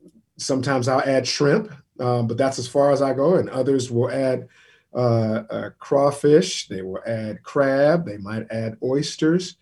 sometimes 0.40 0.88
I'll 0.88 1.00
add 1.02 1.26
shrimp, 1.26 1.72
um, 1.98 2.26
but 2.26 2.36
that's 2.36 2.58
as 2.58 2.68
far 2.68 2.92
as 2.92 3.02
I 3.02 3.12
go. 3.14 3.36
And 3.36 3.48
others 3.50 3.90
will 3.90 4.10
add 4.10 4.48
uh, 4.94 5.70
crawfish, 5.78 6.68
they 6.68 6.82
will 6.82 7.02
add 7.06 7.42
crab, 7.42 8.06
they 8.06 8.18
might 8.18 8.46
add 8.50 8.76
oysters. 8.82 9.56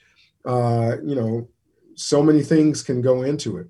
you 0.47 1.14
know, 1.14 1.49
so 1.95 2.22
many 2.22 2.43
things 2.43 2.83
can 2.83 3.03
go 3.03 3.22
into 3.22 3.59
it. 3.59 3.66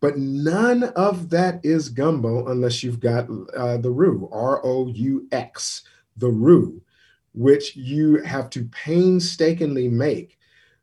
But 0.00 0.16
none 0.16 0.84
of 0.84 1.28
that 1.30 1.60
is 1.62 1.88
gumbo 1.88 2.48
unless 2.48 2.82
you've 2.82 3.00
got 3.00 3.26
the 3.28 3.90
roux, 3.90 4.28
R 4.32 4.64
O 4.64 4.88
U 4.88 5.28
X 5.32 5.82
the 6.16 6.30
roux, 6.30 6.80
which 7.34 7.76
you 7.76 8.22
have 8.22 8.50
to 8.50 8.64
painstakingly 8.66 9.88
make. 9.88 10.38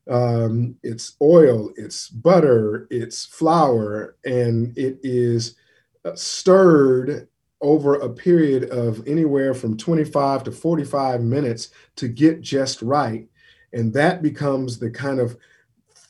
Um, 0.10 0.76
it's 0.84 1.16
oil, 1.22 1.72
it's 1.76 2.10
butter, 2.10 2.88
it's 2.90 3.26
flour, 3.26 4.16
and 4.26 4.78
it 4.78 5.00
is 5.04 5.52
uh, 5.52 5.66
stirred 6.16 7.28
over 7.62 7.95
a 7.95 8.10
period 8.10 8.70
of 8.70 9.05
anywhere 9.08 9.53
from 9.53 9.78
25 9.78 10.43
to 10.43 10.51
45 10.51 11.22
minutes 11.22 11.70
to 11.95 12.08
get 12.08 12.41
just 12.41 12.82
right. 12.82 13.28
And 13.74 13.91
that 13.93 14.22
becomes 14.22 14.78
the 14.78 14.91
kind 14.91 15.20
of 15.20 15.38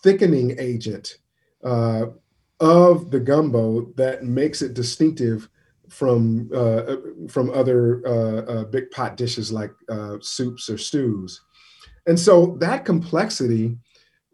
thickening 0.04 0.56
agent 0.60 1.18
uh, 1.64 2.08
of 2.60 3.12
the 3.12 3.20
gumbo 3.20 3.92
that 3.96 4.24
makes 4.24 4.62
it 4.62 4.74
distinctive 4.74 5.50
from 5.90 6.50
uh, 6.54 6.98
from 7.30 7.50
other 7.52 8.02
uh, 8.06 8.42
uh, 8.52 8.64
big 8.66 8.92
pot 8.92 9.18
dishes 9.18 9.52
like 9.52 9.72
uh, 9.90 10.18
soups 10.22 10.70
or 10.70 10.78
stews, 10.78 11.42
and 12.08 12.20
so 12.20 12.58
that 12.60 12.86
complexity 12.86 13.78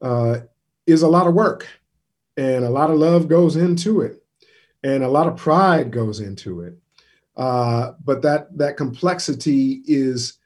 uh, 0.01 0.39
is 0.87 1.03
a 1.03 1.07
lot 1.07 1.27
of 1.27 1.33
work, 1.33 1.67
and 2.37 2.65
a 2.65 2.69
lot 2.69 2.89
of 2.89 2.97
love 2.97 3.27
goes 3.27 3.55
into 3.55 4.01
it, 4.01 4.22
and 4.83 5.03
a 5.03 5.09
lot 5.09 5.27
of 5.27 5.37
pride 5.37 5.91
goes 5.91 6.19
into 6.19 6.61
it. 6.61 6.77
Uh, 7.35 7.93
but 8.03 8.21
that 8.21 8.55
that 8.57 8.77
complexity 8.77 9.81
is 9.85 10.39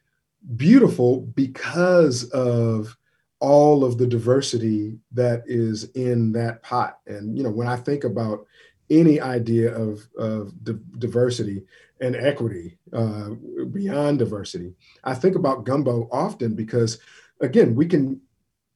beautiful 0.55 1.21
because 1.21 2.29
of 2.31 2.95
all 3.39 3.83
of 3.83 3.97
the 3.97 4.07
diversity 4.07 4.97
that 5.11 5.43
is 5.45 5.85
in 5.91 6.31
that 6.31 6.63
pot. 6.63 6.99
And 7.07 7.37
you 7.37 7.43
know, 7.43 7.51
when 7.51 7.67
I 7.67 7.75
think 7.75 8.03
about 8.03 8.47
any 8.89 9.19
idea 9.19 9.75
of, 9.75 10.07
of 10.17 10.53
diversity 10.97 11.63
and 11.99 12.15
equity 12.15 12.77
uh, 12.93 13.29
beyond 13.71 14.19
diversity. 14.19 14.73
I 15.03 15.13
think 15.13 15.35
about 15.35 15.65
gumbo 15.65 16.07
often 16.11 16.55
because, 16.55 16.99
again, 17.41 17.75
we 17.75 17.85
can 17.85 18.21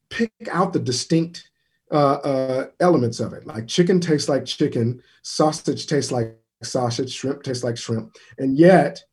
pick 0.09 0.31
out 0.51 0.73
the 0.73 0.79
distinct 0.79 1.50
uh, 1.91 2.19
uh, 2.23 2.67
elements 2.79 3.19
of 3.19 3.33
it. 3.33 3.45
Like 3.45 3.67
chicken 3.67 3.99
tastes 3.99 4.29
like 4.29 4.45
chicken, 4.45 5.01
sausage 5.23 5.87
tastes 5.87 6.11
like 6.11 6.37
sausage, 6.63 7.13
shrimp 7.13 7.43
tastes 7.43 7.63
like 7.63 7.77
shrimp, 7.77 8.15
and 8.37 8.57
yet 8.57 9.03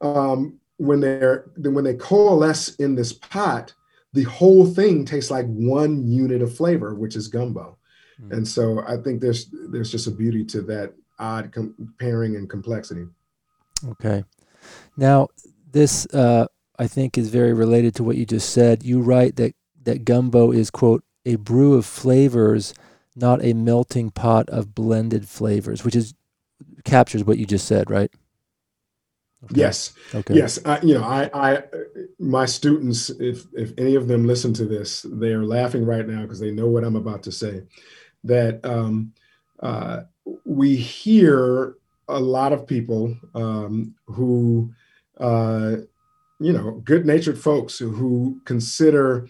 um, 0.00 0.58
when 0.76 1.00
they're 1.00 1.50
when 1.56 1.84
they 1.84 1.94
coalesce 1.94 2.74
in 2.76 2.94
this 2.94 3.12
pot, 3.12 3.74
the 4.12 4.24
whole 4.24 4.66
thing 4.66 5.04
tastes 5.04 5.30
like 5.30 5.46
one 5.46 6.06
unit 6.06 6.42
of 6.42 6.54
flavor, 6.54 6.94
which 6.94 7.16
is 7.16 7.28
gumbo. 7.28 7.78
Mm-hmm. 8.20 8.32
And 8.32 8.48
so 8.48 8.84
I 8.86 8.96
think 8.96 9.20
there's 9.20 9.46
there's 9.70 9.90
just 9.90 10.06
a 10.06 10.10
beauty 10.10 10.44
to 10.46 10.62
that 10.62 10.92
odd 11.18 11.52
com- 11.52 11.94
pairing 11.98 12.36
and 12.36 12.48
complexity. 12.48 13.06
Okay. 13.88 14.24
Now, 14.96 15.28
this 15.70 16.06
uh, 16.14 16.46
I 16.78 16.86
think 16.86 17.16
is 17.16 17.30
very 17.30 17.52
related 17.52 17.94
to 17.96 18.04
what 18.04 18.16
you 18.16 18.26
just 18.26 18.50
said. 18.50 18.82
You 18.82 19.00
write 19.00 19.36
that 19.36 19.54
that 19.84 20.04
gumbo 20.04 20.52
is 20.52 20.70
quote 20.70 21.04
a 21.24 21.36
brew 21.36 21.74
of 21.74 21.86
flavors, 21.86 22.74
not 23.14 23.44
a 23.44 23.52
melting 23.52 24.10
pot 24.10 24.48
of 24.48 24.74
blended 24.74 25.28
flavors, 25.28 25.84
which 25.84 25.96
is 25.96 26.14
captures 26.84 27.24
what 27.24 27.38
you 27.38 27.46
just 27.46 27.66
said, 27.66 27.90
right? 27.90 28.10
Okay. 29.44 29.60
Yes. 29.60 29.92
Okay. 30.14 30.34
Yes. 30.34 30.58
I, 30.64 30.80
you 30.82 30.94
know, 30.94 31.02
I, 31.02 31.30
I, 31.34 31.62
my 32.18 32.46
students, 32.46 33.10
if 33.10 33.46
if 33.54 33.72
any 33.76 33.96
of 33.96 34.06
them 34.06 34.24
listen 34.24 34.54
to 34.54 34.64
this, 34.64 35.04
they 35.08 35.32
are 35.32 35.44
laughing 35.44 35.84
right 35.84 36.06
now 36.06 36.22
because 36.22 36.38
they 36.38 36.52
know 36.52 36.68
what 36.68 36.84
I'm 36.84 36.96
about 36.96 37.24
to 37.24 37.32
say 37.32 37.62
that 38.24 38.64
um, 38.64 39.12
uh, 39.60 40.02
we 40.44 40.76
hear 40.76 41.74
a 42.08 42.20
lot 42.20 42.52
of 42.52 42.66
people 42.66 43.16
um, 43.34 43.94
who, 44.06 44.72
uh, 45.18 45.76
you 46.38 46.52
know, 46.52 46.82
good 46.84 47.04
natured 47.06 47.38
folks 47.38 47.78
who, 47.78 47.90
who 47.90 48.40
consider 48.44 49.28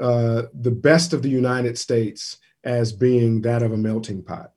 uh, 0.00 0.42
the 0.54 0.70
best 0.70 1.12
of 1.12 1.22
the 1.22 1.28
United 1.28 1.78
States 1.78 2.38
as 2.64 2.92
being 2.92 3.42
that 3.42 3.62
of 3.62 3.72
a 3.72 3.76
melting 3.76 4.22
pot. 4.22 4.52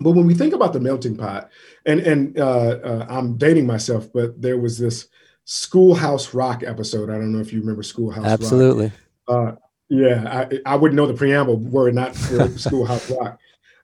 But 0.00 0.12
when 0.12 0.26
we 0.26 0.34
think 0.34 0.54
about 0.54 0.72
the 0.72 0.80
melting 0.80 1.16
pot, 1.16 1.50
and 1.84 2.00
and 2.00 2.38
uh, 2.38 2.78
uh, 2.82 3.06
I'm 3.08 3.36
dating 3.36 3.66
myself, 3.66 4.08
but 4.12 4.40
there 4.40 4.58
was 4.58 4.78
this 4.78 5.08
Schoolhouse 5.44 6.34
Rock 6.34 6.62
episode. 6.64 7.10
I 7.10 7.14
don't 7.14 7.32
know 7.32 7.40
if 7.40 7.52
you 7.52 7.60
remember 7.60 7.82
Schoolhouse 7.82 8.24
rock. 8.24 8.32
Absolutely. 8.32 8.92
Rock. 9.28 9.54
Uh, 9.54 9.56
yeah, 9.88 10.46
I, 10.52 10.60
I 10.66 10.76
wouldn't 10.76 10.96
know 10.96 11.06
the 11.06 11.14
preamble 11.14 11.56
were 11.56 11.88
it 11.88 11.94
not 11.94 12.14
for 12.14 12.46
Schoolhouse 12.58 13.10
Rock. 13.10 13.38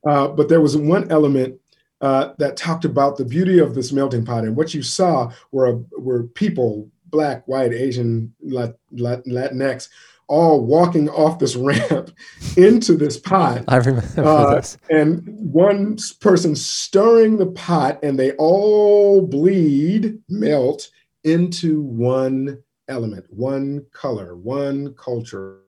Uh, 0.06 0.28
but 0.28 0.48
there 0.48 0.60
was 0.60 0.76
one 0.76 1.10
element 1.10 1.58
uh, 2.00 2.34
that 2.38 2.56
talked 2.56 2.84
about 2.84 3.16
the 3.16 3.24
beauty 3.24 3.58
of 3.58 3.74
this 3.74 3.92
melting 3.92 4.24
pot, 4.24 4.44
and 4.44 4.54
what 4.54 4.74
you 4.74 4.82
saw 4.82 5.32
were 5.50 5.80
were 5.98 6.24
people, 6.24 6.90
black, 7.06 7.48
white, 7.48 7.72
Asian, 7.72 8.34
Lat, 8.42 8.76
Lat, 8.92 9.24
Latinx, 9.24 9.88
all 10.28 10.64
walking 10.64 11.08
off 11.08 11.38
this 11.38 11.56
ramp 11.56 12.10
into 12.56 12.96
this 12.96 13.18
pot. 13.18 13.64
I 13.68 13.76
remember 13.76 14.24
uh, 14.24 14.54
this. 14.56 14.78
And 14.90 15.22
one 15.26 15.96
person 16.20 16.56
stirring 16.56 17.36
the 17.36 17.46
pot, 17.46 17.98
and 18.02 18.18
they 18.18 18.32
all 18.32 19.22
bleed, 19.22 20.18
melt 20.28 20.88
into 21.24 21.82
one 21.82 22.62
element, 22.88 23.26
one 23.30 23.86
color, 23.92 24.36
one 24.36 24.94
culture. 24.94 25.60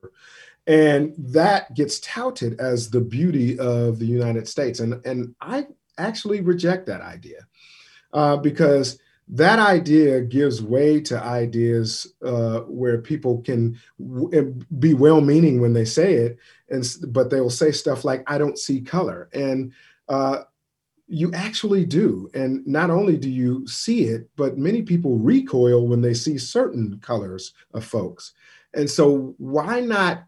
And 0.67 1.15
that 1.19 1.75
gets 1.75 2.01
touted 2.01 2.61
as 2.61 2.91
the 2.91 3.01
beauty 3.01 3.59
of 3.59 3.99
the 3.99 4.07
United 4.07 4.49
States. 4.49 4.81
And, 4.81 5.05
and 5.07 5.35
I 5.41 5.67
actually 5.97 6.41
reject 6.41 6.87
that 6.87 7.01
idea 7.01 7.47
uh, 8.13 8.37
because 8.37 8.99
that 9.29 9.59
idea 9.59 10.21
gives 10.21 10.63
way 10.63 11.01
to 11.01 11.21
ideas 11.21 12.15
uh, 12.25 12.61
where 12.61 12.99
people 12.99 13.43
can 13.43 13.79
w- 13.99 14.55
be 14.79 14.95
well-meaning 14.95 15.61
when 15.61 15.73
they 15.73 15.85
say 15.85 16.15
it, 16.15 16.39
and 16.71 16.85
but 17.09 17.31
they 17.31 17.41
will 17.41 17.51
say 17.51 17.73
stuff 17.73 18.05
like 18.05 18.23
"I 18.31 18.39
don't 18.39 18.59
see 18.59 18.81
color," 18.81 19.29
and 19.33 19.73
uh, 20.09 20.43
you 21.09 21.33
actually 21.33 21.85
do. 21.85 22.29
And 22.35 22.67
not 22.67 22.91
only 22.91 23.17
do 23.17 23.31
you 23.31 23.67
see 23.67 24.05
it, 24.05 24.29
but 24.37 24.59
many 24.59 24.83
people 24.83 25.19
recoil 25.19 25.87
when 25.87 26.01
they 26.01 26.15
see 26.15 26.39
certain 26.39 26.99
colors 27.01 27.53
of 27.75 27.85
folks. 27.85 28.33
And 28.75 28.91
so, 28.91 29.35
why 29.39 29.81
not 29.81 30.25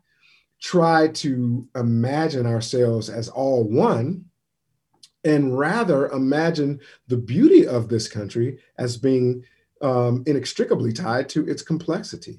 try 0.61 1.09
to 1.09 1.69
imagine 1.77 2.47
ourselves 2.47 3.11
as 3.11 3.29
all 3.29 3.65
one? 3.65 4.25
And 5.29 5.59
rather 5.59 6.09
imagine 6.09 6.81
the 7.09 7.17
beauty 7.17 7.67
of 7.67 7.89
this 7.89 8.09
country 8.09 8.59
as 8.79 8.97
being 8.97 9.45
um, 9.83 10.25
inextricably 10.27 10.93
tied 10.93 11.29
to 11.31 11.47
its 11.47 11.63
complexity. 11.63 12.39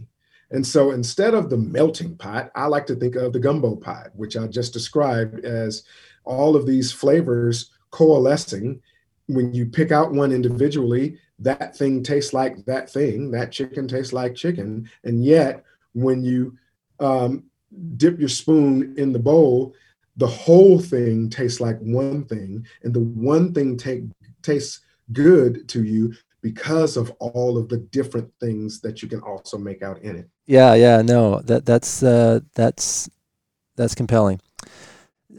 And 0.51 0.65
so 0.65 0.91
instead 0.91 1.35
of 1.35 1.49
the 1.49 1.57
melting 1.57 2.17
pot, 2.17 2.51
I 2.55 2.65
like 2.65 2.87
to 2.87 2.95
think 2.95 3.15
of 3.15 3.33
the 3.33 3.39
gumbo 3.39 3.75
pot, 3.75 4.07
which 4.15 4.35
I 4.35 4.47
just 4.47 4.73
described 4.73 5.45
as 5.45 5.83
all 6.23 6.55
of 6.55 6.65
these 6.65 6.91
flavors 6.91 7.71
coalescing. 7.91 8.81
When 9.27 9.53
you 9.53 9.67
pick 9.67 9.91
out 9.91 10.11
one 10.11 10.31
individually, 10.31 11.19
that 11.37 11.75
thing 11.77 12.01
tastes 12.01 12.33
like 12.33 12.65
that 12.65 12.89
thing, 12.89 13.29
that 13.31 13.51
chicken 13.51 13.87
tastes 13.87 14.11
like 14.11 14.33
chicken. 14.33 14.89
And 15.03 15.23
yet, 15.23 15.63
when 15.93 16.23
you 16.23 16.57
um, 16.99 17.43
dip 17.97 18.19
your 18.19 18.29
spoon 18.29 18.95
in 18.97 19.13
the 19.13 19.19
bowl, 19.19 19.75
the 20.20 20.28
whole 20.28 20.80
thing 20.80 21.30
tastes 21.30 21.61
like 21.61 21.80
one 21.80 22.26
thing, 22.26 22.65
and 22.84 22.93
the 22.93 22.99
one 22.99 23.53
thing 23.53 23.78
tastes 24.41 24.82
good 25.13 25.67
to 25.70 25.84
you 25.84 26.13
because 26.41 26.97
of 26.97 27.09
all 27.20 27.57
of 27.57 27.70
the 27.70 27.78
different 27.78 28.30
things 28.39 28.82
that 28.82 29.01
you 29.01 29.07
can 29.07 29.22
also 29.22 29.57
make 29.57 29.82
out 29.82 30.01
in 30.01 30.17
it. 30.17 30.30
Yeah, 30.45 30.74
yeah, 30.74 31.01
no, 31.01 31.39
that 31.41 31.65
that's 31.65 32.03
uh, 32.03 32.41
that's 32.53 33.09
that's 33.78 33.95
compelling. 33.95 34.41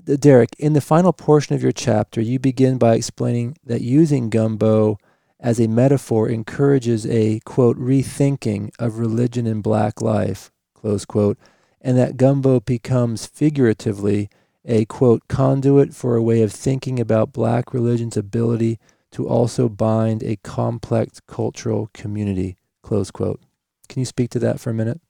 Derek, 0.05 0.51
in 0.59 0.73
the 0.73 0.81
final 0.81 1.13
portion 1.13 1.55
of 1.55 1.63
your 1.63 1.73
chapter, 1.73 2.21
you 2.23 2.39
begin 2.39 2.79
by 2.79 2.95
explaining 2.95 3.59
that 3.65 3.83
using 3.83 4.31
gumbo 4.31 4.99
as 5.39 5.61
a 5.61 5.69
metaphor 5.69 6.29
encourages 6.29 7.07
a 7.07 7.41
quote 7.41 7.79
rethinking 7.79 8.71
of 8.79 8.99
religion 8.99 9.47
in 9.47 9.61
black 9.61 10.01
life, 10.01 10.51
close 10.75 11.05
quote, 11.05 11.39
and 11.83 11.99
that 11.99 12.17
gumbo 12.17 12.61
becomes 12.61 13.27
figuratively 13.27 14.31
a 14.65 14.85
quote 14.85 15.27
conduit 15.29 15.95
for 15.95 16.17
a 16.17 16.23
way 16.23 16.43
of 16.43 16.53
thinking 16.53 17.01
about 17.01 17.33
black 17.33 17.73
religion's 17.73 18.17
ability 18.17 18.79
to 19.13 19.29
also 19.29 19.69
bind 19.69 20.23
a 20.23 20.37
complex 20.37 21.21
cultural 21.27 21.91
community 21.93 22.57
close 22.83 23.11
quote. 23.11 23.41
Can 23.89 24.01
you 24.01 24.07
speak 24.07 24.31
to 24.31 24.39
that 24.41 24.61
for 24.61 24.71
a 24.71 24.75
minute? 24.75 25.01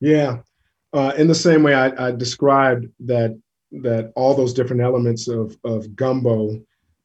Yeah. 0.00 0.38
Uh, 0.92 1.12
in 1.16 1.26
the 1.26 1.34
same 1.34 1.62
way 1.62 1.74
I, 1.74 2.08
I, 2.08 2.12
described 2.12 2.86
that 3.00 3.38
that 3.70 4.12
all 4.14 4.34
those 4.34 4.52
different 4.52 4.82
elements 4.82 5.28
of, 5.28 5.56
of 5.64 5.96
gumbo 5.96 6.60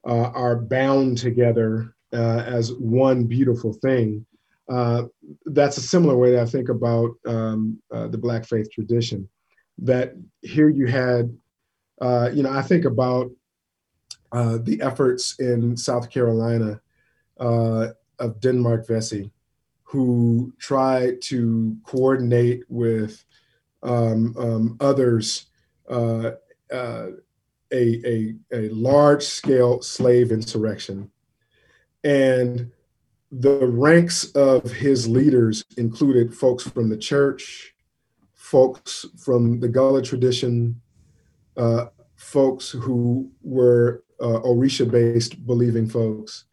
uh, 0.06 0.30
are 0.32 0.58
bound 0.58 1.18
together 1.18 1.96
uh, 2.12 2.44
as 2.46 2.74
one 2.74 3.24
beautiful 3.24 3.72
thing. 3.72 4.26
Uh, 4.70 5.04
that's 5.46 5.78
a 5.78 5.82
similar 5.82 6.18
way 6.18 6.32
that 6.32 6.42
i 6.42 6.46
think 6.46 6.68
about 6.68 7.12
um, 7.26 7.82
uh, 7.94 8.06
the 8.10 8.18
black 8.18 8.46
faith 8.46 8.70
tradition 8.70 9.28
that 9.80 10.16
here 10.42 10.70
you 10.70 10.88
had, 10.88 11.36
uh, 12.02 12.30
you 12.34 12.44
know, 12.44 12.52
I 12.52 12.62
think 12.62 12.86
about 12.86 13.32
uh, 14.32 14.58
the 14.62 14.82
efforts 14.82 15.40
in 15.40 15.78
South 15.78 16.10
Carolina 16.10 16.82
uh, 17.40 17.90
of 18.20 18.40
Denmark 18.40 18.88
Vesey, 18.88 19.32
who 19.84 20.54
tried 20.58 21.22
to 21.24 21.78
coordinate 21.86 22.64
with 22.68 23.24
um, 23.84 24.36
um, 24.38 24.78
others 24.80 25.46
uh, 25.90 26.32
uh, 26.72 27.08
a, 27.72 28.02
a, 28.06 28.36
a 28.52 28.70
large 28.70 29.24
scale 29.24 29.82
slave 29.82 30.32
insurrection. 30.32 31.10
And 32.04 32.72
the 33.32 33.66
ranks 33.66 34.32
of 34.32 34.72
his 34.72 35.08
leaders 35.08 35.64
included 35.78 36.34
folks 36.34 36.64
from 36.64 36.90
the 36.90 36.98
church, 36.98 37.76
folks 38.52 39.06
from 39.18 39.60
the 39.60 39.68
Gullah 39.68 40.02
tradition, 40.02 40.80
uh, 41.58 41.88
folks 42.16 42.70
who 42.70 43.30
were 43.44 44.04
uh, 44.22 44.40
Orisha-based 44.40 45.46
believing 45.46 45.88
folks, 45.88 46.46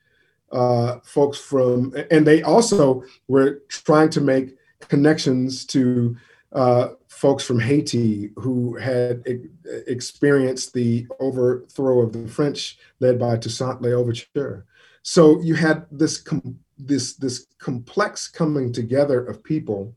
uh, 0.50 0.98
folks 1.04 1.38
from, 1.38 1.94
and 2.10 2.26
they 2.26 2.42
also 2.42 3.04
were 3.28 3.62
trying 3.68 4.10
to 4.10 4.20
make 4.20 4.56
connections 4.80 5.64
to 5.66 6.16
uh, 6.52 6.88
folks 7.08 7.44
from 7.44 7.60
Haiti 7.60 8.30
who 8.36 8.76
had 8.76 9.22
e- 9.28 9.48
experienced 9.86 10.74
the 10.74 11.06
overthrow 11.20 12.00
of 12.00 12.12
the 12.12 12.26
French, 12.26 12.78
led 12.98 13.20
by 13.20 13.36
Toussaint 13.36 13.82
Louverture. 13.82 14.64
So 15.02 15.40
you 15.42 15.54
had 15.54 15.86
this 15.92 16.18
com- 16.18 16.58
this 16.76 17.14
this 17.14 17.46
complex 17.58 18.26
coming 18.26 18.72
together 18.72 19.24
of 19.24 19.44
people 19.44 19.94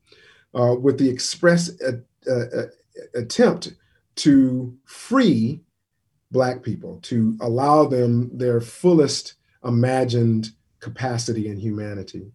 uh, 0.58 0.76
with 0.76 0.98
the 0.98 1.10
express 1.10 1.70
a, 1.82 1.92
a, 2.32 2.38
a 2.60 2.64
attempt 3.14 3.74
to 4.16 4.76
free 4.86 5.62
Black 6.32 6.62
people, 6.62 7.00
to 7.04 7.38
allow 7.40 7.86
them 7.86 8.30
their 8.38 8.60
fullest 8.60 9.36
imagined 9.64 10.50
capacity 10.80 11.48
and 11.48 11.60
humanity. 11.60 12.32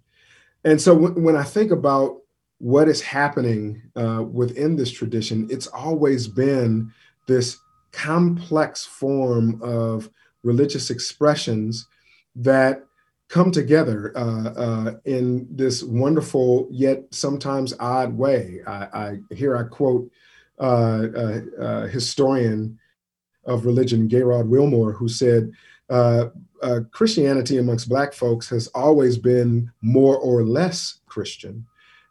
And 0.64 0.80
so 0.80 0.94
w- 0.94 1.20
when 1.20 1.36
I 1.36 1.42
think 1.42 1.70
about 1.72 2.18
what 2.58 2.88
is 2.88 3.02
happening 3.02 3.82
uh, 3.96 4.22
within 4.40 4.76
this 4.76 4.90
tradition, 4.90 5.46
it's 5.50 5.66
always 5.66 6.26
been 6.28 6.90
this 7.26 7.58
complex 7.90 8.86
form 8.86 9.60
of 9.62 10.08
religious 10.42 10.88
expressions 10.90 11.86
that 12.36 12.86
come 13.32 13.50
together 13.50 14.12
uh, 14.14 14.50
uh, 14.50 14.94
in 15.06 15.46
this 15.50 15.82
wonderful 15.82 16.68
yet 16.70 17.02
sometimes 17.12 17.72
odd 17.80 18.12
way. 18.12 18.60
I, 18.66 18.74
I 18.74 19.34
here 19.34 19.56
I 19.56 19.62
quote 19.62 20.10
uh, 20.60 21.06
uh, 21.16 21.40
uh 21.58 21.86
historian 21.86 22.78
of 23.46 23.64
religion 23.64 24.06
Gayraud 24.06 24.48
Wilmore, 24.48 24.92
who 24.92 25.08
said, 25.08 25.50
uh, 25.88 26.26
"Christianity 26.90 27.56
amongst 27.56 27.88
Black 27.88 28.12
folks 28.12 28.50
has 28.50 28.66
always 28.68 29.16
been 29.16 29.72
more 29.80 30.18
or 30.18 30.44
less 30.44 31.00
Christian." 31.06 31.66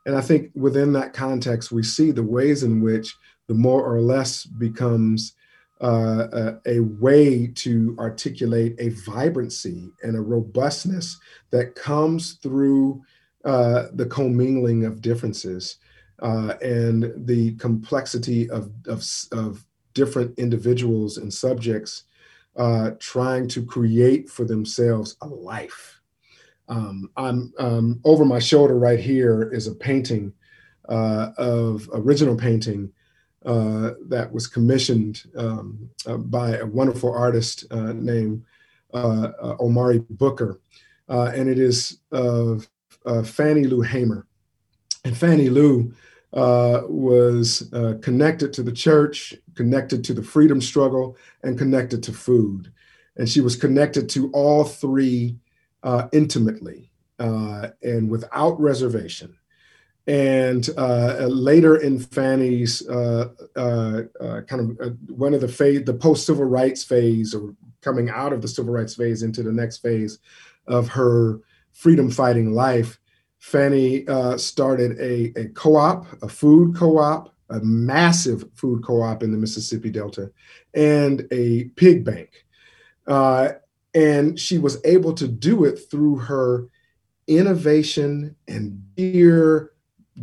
And 0.08 0.16
I 0.16 0.22
think 0.22 0.50
within 0.56 0.92
that 0.94 1.14
context, 1.14 1.72
we 1.72 1.84
see 1.84 2.10
the 2.10 2.24
ways 2.24 2.64
in 2.64 2.82
which 2.82 3.16
the 3.48 3.54
more 3.54 3.84
or 3.84 4.02
less 4.02 4.44
becomes 4.46 5.36
uh, 5.82 6.28
a, 6.66 6.78
a, 6.78 6.80
way 6.80 7.48
to 7.48 7.96
articulate 8.00 8.76
a 8.78 8.90
vibrancy 8.90 9.90
and 10.04 10.16
a 10.16 10.22
robustness 10.22 11.20
that 11.50 11.74
comes 11.74 12.34
through 12.34 13.02
uh, 13.46 13.88
the 13.94 14.06
commingling 14.06 14.86
of 14.86 15.02
differences 15.02 15.78
uh, 16.22 16.54
and 16.62 17.12
the 17.26 17.56
complexity 17.56 18.50
of, 18.50 18.72
of, 18.88 19.04
of, 19.32 19.66
different 19.94 20.40
individuals 20.40 21.18
and 21.18 21.34
subjects 21.34 22.04
uh, 22.56 22.92
trying 23.00 23.46
to 23.46 23.62
create 23.66 24.30
for 24.30 24.46
themselves 24.46 25.18
a 25.22 25.28
life. 25.28 26.00
Um, 26.70 27.10
I'm 27.18 27.52
um, 27.60 28.00
over 28.06 28.24
my 28.24 28.40
shoulder 28.40 28.80
right 28.80 29.00
here 29.00 29.52
is 29.52 29.68
a 29.68 29.76
painting 29.76 30.32
uh, 30.88 31.32
of 31.38 31.90
original 31.94 32.38
painting 32.38 32.94
uh, 33.46 33.92
that 34.08 34.32
was 34.32 34.46
commissioned 34.48 35.24
um, 35.36 35.90
uh, 36.06 36.18
by 36.18 36.58
a 36.58 36.66
wonderful 36.66 37.12
artist 37.12 37.66
uh, 37.72 37.92
named 37.94 38.44
uh, 38.94 39.32
uh, 39.42 39.56
Omari 39.60 40.00
Booker. 40.12 40.60
and 41.08 41.50
it 41.50 41.58
is 41.58 42.00
of 42.12 42.70
Fannie 43.26 43.66
Lou 43.66 43.82
Hamer. 43.82 44.28
And 45.06 45.18
Fannie 45.18 45.50
Lou 45.50 45.92
was 46.34 47.68
connected 48.02 48.54
to 48.54 48.64
the 48.64 48.72
church, 48.72 49.34
connected 49.56 50.04
to 50.04 50.14
the 50.14 50.24
freedom 50.24 50.62
struggle, 50.62 51.18
and 51.44 51.58
connected 51.58 52.04
to 52.04 52.14
food. 52.14 52.72
And 53.18 53.28
she 53.28 53.42
was 53.42 53.56
connected 53.56 54.08
to 54.10 54.30
all 54.34 54.64
three 54.64 55.38
intimately 56.12 56.92
and 57.18 58.08
without 58.10 58.60
reservation. 58.60 59.36
And 60.08 60.68
uh, 60.78 61.28
later 61.28 61.78
in 61.78 62.00
Fannie's 62.00 62.88
uh, 62.88 63.30
uh, 63.56 64.02
uh 64.20 64.42
kind 64.42 64.80
of 64.80 64.98
one 65.10 65.34
of 65.34 65.42
the 65.42 65.48
phase, 65.48 65.84
the 65.84 65.94
post 65.94 66.26
civil 66.26 66.46
rights 66.46 66.84
phase, 66.84 67.36
or 67.36 67.56
coming 67.82 68.10
out 68.10 68.34
of 68.34 68.42
the 68.42 68.48
civil 68.48 68.74
rights 68.74 68.96
phase 68.96 69.24
into 69.24 69.44
the 69.44 69.52
next 69.52 69.78
phase 69.78 70.20
of 70.68 70.88
her 70.90 71.40
freedom 71.74 72.10
fighting 72.10 72.54
life, 72.54 73.00
Fannie 73.40 74.06
started 74.38 75.00
a, 75.00 75.34
a 75.40 75.50
co-op, 75.50 76.06
a 76.24 76.30
food 76.30 76.76
co-op, 76.76 77.34
a 77.52 77.60
massive 77.60 78.46
food 78.56 78.84
co-op 78.84 79.24
in 79.24 79.32
the 79.32 79.38
Mississippi 79.38 79.90
Delta, 79.90 80.32
and 80.74 81.28
a 81.32 81.66
pig 81.76 82.04
bank. 82.04 82.46
Uh, 83.08 83.50
and 83.94 84.40
she 84.40 84.58
was 84.58 84.80
able 84.86 85.14
to 85.14 85.28
do 85.28 85.66
it 85.66 85.78
through 85.90 86.18
her 86.18 86.70
innovation 87.28 88.36
and 88.48 88.82
sheer 88.98 89.72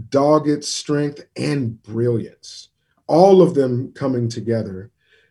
dogged 0.08 0.64
strength 0.64 1.24
and 1.36 1.82
brilliance, 1.82 2.68
all 3.06 3.42
of 3.42 3.54
them 3.54 3.92
coming 3.92 4.28
together 4.28 4.90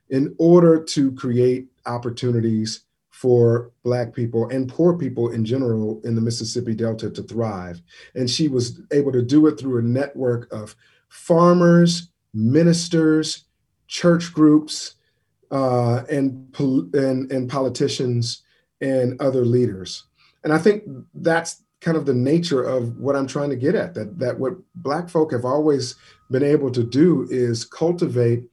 in 0.10 0.36
order 0.40 0.84
to 0.84 1.12
create 1.14 1.68
opportunities 1.86 2.82
for 3.10 3.72
Black 3.84 4.14
people 4.14 4.48
and 4.50 4.70
poor 4.70 4.96
people 4.96 5.32
in 5.32 5.44
general 5.44 6.00
in 6.04 6.14
the 6.14 6.22
Mississippi 6.22 6.76
Delta 6.76 7.10
to 7.10 7.24
thrive. 7.24 7.82
And 8.14 8.30
she 8.30 8.48
was 8.48 8.80
able 8.92 9.12
to 9.12 9.24
do 9.24 9.48
it 9.48 9.60
through 9.60 9.80
a 9.80 9.82
network 9.82 10.52
of 10.54 10.76
farmers, 11.10 12.10
ministers, 12.34 13.46
church 13.88 14.34
groups, 14.34 14.96
uh, 15.50 16.04
and, 16.12 16.56
and, 16.60 17.32
and 17.32 17.50
politicians 17.50 18.44
and 18.82 19.20
other 19.20 19.46
leaders. 19.46 20.04
And 20.44 20.54
I 20.54 20.60
think 20.60 20.84
that's 21.16 21.64
kind 21.82 21.98
of 21.98 22.06
the 22.06 22.14
nature 22.14 22.64
of 22.64 22.98
what 22.98 23.16
I'm 23.16 23.28
trying 23.28 23.50
to 23.52 23.56
get 23.56 23.76
at 23.76 23.94
that, 23.94 24.18
that 24.20 24.40
what 24.40 24.54
Black 24.76 25.10
folk 25.10 25.32
have 25.32 25.46
always 25.46 25.96
been 26.32 26.44
able 26.44 26.72
to 26.72 26.84
do 26.84 27.28
is 27.30 27.66
cultivate 27.66 28.44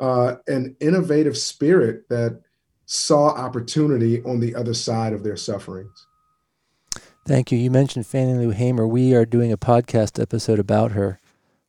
uh, 0.00 0.36
an 0.46 0.76
innovative 0.80 1.36
spirit 1.36 2.08
that 2.08 2.40
saw 2.86 3.28
opportunity 3.28 4.22
on 4.24 4.40
the 4.40 4.54
other 4.54 4.74
side 4.74 5.12
of 5.12 5.22
their 5.22 5.36
sufferings. 5.36 6.06
Thank 7.26 7.50
you. 7.50 7.58
You 7.58 7.70
mentioned 7.70 8.06
Fannie 8.06 8.34
Lou 8.34 8.50
Hamer. 8.50 8.86
We 8.86 9.14
are 9.14 9.26
doing 9.26 9.50
a 9.50 9.56
podcast 9.56 10.20
episode 10.22 10.60
about 10.60 10.92
her, 10.92 11.18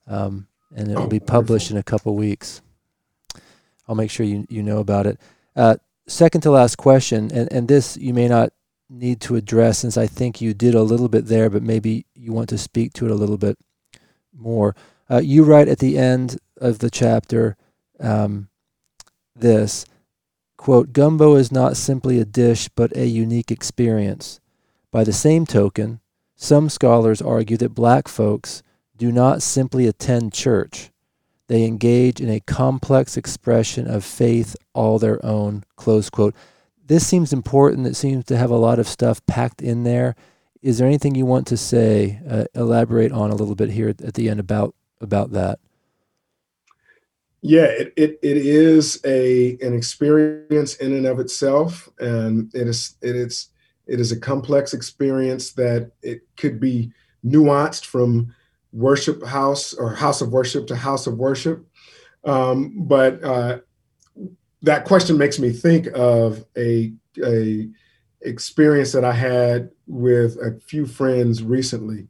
um, 0.05 0.47
and 0.75 0.91
it 0.91 0.95
will 0.95 1.03
oh, 1.03 1.07
be 1.07 1.19
published 1.19 1.71
wonderful. 1.71 1.77
in 1.77 1.79
a 1.79 1.83
couple 1.83 2.15
weeks. 2.15 2.61
I'll 3.87 3.95
make 3.95 4.11
sure 4.11 4.25
you 4.25 4.45
you 4.49 4.61
know 4.61 4.77
about 4.77 5.07
it. 5.07 5.19
Uh, 5.55 5.77
second 6.05 6.41
to 6.41 6.51
last 6.51 6.75
question, 6.75 7.31
and, 7.33 7.51
and 7.51 7.67
this 7.67 7.97
you 7.97 8.13
may 8.13 8.27
not 8.27 8.53
need 8.89 9.19
to 9.21 9.35
address 9.35 9.79
since 9.79 9.97
I 9.97 10.07
think 10.07 10.41
you 10.41 10.53
did 10.53 10.75
a 10.75 10.83
little 10.83 11.09
bit 11.09 11.25
there, 11.25 11.49
but 11.49 11.63
maybe 11.63 12.05
you 12.13 12.33
want 12.33 12.49
to 12.49 12.57
speak 12.57 12.93
to 12.93 13.05
it 13.05 13.11
a 13.11 13.15
little 13.15 13.37
bit 13.37 13.57
more. 14.33 14.75
Uh, 15.09 15.21
you 15.23 15.43
write 15.43 15.67
at 15.67 15.79
the 15.79 15.97
end 15.97 16.37
of 16.57 16.79
the 16.79 16.89
chapter 16.89 17.55
um, 17.99 18.49
this 19.35 19.85
quote 20.57 20.91
gumbo 20.91 21.35
is 21.35 21.51
not 21.51 21.77
simply 21.77 22.19
a 22.19 22.25
dish 22.25 22.67
but 22.69 22.95
a 22.97 23.05
unique 23.05 23.51
experience 23.51 24.39
by 24.91 25.03
the 25.03 25.13
same 25.13 25.45
token 25.45 25.99
some 26.35 26.67
scholars 26.67 27.21
argue 27.21 27.57
that 27.57 27.75
black 27.75 28.07
folks 28.07 28.63
do 28.97 29.11
not 29.11 29.43
simply 29.43 29.85
attend 29.85 30.33
church 30.33 30.89
they 31.47 31.63
engage 31.63 32.19
in 32.19 32.29
a 32.29 32.41
complex 32.41 33.15
expression 33.15 33.87
of 33.87 34.03
faith 34.03 34.55
all 34.73 34.99
their 34.99 35.23
own. 35.25 35.63
Close 35.75 36.09
quote. 36.09 36.35
This 36.87 37.05
seems 37.05 37.33
important. 37.33 37.85
It 37.85 37.95
seems 37.95 38.25
to 38.25 38.37
have 38.37 38.49
a 38.49 38.55
lot 38.55 38.79
of 38.79 38.87
stuff 38.87 39.25
packed 39.25 39.61
in 39.61 39.83
there. 39.83 40.15
Is 40.61 40.77
there 40.77 40.87
anything 40.87 41.15
you 41.15 41.25
want 41.25 41.45
to 41.47 41.57
say, 41.57 42.19
uh, 42.29 42.45
elaborate 42.55 43.11
on 43.11 43.29
a 43.29 43.35
little 43.35 43.55
bit 43.55 43.69
here 43.69 43.89
at 43.89 44.13
the 44.13 44.29
end 44.29 44.39
about 44.39 44.73
about 45.01 45.31
that? 45.31 45.59
Yeah, 47.41 47.65
it, 47.65 47.93
it, 47.95 48.19
it 48.23 48.37
is 48.37 48.99
a 49.05 49.57
an 49.61 49.73
experience 49.73 50.75
in 50.77 50.93
and 50.93 51.05
of 51.05 51.19
itself, 51.19 51.87
and 51.99 52.53
it 52.55 52.67
is 52.67 52.95
it 53.01 53.15
is 53.15 53.49
it 53.85 53.99
is 53.99 54.11
a 54.11 54.19
complex 54.19 54.73
experience 54.73 55.51
that 55.53 55.91
it 56.01 56.21
could 56.37 56.59
be 56.59 56.91
nuanced 57.25 57.85
from 57.85 58.33
worship 58.73 59.25
house 59.25 59.73
or 59.73 59.93
house 59.93 60.21
of 60.21 60.31
worship 60.31 60.67
to 60.67 60.75
house 60.75 61.05
of 61.05 61.17
worship. 61.17 61.65
Um, 62.23 62.73
but 62.87 63.23
uh, 63.23 63.59
that 64.61 64.85
question 64.85 65.17
makes 65.17 65.39
me 65.39 65.51
think 65.51 65.87
of 65.93 66.43
a, 66.57 66.93
a 67.23 67.69
experience 68.21 68.91
that 68.91 69.05
I 69.05 69.13
had 69.13 69.69
with 69.85 70.37
a 70.37 70.59
few 70.61 70.85
friends 70.85 71.43
recently. 71.43 72.07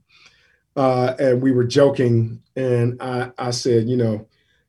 Uh, 0.76 1.16
and 1.20 1.42
we 1.42 1.52
were 1.52 1.64
joking, 1.64 2.42
and 2.56 3.02
I, 3.02 3.32
I 3.38 3.52
said, 3.52 3.90
you 3.90 3.98
know, 3.98 4.28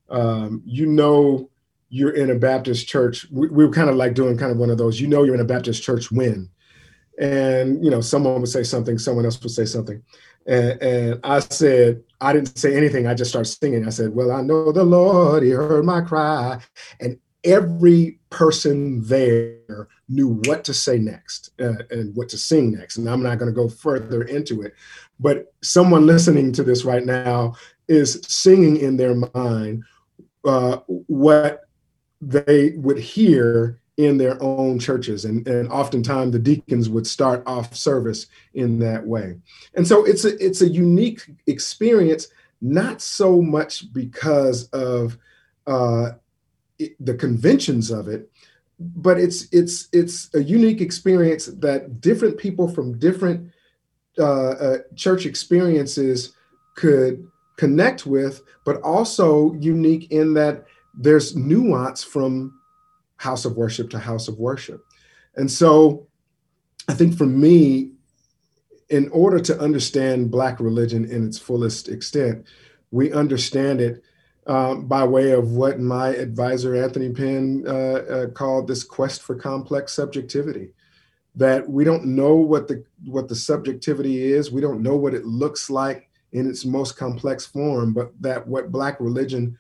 um, 0.09 0.63
you 0.65 0.87
know, 0.87 1.51
you're 1.91 2.15
in 2.15 2.31
a 2.31 2.35
Baptist 2.35 2.89
church. 2.89 3.27
We, 3.31 3.49
we 3.49 3.67
were 3.67 3.73
kind 3.73 3.91
of 3.91 3.97
like 3.97 4.15
doing 4.15 4.37
kind 4.39 4.51
of 4.51 4.59
one 4.59 4.71
of 4.71 4.79
those, 4.79 5.01
you 5.01 5.07
know, 5.07 5.23
you're 5.23 5.35
in 5.35 5.41
a 5.41 5.45
Baptist 5.45 5.83
church 5.83 6.11
when, 6.11 6.49
and 7.21 7.85
you 7.85 7.91
know, 7.91 8.01
someone 8.01 8.41
would 8.41 8.49
say 8.49 8.63
something, 8.63 8.97
someone 8.97 9.25
else 9.25 9.43
would 9.43 9.53
say 9.53 9.67
something, 9.67 10.03
and, 10.47 10.83
and, 10.83 11.21
I 11.25 11.41
said, 11.41 12.03
I 12.23 12.33
didn't 12.33 12.57
say 12.57 12.75
anything. 12.75 13.07
I 13.07 13.13
just 13.13 13.31
started 13.31 13.51
singing. 13.51 13.87
I 13.87 13.91
said, 13.91 14.15
Well, 14.15 14.33
I 14.33 14.41
know 14.41 14.73
the 14.73 14.83
Lord, 14.83 15.43
He 15.43 15.51
heard 15.51 15.85
my 15.85 16.01
cry. 16.01 16.59
And 17.01 17.19
every 17.49 18.19
person 18.31 19.03
there 19.05 19.89
knew 20.09 20.41
what 20.45 20.65
to 20.65 20.75
say 20.75 20.99
next 20.99 21.51
uh, 21.61 21.83
and 21.91 22.15
what 22.15 22.29
to 22.29 22.39
sing 22.39 22.73
next. 22.73 22.99
And 22.99 23.09
I'm 23.09 23.23
not 23.23 23.39
going 23.39 23.53
to 23.53 23.57
go 23.57 23.69
further 23.69 24.23
into 24.23 24.63
it. 24.63 24.75
But 25.19 25.53
someone 25.63 26.07
listening 26.07 26.53
to 26.53 26.63
this 26.63 26.85
right 26.85 27.05
now 27.05 27.55
is 27.89 28.21
singing 28.29 28.77
in 28.77 28.99
their 28.99 29.15
mind 29.35 29.85
uh, 30.45 30.79
what 30.87 31.69
they 32.21 32.75
would 32.77 32.99
hear 32.99 33.81
in 33.97 34.19
their 34.19 34.41
own 34.43 34.79
churches. 34.79 35.25
And, 35.25 35.47
and 35.49 35.69
oftentimes 35.71 36.33
the 36.33 36.39
deacons 36.39 36.89
would 36.89 37.07
start 37.07 37.43
off 37.47 37.75
service 37.75 38.27
in 38.55 38.79
that 38.81 39.05
way. 39.05 39.37
And 39.75 39.87
so 39.89 40.05
it's 40.05 40.25
a, 40.25 40.37
it's 40.45 40.61
a 40.61 40.69
unique 40.69 41.23
experience, 41.47 42.29
not 42.61 43.01
so 43.01 43.41
much 43.41 43.93
because 43.93 44.69
of 44.69 45.17
uh, 45.67 46.11
the 47.01 47.15
conventions 47.15 47.91
of 47.91 48.09
it, 48.09 48.31
but 48.79 49.19
it's 49.19 49.49
it's 49.53 49.89
it's 49.93 50.33
a 50.35 50.43
unique 50.43 50.81
experience 50.81 51.47
that 51.47 52.01
different 52.01 52.39
people 52.39 52.69
from 52.69 52.99
different 52.99 53.51
uh, 54.19 54.51
uh, 54.51 54.79
church 54.95 55.27
experiences 55.27 56.33
could 56.77 57.27
connect 57.57 58.07
with, 58.07 58.43
but 58.65 58.81
also 58.83 59.55
unique 59.55 60.11
in 60.13 60.35
that 60.35 60.65
there's 60.95 61.37
nuance 61.37 62.05
from 62.05 62.55
house 63.17 63.45
of 63.45 63.57
worship 63.57 63.91
to 63.91 63.99
house 63.99 64.29
of 64.29 64.39
worship. 64.39 64.85
And 65.37 65.51
so 65.51 66.07
I 66.89 66.95
think 66.95 67.17
for 67.17 67.27
me, 67.27 67.93
in 68.91 69.09
order 69.11 69.39
to 69.41 69.61
understand 69.61 70.31
Black 70.31 70.61
religion 70.61 71.05
in 71.05 71.27
its 71.27 71.39
fullest 71.39 71.89
extent, 71.89 72.47
we 72.91 73.13
understand 73.13 73.81
it 73.81 74.03
um, 74.49 74.87
by 74.87 75.05
way 75.05 75.33
of 75.33 75.53
what 75.53 75.79
my 75.79 76.09
advisor, 76.09 76.75
Anthony 76.75 77.11
Pinn, 77.11 77.65
uh, 77.67 77.71
uh, 77.71 78.27
called 78.29 78.67
this 78.67 78.83
quest 78.83 79.23
for 79.23 79.35
complex 79.35 79.93
subjectivity. 79.93 80.71
That 81.37 81.69
we 81.69 81.85
don't 81.85 82.07
know 82.07 82.35
what 82.35 82.67
the 82.67 82.85
what 83.05 83.29
the 83.29 83.37
subjectivity 83.37 84.33
is, 84.33 84.51
we 84.51 84.61
don't 84.61 84.83
know 84.83 84.97
what 84.97 85.15
it 85.15 85.25
looks 85.25 85.71
like 85.71 86.09
in 86.33 86.49
its 86.49 86.65
most 86.65 86.97
complex 86.97 87.47
form, 87.47 87.93
but 87.93 88.11
that 88.21 88.47
what 88.47 88.73
Black 88.73 88.99
religion 88.99 89.57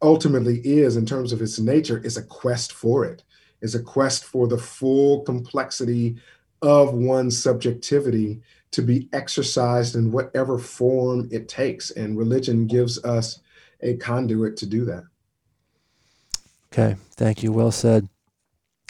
ultimately 0.00 0.60
is 0.60 0.96
in 0.96 1.04
terms 1.04 1.32
of 1.32 1.42
its 1.42 1.58
nature 1.58 1.98
is 1.98 2.16
a 2.16 2.22
quest 2.22 2.72
for 2.72 3.04
it. 3.04 3.22
Is 3.60 3.74
a 3.74 3.82
quest 3.82 4.24
for 4.24 4.46
the 4.46 4.56
full 4.56 5.22
complexity 5.22 6.16
of 6.62 6.94
one's 6.94 7.40
subjectivity 7.40 8.40
to 8.70 8.82
be 8.82 9.08
exercised 9.12 9.96
in 9.96 10.12
whatever 10.12 10.58
form 10.58 11.28
it 11.32 11.48
takes. 11.48 11.90
And 11.90 12.16
religion 12.16 12.66
gives 12.66 13.02
us 13.04 13.40
a 13.80 13.96
conduit 13.96 14.56
to 14.58 14.66
do 14.66 14.84
that. 14.84 15.04
Okay 16.72 16.96
thank 17.12 17.42
you. 17.42 17.52
Well 17.52 17.72
said. 17.72 18.08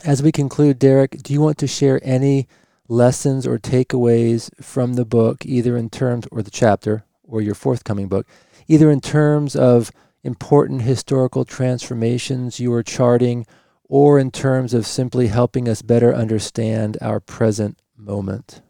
As 0.05 0.22
we 0.22 0.32
conclude 0.32 0.78
derek 0.78 1.22
do 1.22 1.32
you 1.32 1.41
want 1.41 1.59
to 1.59 1.66
share 1.66 2.01
any 2.03 2.49
lessons 2.89 3.47
or 3.47 3.59
takeaways 3.59 4.51
from 4.62 4.95
the 4.95 5.05
book 5.05 5.45
either 5.45 5.76
in 5.76 5.91
terms 5.91 6.26
or 6.30 6.43
the 6.43 6.51
chapter 6.51 7.05
or 7.22 7.43
your 7.43 7.55
forthcoming 7.55 8.09
book 8.09 8.26
either 8.66 8.91
in 8.91 9.01
terms 9.01 9.57
of 9.57 9.91
important 10.22 10.82
historical 10.82 11.45
transformations 11.45 12.61
you 12.61 12.72
are 12.72 12.82
charting, 12.82 13.47
or 13.84 14.18
in 14.18 14.30
terms 14.30 14.74
of 14.74 14.86
simply 14.86 15.28
helping 15.28 15.68
us 15.68 15.80
better 15.82 16.14
understand 16.14 16.99
our 17.01 17.20
present 17.20 17.80
moment? 17.97 18.61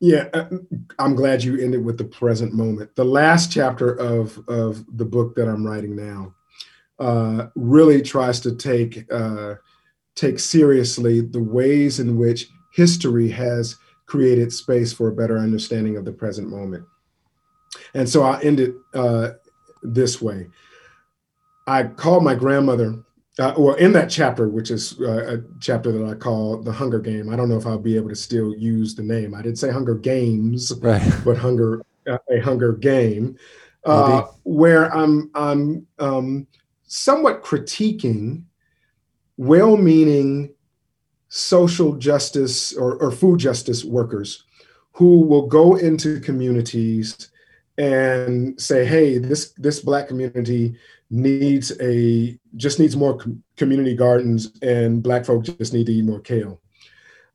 Yeah, 0.00 0.28
uh, 0.32 0.48
I'm 0.98 1.14
glad 1.14 1.44
you 1.44 1.58
ended 1.58 1.84
with 1.84 1.98
the 1.98 2.04
present 2.04 2.54
moment. 2.54 2.96
The 2.96 3.04
last 3.04 3.52
chapter 3.52 3.92
of, 3.92 4.38
of 4.48 4.84
the 4.96 5.04
book 5.04 5.34
that 5.36 5.46
I'm 5.46 5.64
writing 5.64 5.94
now 5.94 6.34
uh, 6.98 7.48
really 7.54 8.00
tries 8.00 8.40
to 8.40 8.54
take 8.54 9.10
uh, 9.12 9.56
take 10.14 10.38
seriously 10.38 11.20
the 11.20 11.42
ways 11.42 12.00
in 12.00 12.16
which 12.16 12.48
history 12.72 13.28
has 13.30 13.76
created 14.06 14.52
space 14.52 14.92
for 14.92 15.08
a 15.08 15.14
better 15.14 15.38
understanding 15.38 15.96
of 15.96 16.04
the 16.04 16.12
present 16.12 16.48
moment. 16.48 16.84
And 17.94 18.08
so 18.08 18.22
I'll 18.22 18.44
end 18.44 18.60
it 18.60 18.74
uh, 18.94 19.30
this 19.82 20.20
way. 20.20 20.48
I 21.66 21.84
called 21.84 22.24
my 22.24 22.34
grandmother, 22.34 23.02
uh, 23.40 23.54
well, 23.56 23.74
in 23.76 23.92
that 23.92 24.10
chapter, 24.10 24.48
which 24.48 24.70
is 24.70 25.00
uh, 25.00 25.36
a 25.36 25.58
chapter 25.60 25.90
that 25.92 26.04
I 26.04 26.14
call 26.14 26.62
The 26.62 26.72
Hunger 26.72 26.98
Game. 26.98 27.30
I 27.30 27.36
don't 27.36 27.48
know 27.48 27.56
if 27.56 27.66
I'll 27.66 27.78
be 27.78 27.96
able 27.96 28.10
to 28.10 28.14
still 28.14 28.54
use 28.54 28.94
the 28.94 29.02
name. 29.02 29.34
I 29.34 29.42
didn't 29.42 29.58
say 29.58 29.70
Hunger 29.70 29.94
Games, 29.94 30.72
right. 30.80 31.02
but 31.24 31.38
Hunger, 31.38 31.82
uh, 32.06 32.18
a 32.30 32.40
Hunger 32.40 32.74
Game, 32.74 33.36
uh, 33.84 34.24
where 34.42 34.94
I'm, 34.94 35.30
I'm 35.34 35.86
um, 35.98 36.46
somewhat 36.84 37.42
critiquing 37.42 38.44
well 39.36 39.76
meaning 39.78 40.52
social 41.30 41.94
justice 41.94 42.74
or, 42.74 42.96
or 42.96 43.10
food 43.10 43.38
justice 43.38 43.84
workers 43.84 44.44
who 44.92 45.20
will 45.20 45.46
go 45.46 45.76
into 45.76 46.20
communities 46.20 47.30
and 47.78 48.60
say, 48.60 48.84
"Hey, 48.84 49.16
this 49.16 49.52
this 49.52 49.80
black 49.80 50.08
community 50.08 50.76
needs 51.10 51.72
a 51.80 52.38
just 52.56 52.78
needs 52.78 52.96
more 52.96 53.16
com- 53.16 53.42
community 53.56 53.94
gardens, 53.94 54.52
and 54.62 55.02
black 55.02 55.24
folks 55.24 55.48
just 55.50 55.72
need 55.72 55.86
to 55.86 55.92
eat 55.92 56.04
more 56.04 56.20
kale." 56.20 56.60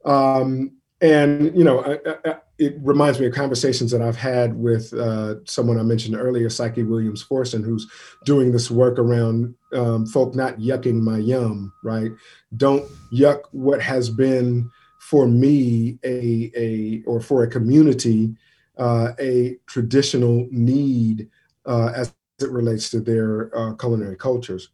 Um, 0.06 0.72
and 1.02 1.56
you 1.56 1.64
know, 1.64 1.82
I, 1.82 2.30
I, 2.30 2.36
it 2.58 2.76
reminds 2.80 3.20
me 3.20 3.28
of 3.28 3.34
conversations 3.34 3.92
that 3.92 4.02
I've 4.02 4.16
had 4.16 4.56
with 4.56 4.94
uh, 4.94 5.44
someone 5.46 5.78
I 5.78 5.84
mentioned 5.84 6.16
earlier, 6.16 6.50
Psyche 6.50 6.84
Williams 6.84 7.24
Forson, 7.24 7.64
who's 7.64 7.90
doing 8.24 8.52
this 8.52 8.72
work 8.72 8.98
around 8.98 9.54
um, 9.74 10.06
folk 10.06 10.36
not 10.36 10.58
yucking 10.58 11.02
my 11.02 11.18
yum, 11.18 11.74
right? 11.84 12.12
Don't 12.56 12.90
yuck 13.12 13.42
what 13.52 13.82
has 13.82 14.10
been 14.10 14.70
for 15.00 15.28
me 15.28 16.00
a 16.04 16.52
a 16.56 17.04
or 17.06 17.20
for 17.20 17.44
a 17.44 17.48
community 17.48 18.36
uh, 18.78 19.14
a 19.20 19.58
traditional 19.68 20.48
need 20.52 21.30
uh, 21.66 21.92
as 21.96 22.14
it 22.40 22.52
relates 22.52 22.90
to 22.92 23.00
their 23.00 23.56
uh, 23.58 23.74
culinary 23.76 24.16
cultures. 24.16 24.70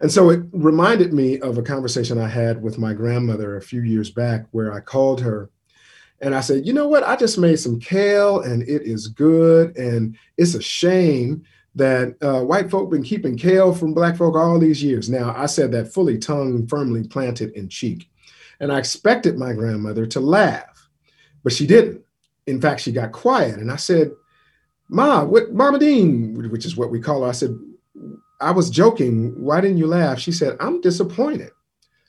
And 0.00 0.10
so 0.10 0.30
it 0.30 0.42
reminded 0.52 1.12
me 1.12 1.38
of 1.40 1.58
a 1.58 1.62
conversation 1.62 2.18
I 2.18 2.28
had 2.28 2.62
with 2.62 2.78
my 2.78 2.94
grandmother 2.94 3.56
a 3.56 3.62
few 3.62 3.82
years 3.82 4.10
back 4.10 4.46
where 4.52 4.72
I 4.72 4.80
called 4.80 5.20
her 5.20 5.50
and 6.20 6.34
I 6.34 6.40
said, 6.40 6.66
you 6.66 6.72
know 6.72 6.86
what? 6.86 7.02
I 7.02 7.16
just 7.16 7.38
made 7.38 7.58
some 7.58 7.80
kale 7.80 8.40
and 8.40 8.62
it 8.62 8.82
is 8.82 9.08
good. 9.08 9.76
And 9.76 10.16
it's 10.36 10.54
a 10.54 10.62
shame 10.62 11.42
that 11.74 12.16
uh, 12.20 12.42
white 12.42 12.70
folk 12.70 12.90
been 12.90 13.02
keeping 13.02 13.36
kale 13.36 13.74
from 13.74 13.94
black 13.94 14.16
folk 14.16 14.36
all 14.36 14.58
these 14.58 14.82
years. 14.82 15.08
Now, 15.08 15.34
I 15.36 15.46
said 15.46 15.72
that 15.72 15.92
fully 15.92 16.18
tongue 16.18 16.66
firmly 16.66 17.04
planted 17.04 17.52
in 17.52 17.68
cheek. 17.68 18.10
And 18.58 18.70
I 18.70 18.78
expected 18.78 19.38
my 19.38 19.54
grandmother 19.54 20.04
to 20.06 20.20
laugh, 20.20 20.88
but 21.42 21.52
she 21.52 21.66
didn't. 21.66 22.02
In 22.46 22.60
fact, 22.60 22.82
she 22.82 22.92
got 22.92 23.12
quiet. 23.12 23.58
And 23.58 23.72
I 23.72 23.76
said, 23.76 24.10
Ma, 24.90 25.24
what 25.24 25.52
Mama 25.52 25.78
Dean, 25.78 26.50
which 26.50 26.66
is 26.66 26.76
what 26.76 26.90
we 26.90 27.00
call 27.00 27.22
her, 27.22 27.28
I 27.28 27.32
said, 27.32 27.56
I 28.40 28.50
was 28.50 28.70
joking. 28.70 29.32
Why 29.36 29.60
didn't 29.60 29.78
you 29.78 29.86
laugh? 29.86 30.18
She 30.18 30.32
said, 30.32 30.56
I'm 30.58 30.80
disappointed. 30.80 31.50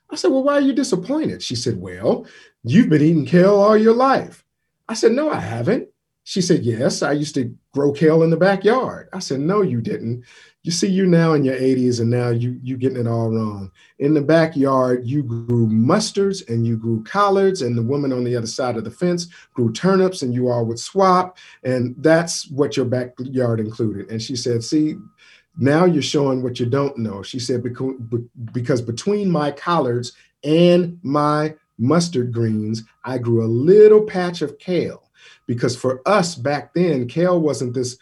I 0.09 0.15
said, 0.15 0.31
Well, 0.31 0.43
why 0.43 0.53
are 0.53 0.61
you 0.61 0.73
disappointed? 0.73 1.43
She 1.43 1.55
said, 1.55 1.79
Well, 1.79 2.25
you've 2.63 2.89
been 2.89 3.03
eating 3.03 3.25
kale 3.25 3.55
all 3.55 3.77
your 3.77 3.93
life. 3.93 4.43
I 4.89 4.95
said, 4.95 5.11
No, 5.11 5.29
I 5.29 5.39
haven't. 5.39 5.89
She 6.23 6.41
said, 6.41 6.63
Yes, 6.63 7.01
I 7.01 7.13
used 7.13 7.35
to 7.35 7.55
grow 7.73 7.91
kale 7.91 8.23
in 8.23 8.29
the 8.29 8.37
backyard. 8.37 9.09
I 9.13 9.19
said, 9.19 9.39
No, 9.39 9.61
you 9.61 9.81
didn't. 9.81 10.23
You 10.63 10.71
see, 10.71 10.87
you 10.87 11.07
now 11.07 11.33
in 11.33 11.43
your 11.43 11.55
80s, 11.55 11.99
and 11.99 12.09
now 12.11 12.29
you 12.29 12.59
you 12.61 12.77
getting 12.77 12.99
it 12.99 13.07
all 13.07 13.31
wrong. 13.31 13.71
In 13.97 14.13
the 14.13 14.21
backyard, 14.21 15.07
you 15.07 15.23
grew 15.23 15.67
mustards 15.67 16.47
and 16.47 16.67
you 16.67 16.77
grew 16.77 17.03
collards, 17.03 17.63
and 17.63 17.75
the 17.75 17.81
woman 17.81 18.13
on 18.13 18.23
the 18.23 18.35
other 18.35 18.47
side 18.47 18.77
of 18.77 18.83
the 18.83 18.91
fence 18.91 19.27
grew 19.53 19.73
turnips, 19.73 20.21
and 20.21 20.33
you 20.33 20.49
all 20.49 20.65
would 20.65 20.79
swap, 20.79 21.37
and 21.63 21.95
that's 21.97 22.47
what 22.51 22.77
your 22.77 22.85
backyard 22.85 23.59
included. 23.59 24.11
And 24.11 24.21
she 24.21 24.35
said, 24.35 24.63
See, 24.63 24.95
now 25.57 25.85
you're 25.85 26.01
showing 26.01 26.43
what 26.43 26.59
you 26.59 26.65
don't 26.65 26.97
know. 26.97 27.23
She 27.23 27.39
said, 27.39 27.63
because 28.53 28.81
between 28.81 29.29
my 29.29 29.51
collards 29.51 30.13
and 30.43 30.99
my 31.03 31.55
mustard 31.77 32.31
greens, 32.31 32.83
I 33.03 33.17
grew 33.17 33.43
a 33.43 33.47
little 33.47 34.03
patch 34.03 34.41
of 34.41 34.57
kale. 34.59 35.10
Because 35.47 35.75
for 35.75 36.01
us 36.07 36.35
back 36.35 36.73
then, 36.73 37.07
kale 37.07 37.39
wasn't 37.39 37.73
this 37.73 37.97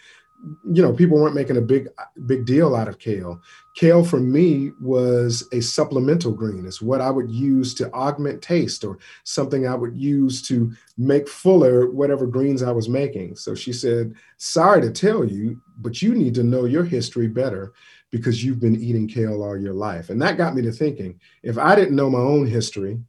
you 0.71 0.81
know 0.81 0.93
people 0.93 1.17
weren't 1.17 1.35
making 1.35 1.57
a 1.57 1.61
big 1.61 1.89
big 2.25 2.45
deal 2.45 2.75
out 2.75 2.87
of 2.87 2.99
kale. 2.99 3.41
Kale 3.75 4.03
for 4.03 4.19
me 4.19 4.71
was 4.79 5.47
a 5.51 5.61
supplemental 5.61 6.31
green. 6.31 6.65
It's 6.65 6.81
what 6.81 7.01
i 7.01 7.09
would 7.09 7.29
use 7.29 7.73
to 7.75 7.91
augment 7.93 8.41
taste 8.41 8.83
or 8.83 8.97
something 9.23 9.67
i 9.67 9.75
would 9.75 9.97
use 9.97 10.41
to 10.43 10.71
make 10.97 11.27
fuller 11.27 11.89
whatever 11.89 12.25
greens 12.25 12.63
i 12.63 12.71
was 12.71 12.87
making. 12.87 13.35
So 13.35 13.53
she 13.53 13.73
said 13.73 14.13
sorry 14.37 14.81
to 14.81 14.91
tell 14.91 15.25
you 15.25 15.59
but 15.79 16.01
you 16.01 16.15
need 16.15 16.35
to 16.35 16.43
know 16.43 16.65
your 16.65 16.83
history 16.83 17.27
better 17.27 17.73
because 18.11 18.43
you've 18.43 18.59
been 18.59 18.81
eating 18.81 19.07
kale 19.07 19.43
all 19.43 19.57
your 19.57 19.73
life. 19.73 20.09
And 20.09 20.21
that 20.21 20.37
got 20.37 20.55
me 20.55 20.61
to 20.61 20.71
thinking 20.71 21.19
if 21.43 21.57
i 21.57 21.75
didn't 21.75 21.95
know 21.95 22.09
my 22.09 22.19
own 22.19 22.47
history 22.47 22.99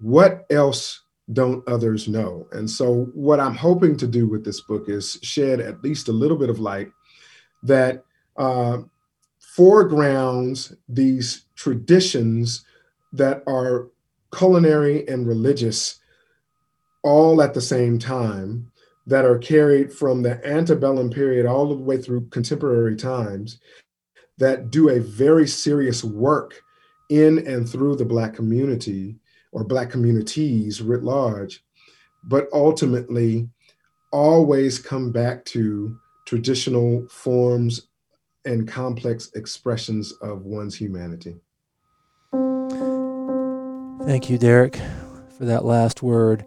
what 0.00 0.46
else 0.50 1.02
don't 1.32 1.66
others 1.68 2.08
know? 2.08 2.46
And 2.52 2.68
so, 2.68 3.04
what 3.14 3.40
I'm 3.40 3.54
hoping 3.54 3.96
to 3.98 4.06
do 4.06 4.28
with 4.28 4.44
this 4.44 4.60
book 4.60 4.88
is 4.88 5.18
shed 5.22 5.60
at 5.60 5.82
least 5.82 6.08
a 6.08 6.12
little 6.12 6.36
bit 6.36 6.50
of 6.50 6.60
light 6.60 6.90
that 7.62 8.04
uh, 8.36 8.78
foregrounds 9.38 10.74
these 10.88 11.44
traditions 11.56 12.64
that 13.12 13.42
are 13.46 13.88
culinary 14.32 15.06
and 15.08 15.26
religious 15.26 15.98
all 17.02 17.42
at 17.42 17.54
the 17.54 17.60
same 17.60 17.98
time 17.98 18.70
that 19.06 19.24
are 19.24 19.38
carried 19.38 19.92
from 19.92 20.22
the 20.22 20.46
antebellum 20.46 21.10
period 21.10 21.46
all 21.46 21.68
the 21.68 21.74
way 21.74 21.96
through 22.00 22.28
contemporary 22.28 22.96
times 22.96 23.58
that 24.38 24.70
do 24.70 24.88
a 24.88 25.00
very 25.00 25.46
serious 25.46 26.04
work 26.04 26.62
in 27.08 27.46
and 27.46 27.68
through 27.68 27.96
the 27.96 28.04
Black 28.04 28.34
community 28.34 29.16
or 29.52 29.64
Black 29.64 29.90
communities 29.90 30.80
writ 30.80 31.02
large, 31.02 31.64
but 32.24 32.48
ultimately 32.52 33.48
always 34.12 34.78
come 34.78 35.12
back 35.12 35.44
to 35.46 35.96
traditional 36.26 37.06
forms 37.08 37.88
and 38.44 38.68
complex 38.68 39.30
expressions 39.34 40.12
of 40.22 40.44
one's 40.44 40.76
humanity. 40.76 41.36
Thank 44.06 44.30
you, 44.30 44.38
Derek, 44.38 44.76
for 45.36 45.44
that 45.44 45.64
last 45.64 46.02
word. 46.02 46.44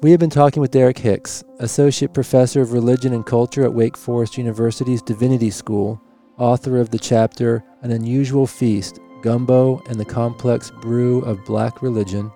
We 0.00 0.10
have 0.10 0.18
been 0.18 0.30
talking 0.30 0.60
with 0.60 0.72
Derek 0.72 0.98
Hicks, 0.98 1.44
Associate 1.60 2.12
Professor 2.12 2.60
of 2.60 2.72
Religion 2.72 3.12
and 3.12 3.24
Culture 3.24 3.62
at 3.62 3.74
Wake 3.74 3.96
Forest 3.96 4.36
University's 4.36 5.02
Divinity 5.02 5.50
School, 5.50 6.02
author 6.38 6.78
of 6.78 6.90
the 6.90 6.98
chapter 6.98 7.62
An 7.82 7.92
Unusual 7.92 8.46
Feast 8.46 8.98
Gumbo 9.22 9.82
and 9.88 9.98
the 9.98 10.04
Complex 10.04 10.70
Brew 10.70 11.20
of 11.20 11.44
Black 11.44 11.80
Religion 11.80 12.30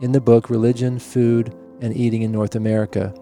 in 0.00 0.12
the 0.12 0.20
book 0.20 0.50
Religion, 0.50 0.98
Food, 0.98 1.54
and 1.80 1.96
Eating 1.96 2.22
in 2.22 2.30
North 2.30 2.54
America. 2.54 3.14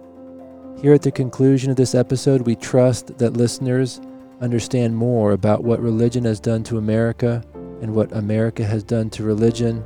Here 0.82 0.92
at 0.92 1.02
the 1.02 1.12
conclusion 1.12 1.70
of 1.70 1.76
this 1.76 1.94
episode, 1.94 2.42
we 2.42 2.56
trust 2.56 3.16
that 3.18 3.34
listeners 3.34 4.00
understand 4.40 4.96
more 4.96 5.32
about 5.32 5.64
what 5.64 5.80
religion 5.80 6.24
has 6.24 6.40
done 6.40 6.62
to 6.64 6.78
America 6.78 7.42
and 7.80 7.94
what 7.94 8.12
America 8.12 8.64
has 8.64 8.82
done 8.82 9.10
to 9.10 9.22
religion, 9.22 9.84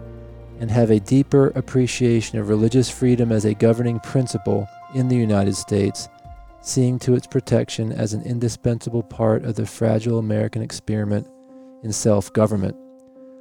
and 0.61 0.70
have 0.70 0.91
a 0.91 1.01
deeper 1.01 1.49
appreciation 1.49 2.39
of 2.39 2.49
religious 2.49 2.91
freedom 2.91 3.31
as 3.31 3.45
a 3.45 3.55
governing 3.55 4.01
principle 4.01 4.68
in 4.95 5.09
the 5.09 5.16
United 5.16 5.55
States, 5.55 6.09
seeing 6.61 6.99
to 6.99 7.14
its 7.14 7.26
protection 7.26 7.93
as 7.93 8.12
an 8.12 8.22
indispensable 8.22 9.03
part 9.03 9.45
of 9.45 9.55
the 9.55 9.66
fragile 9.66 10.18
American 10.18 10.62
experiment 10.62 11.29
in 11.83 11.93
self 11.93 12.33
government. 12.33 12.76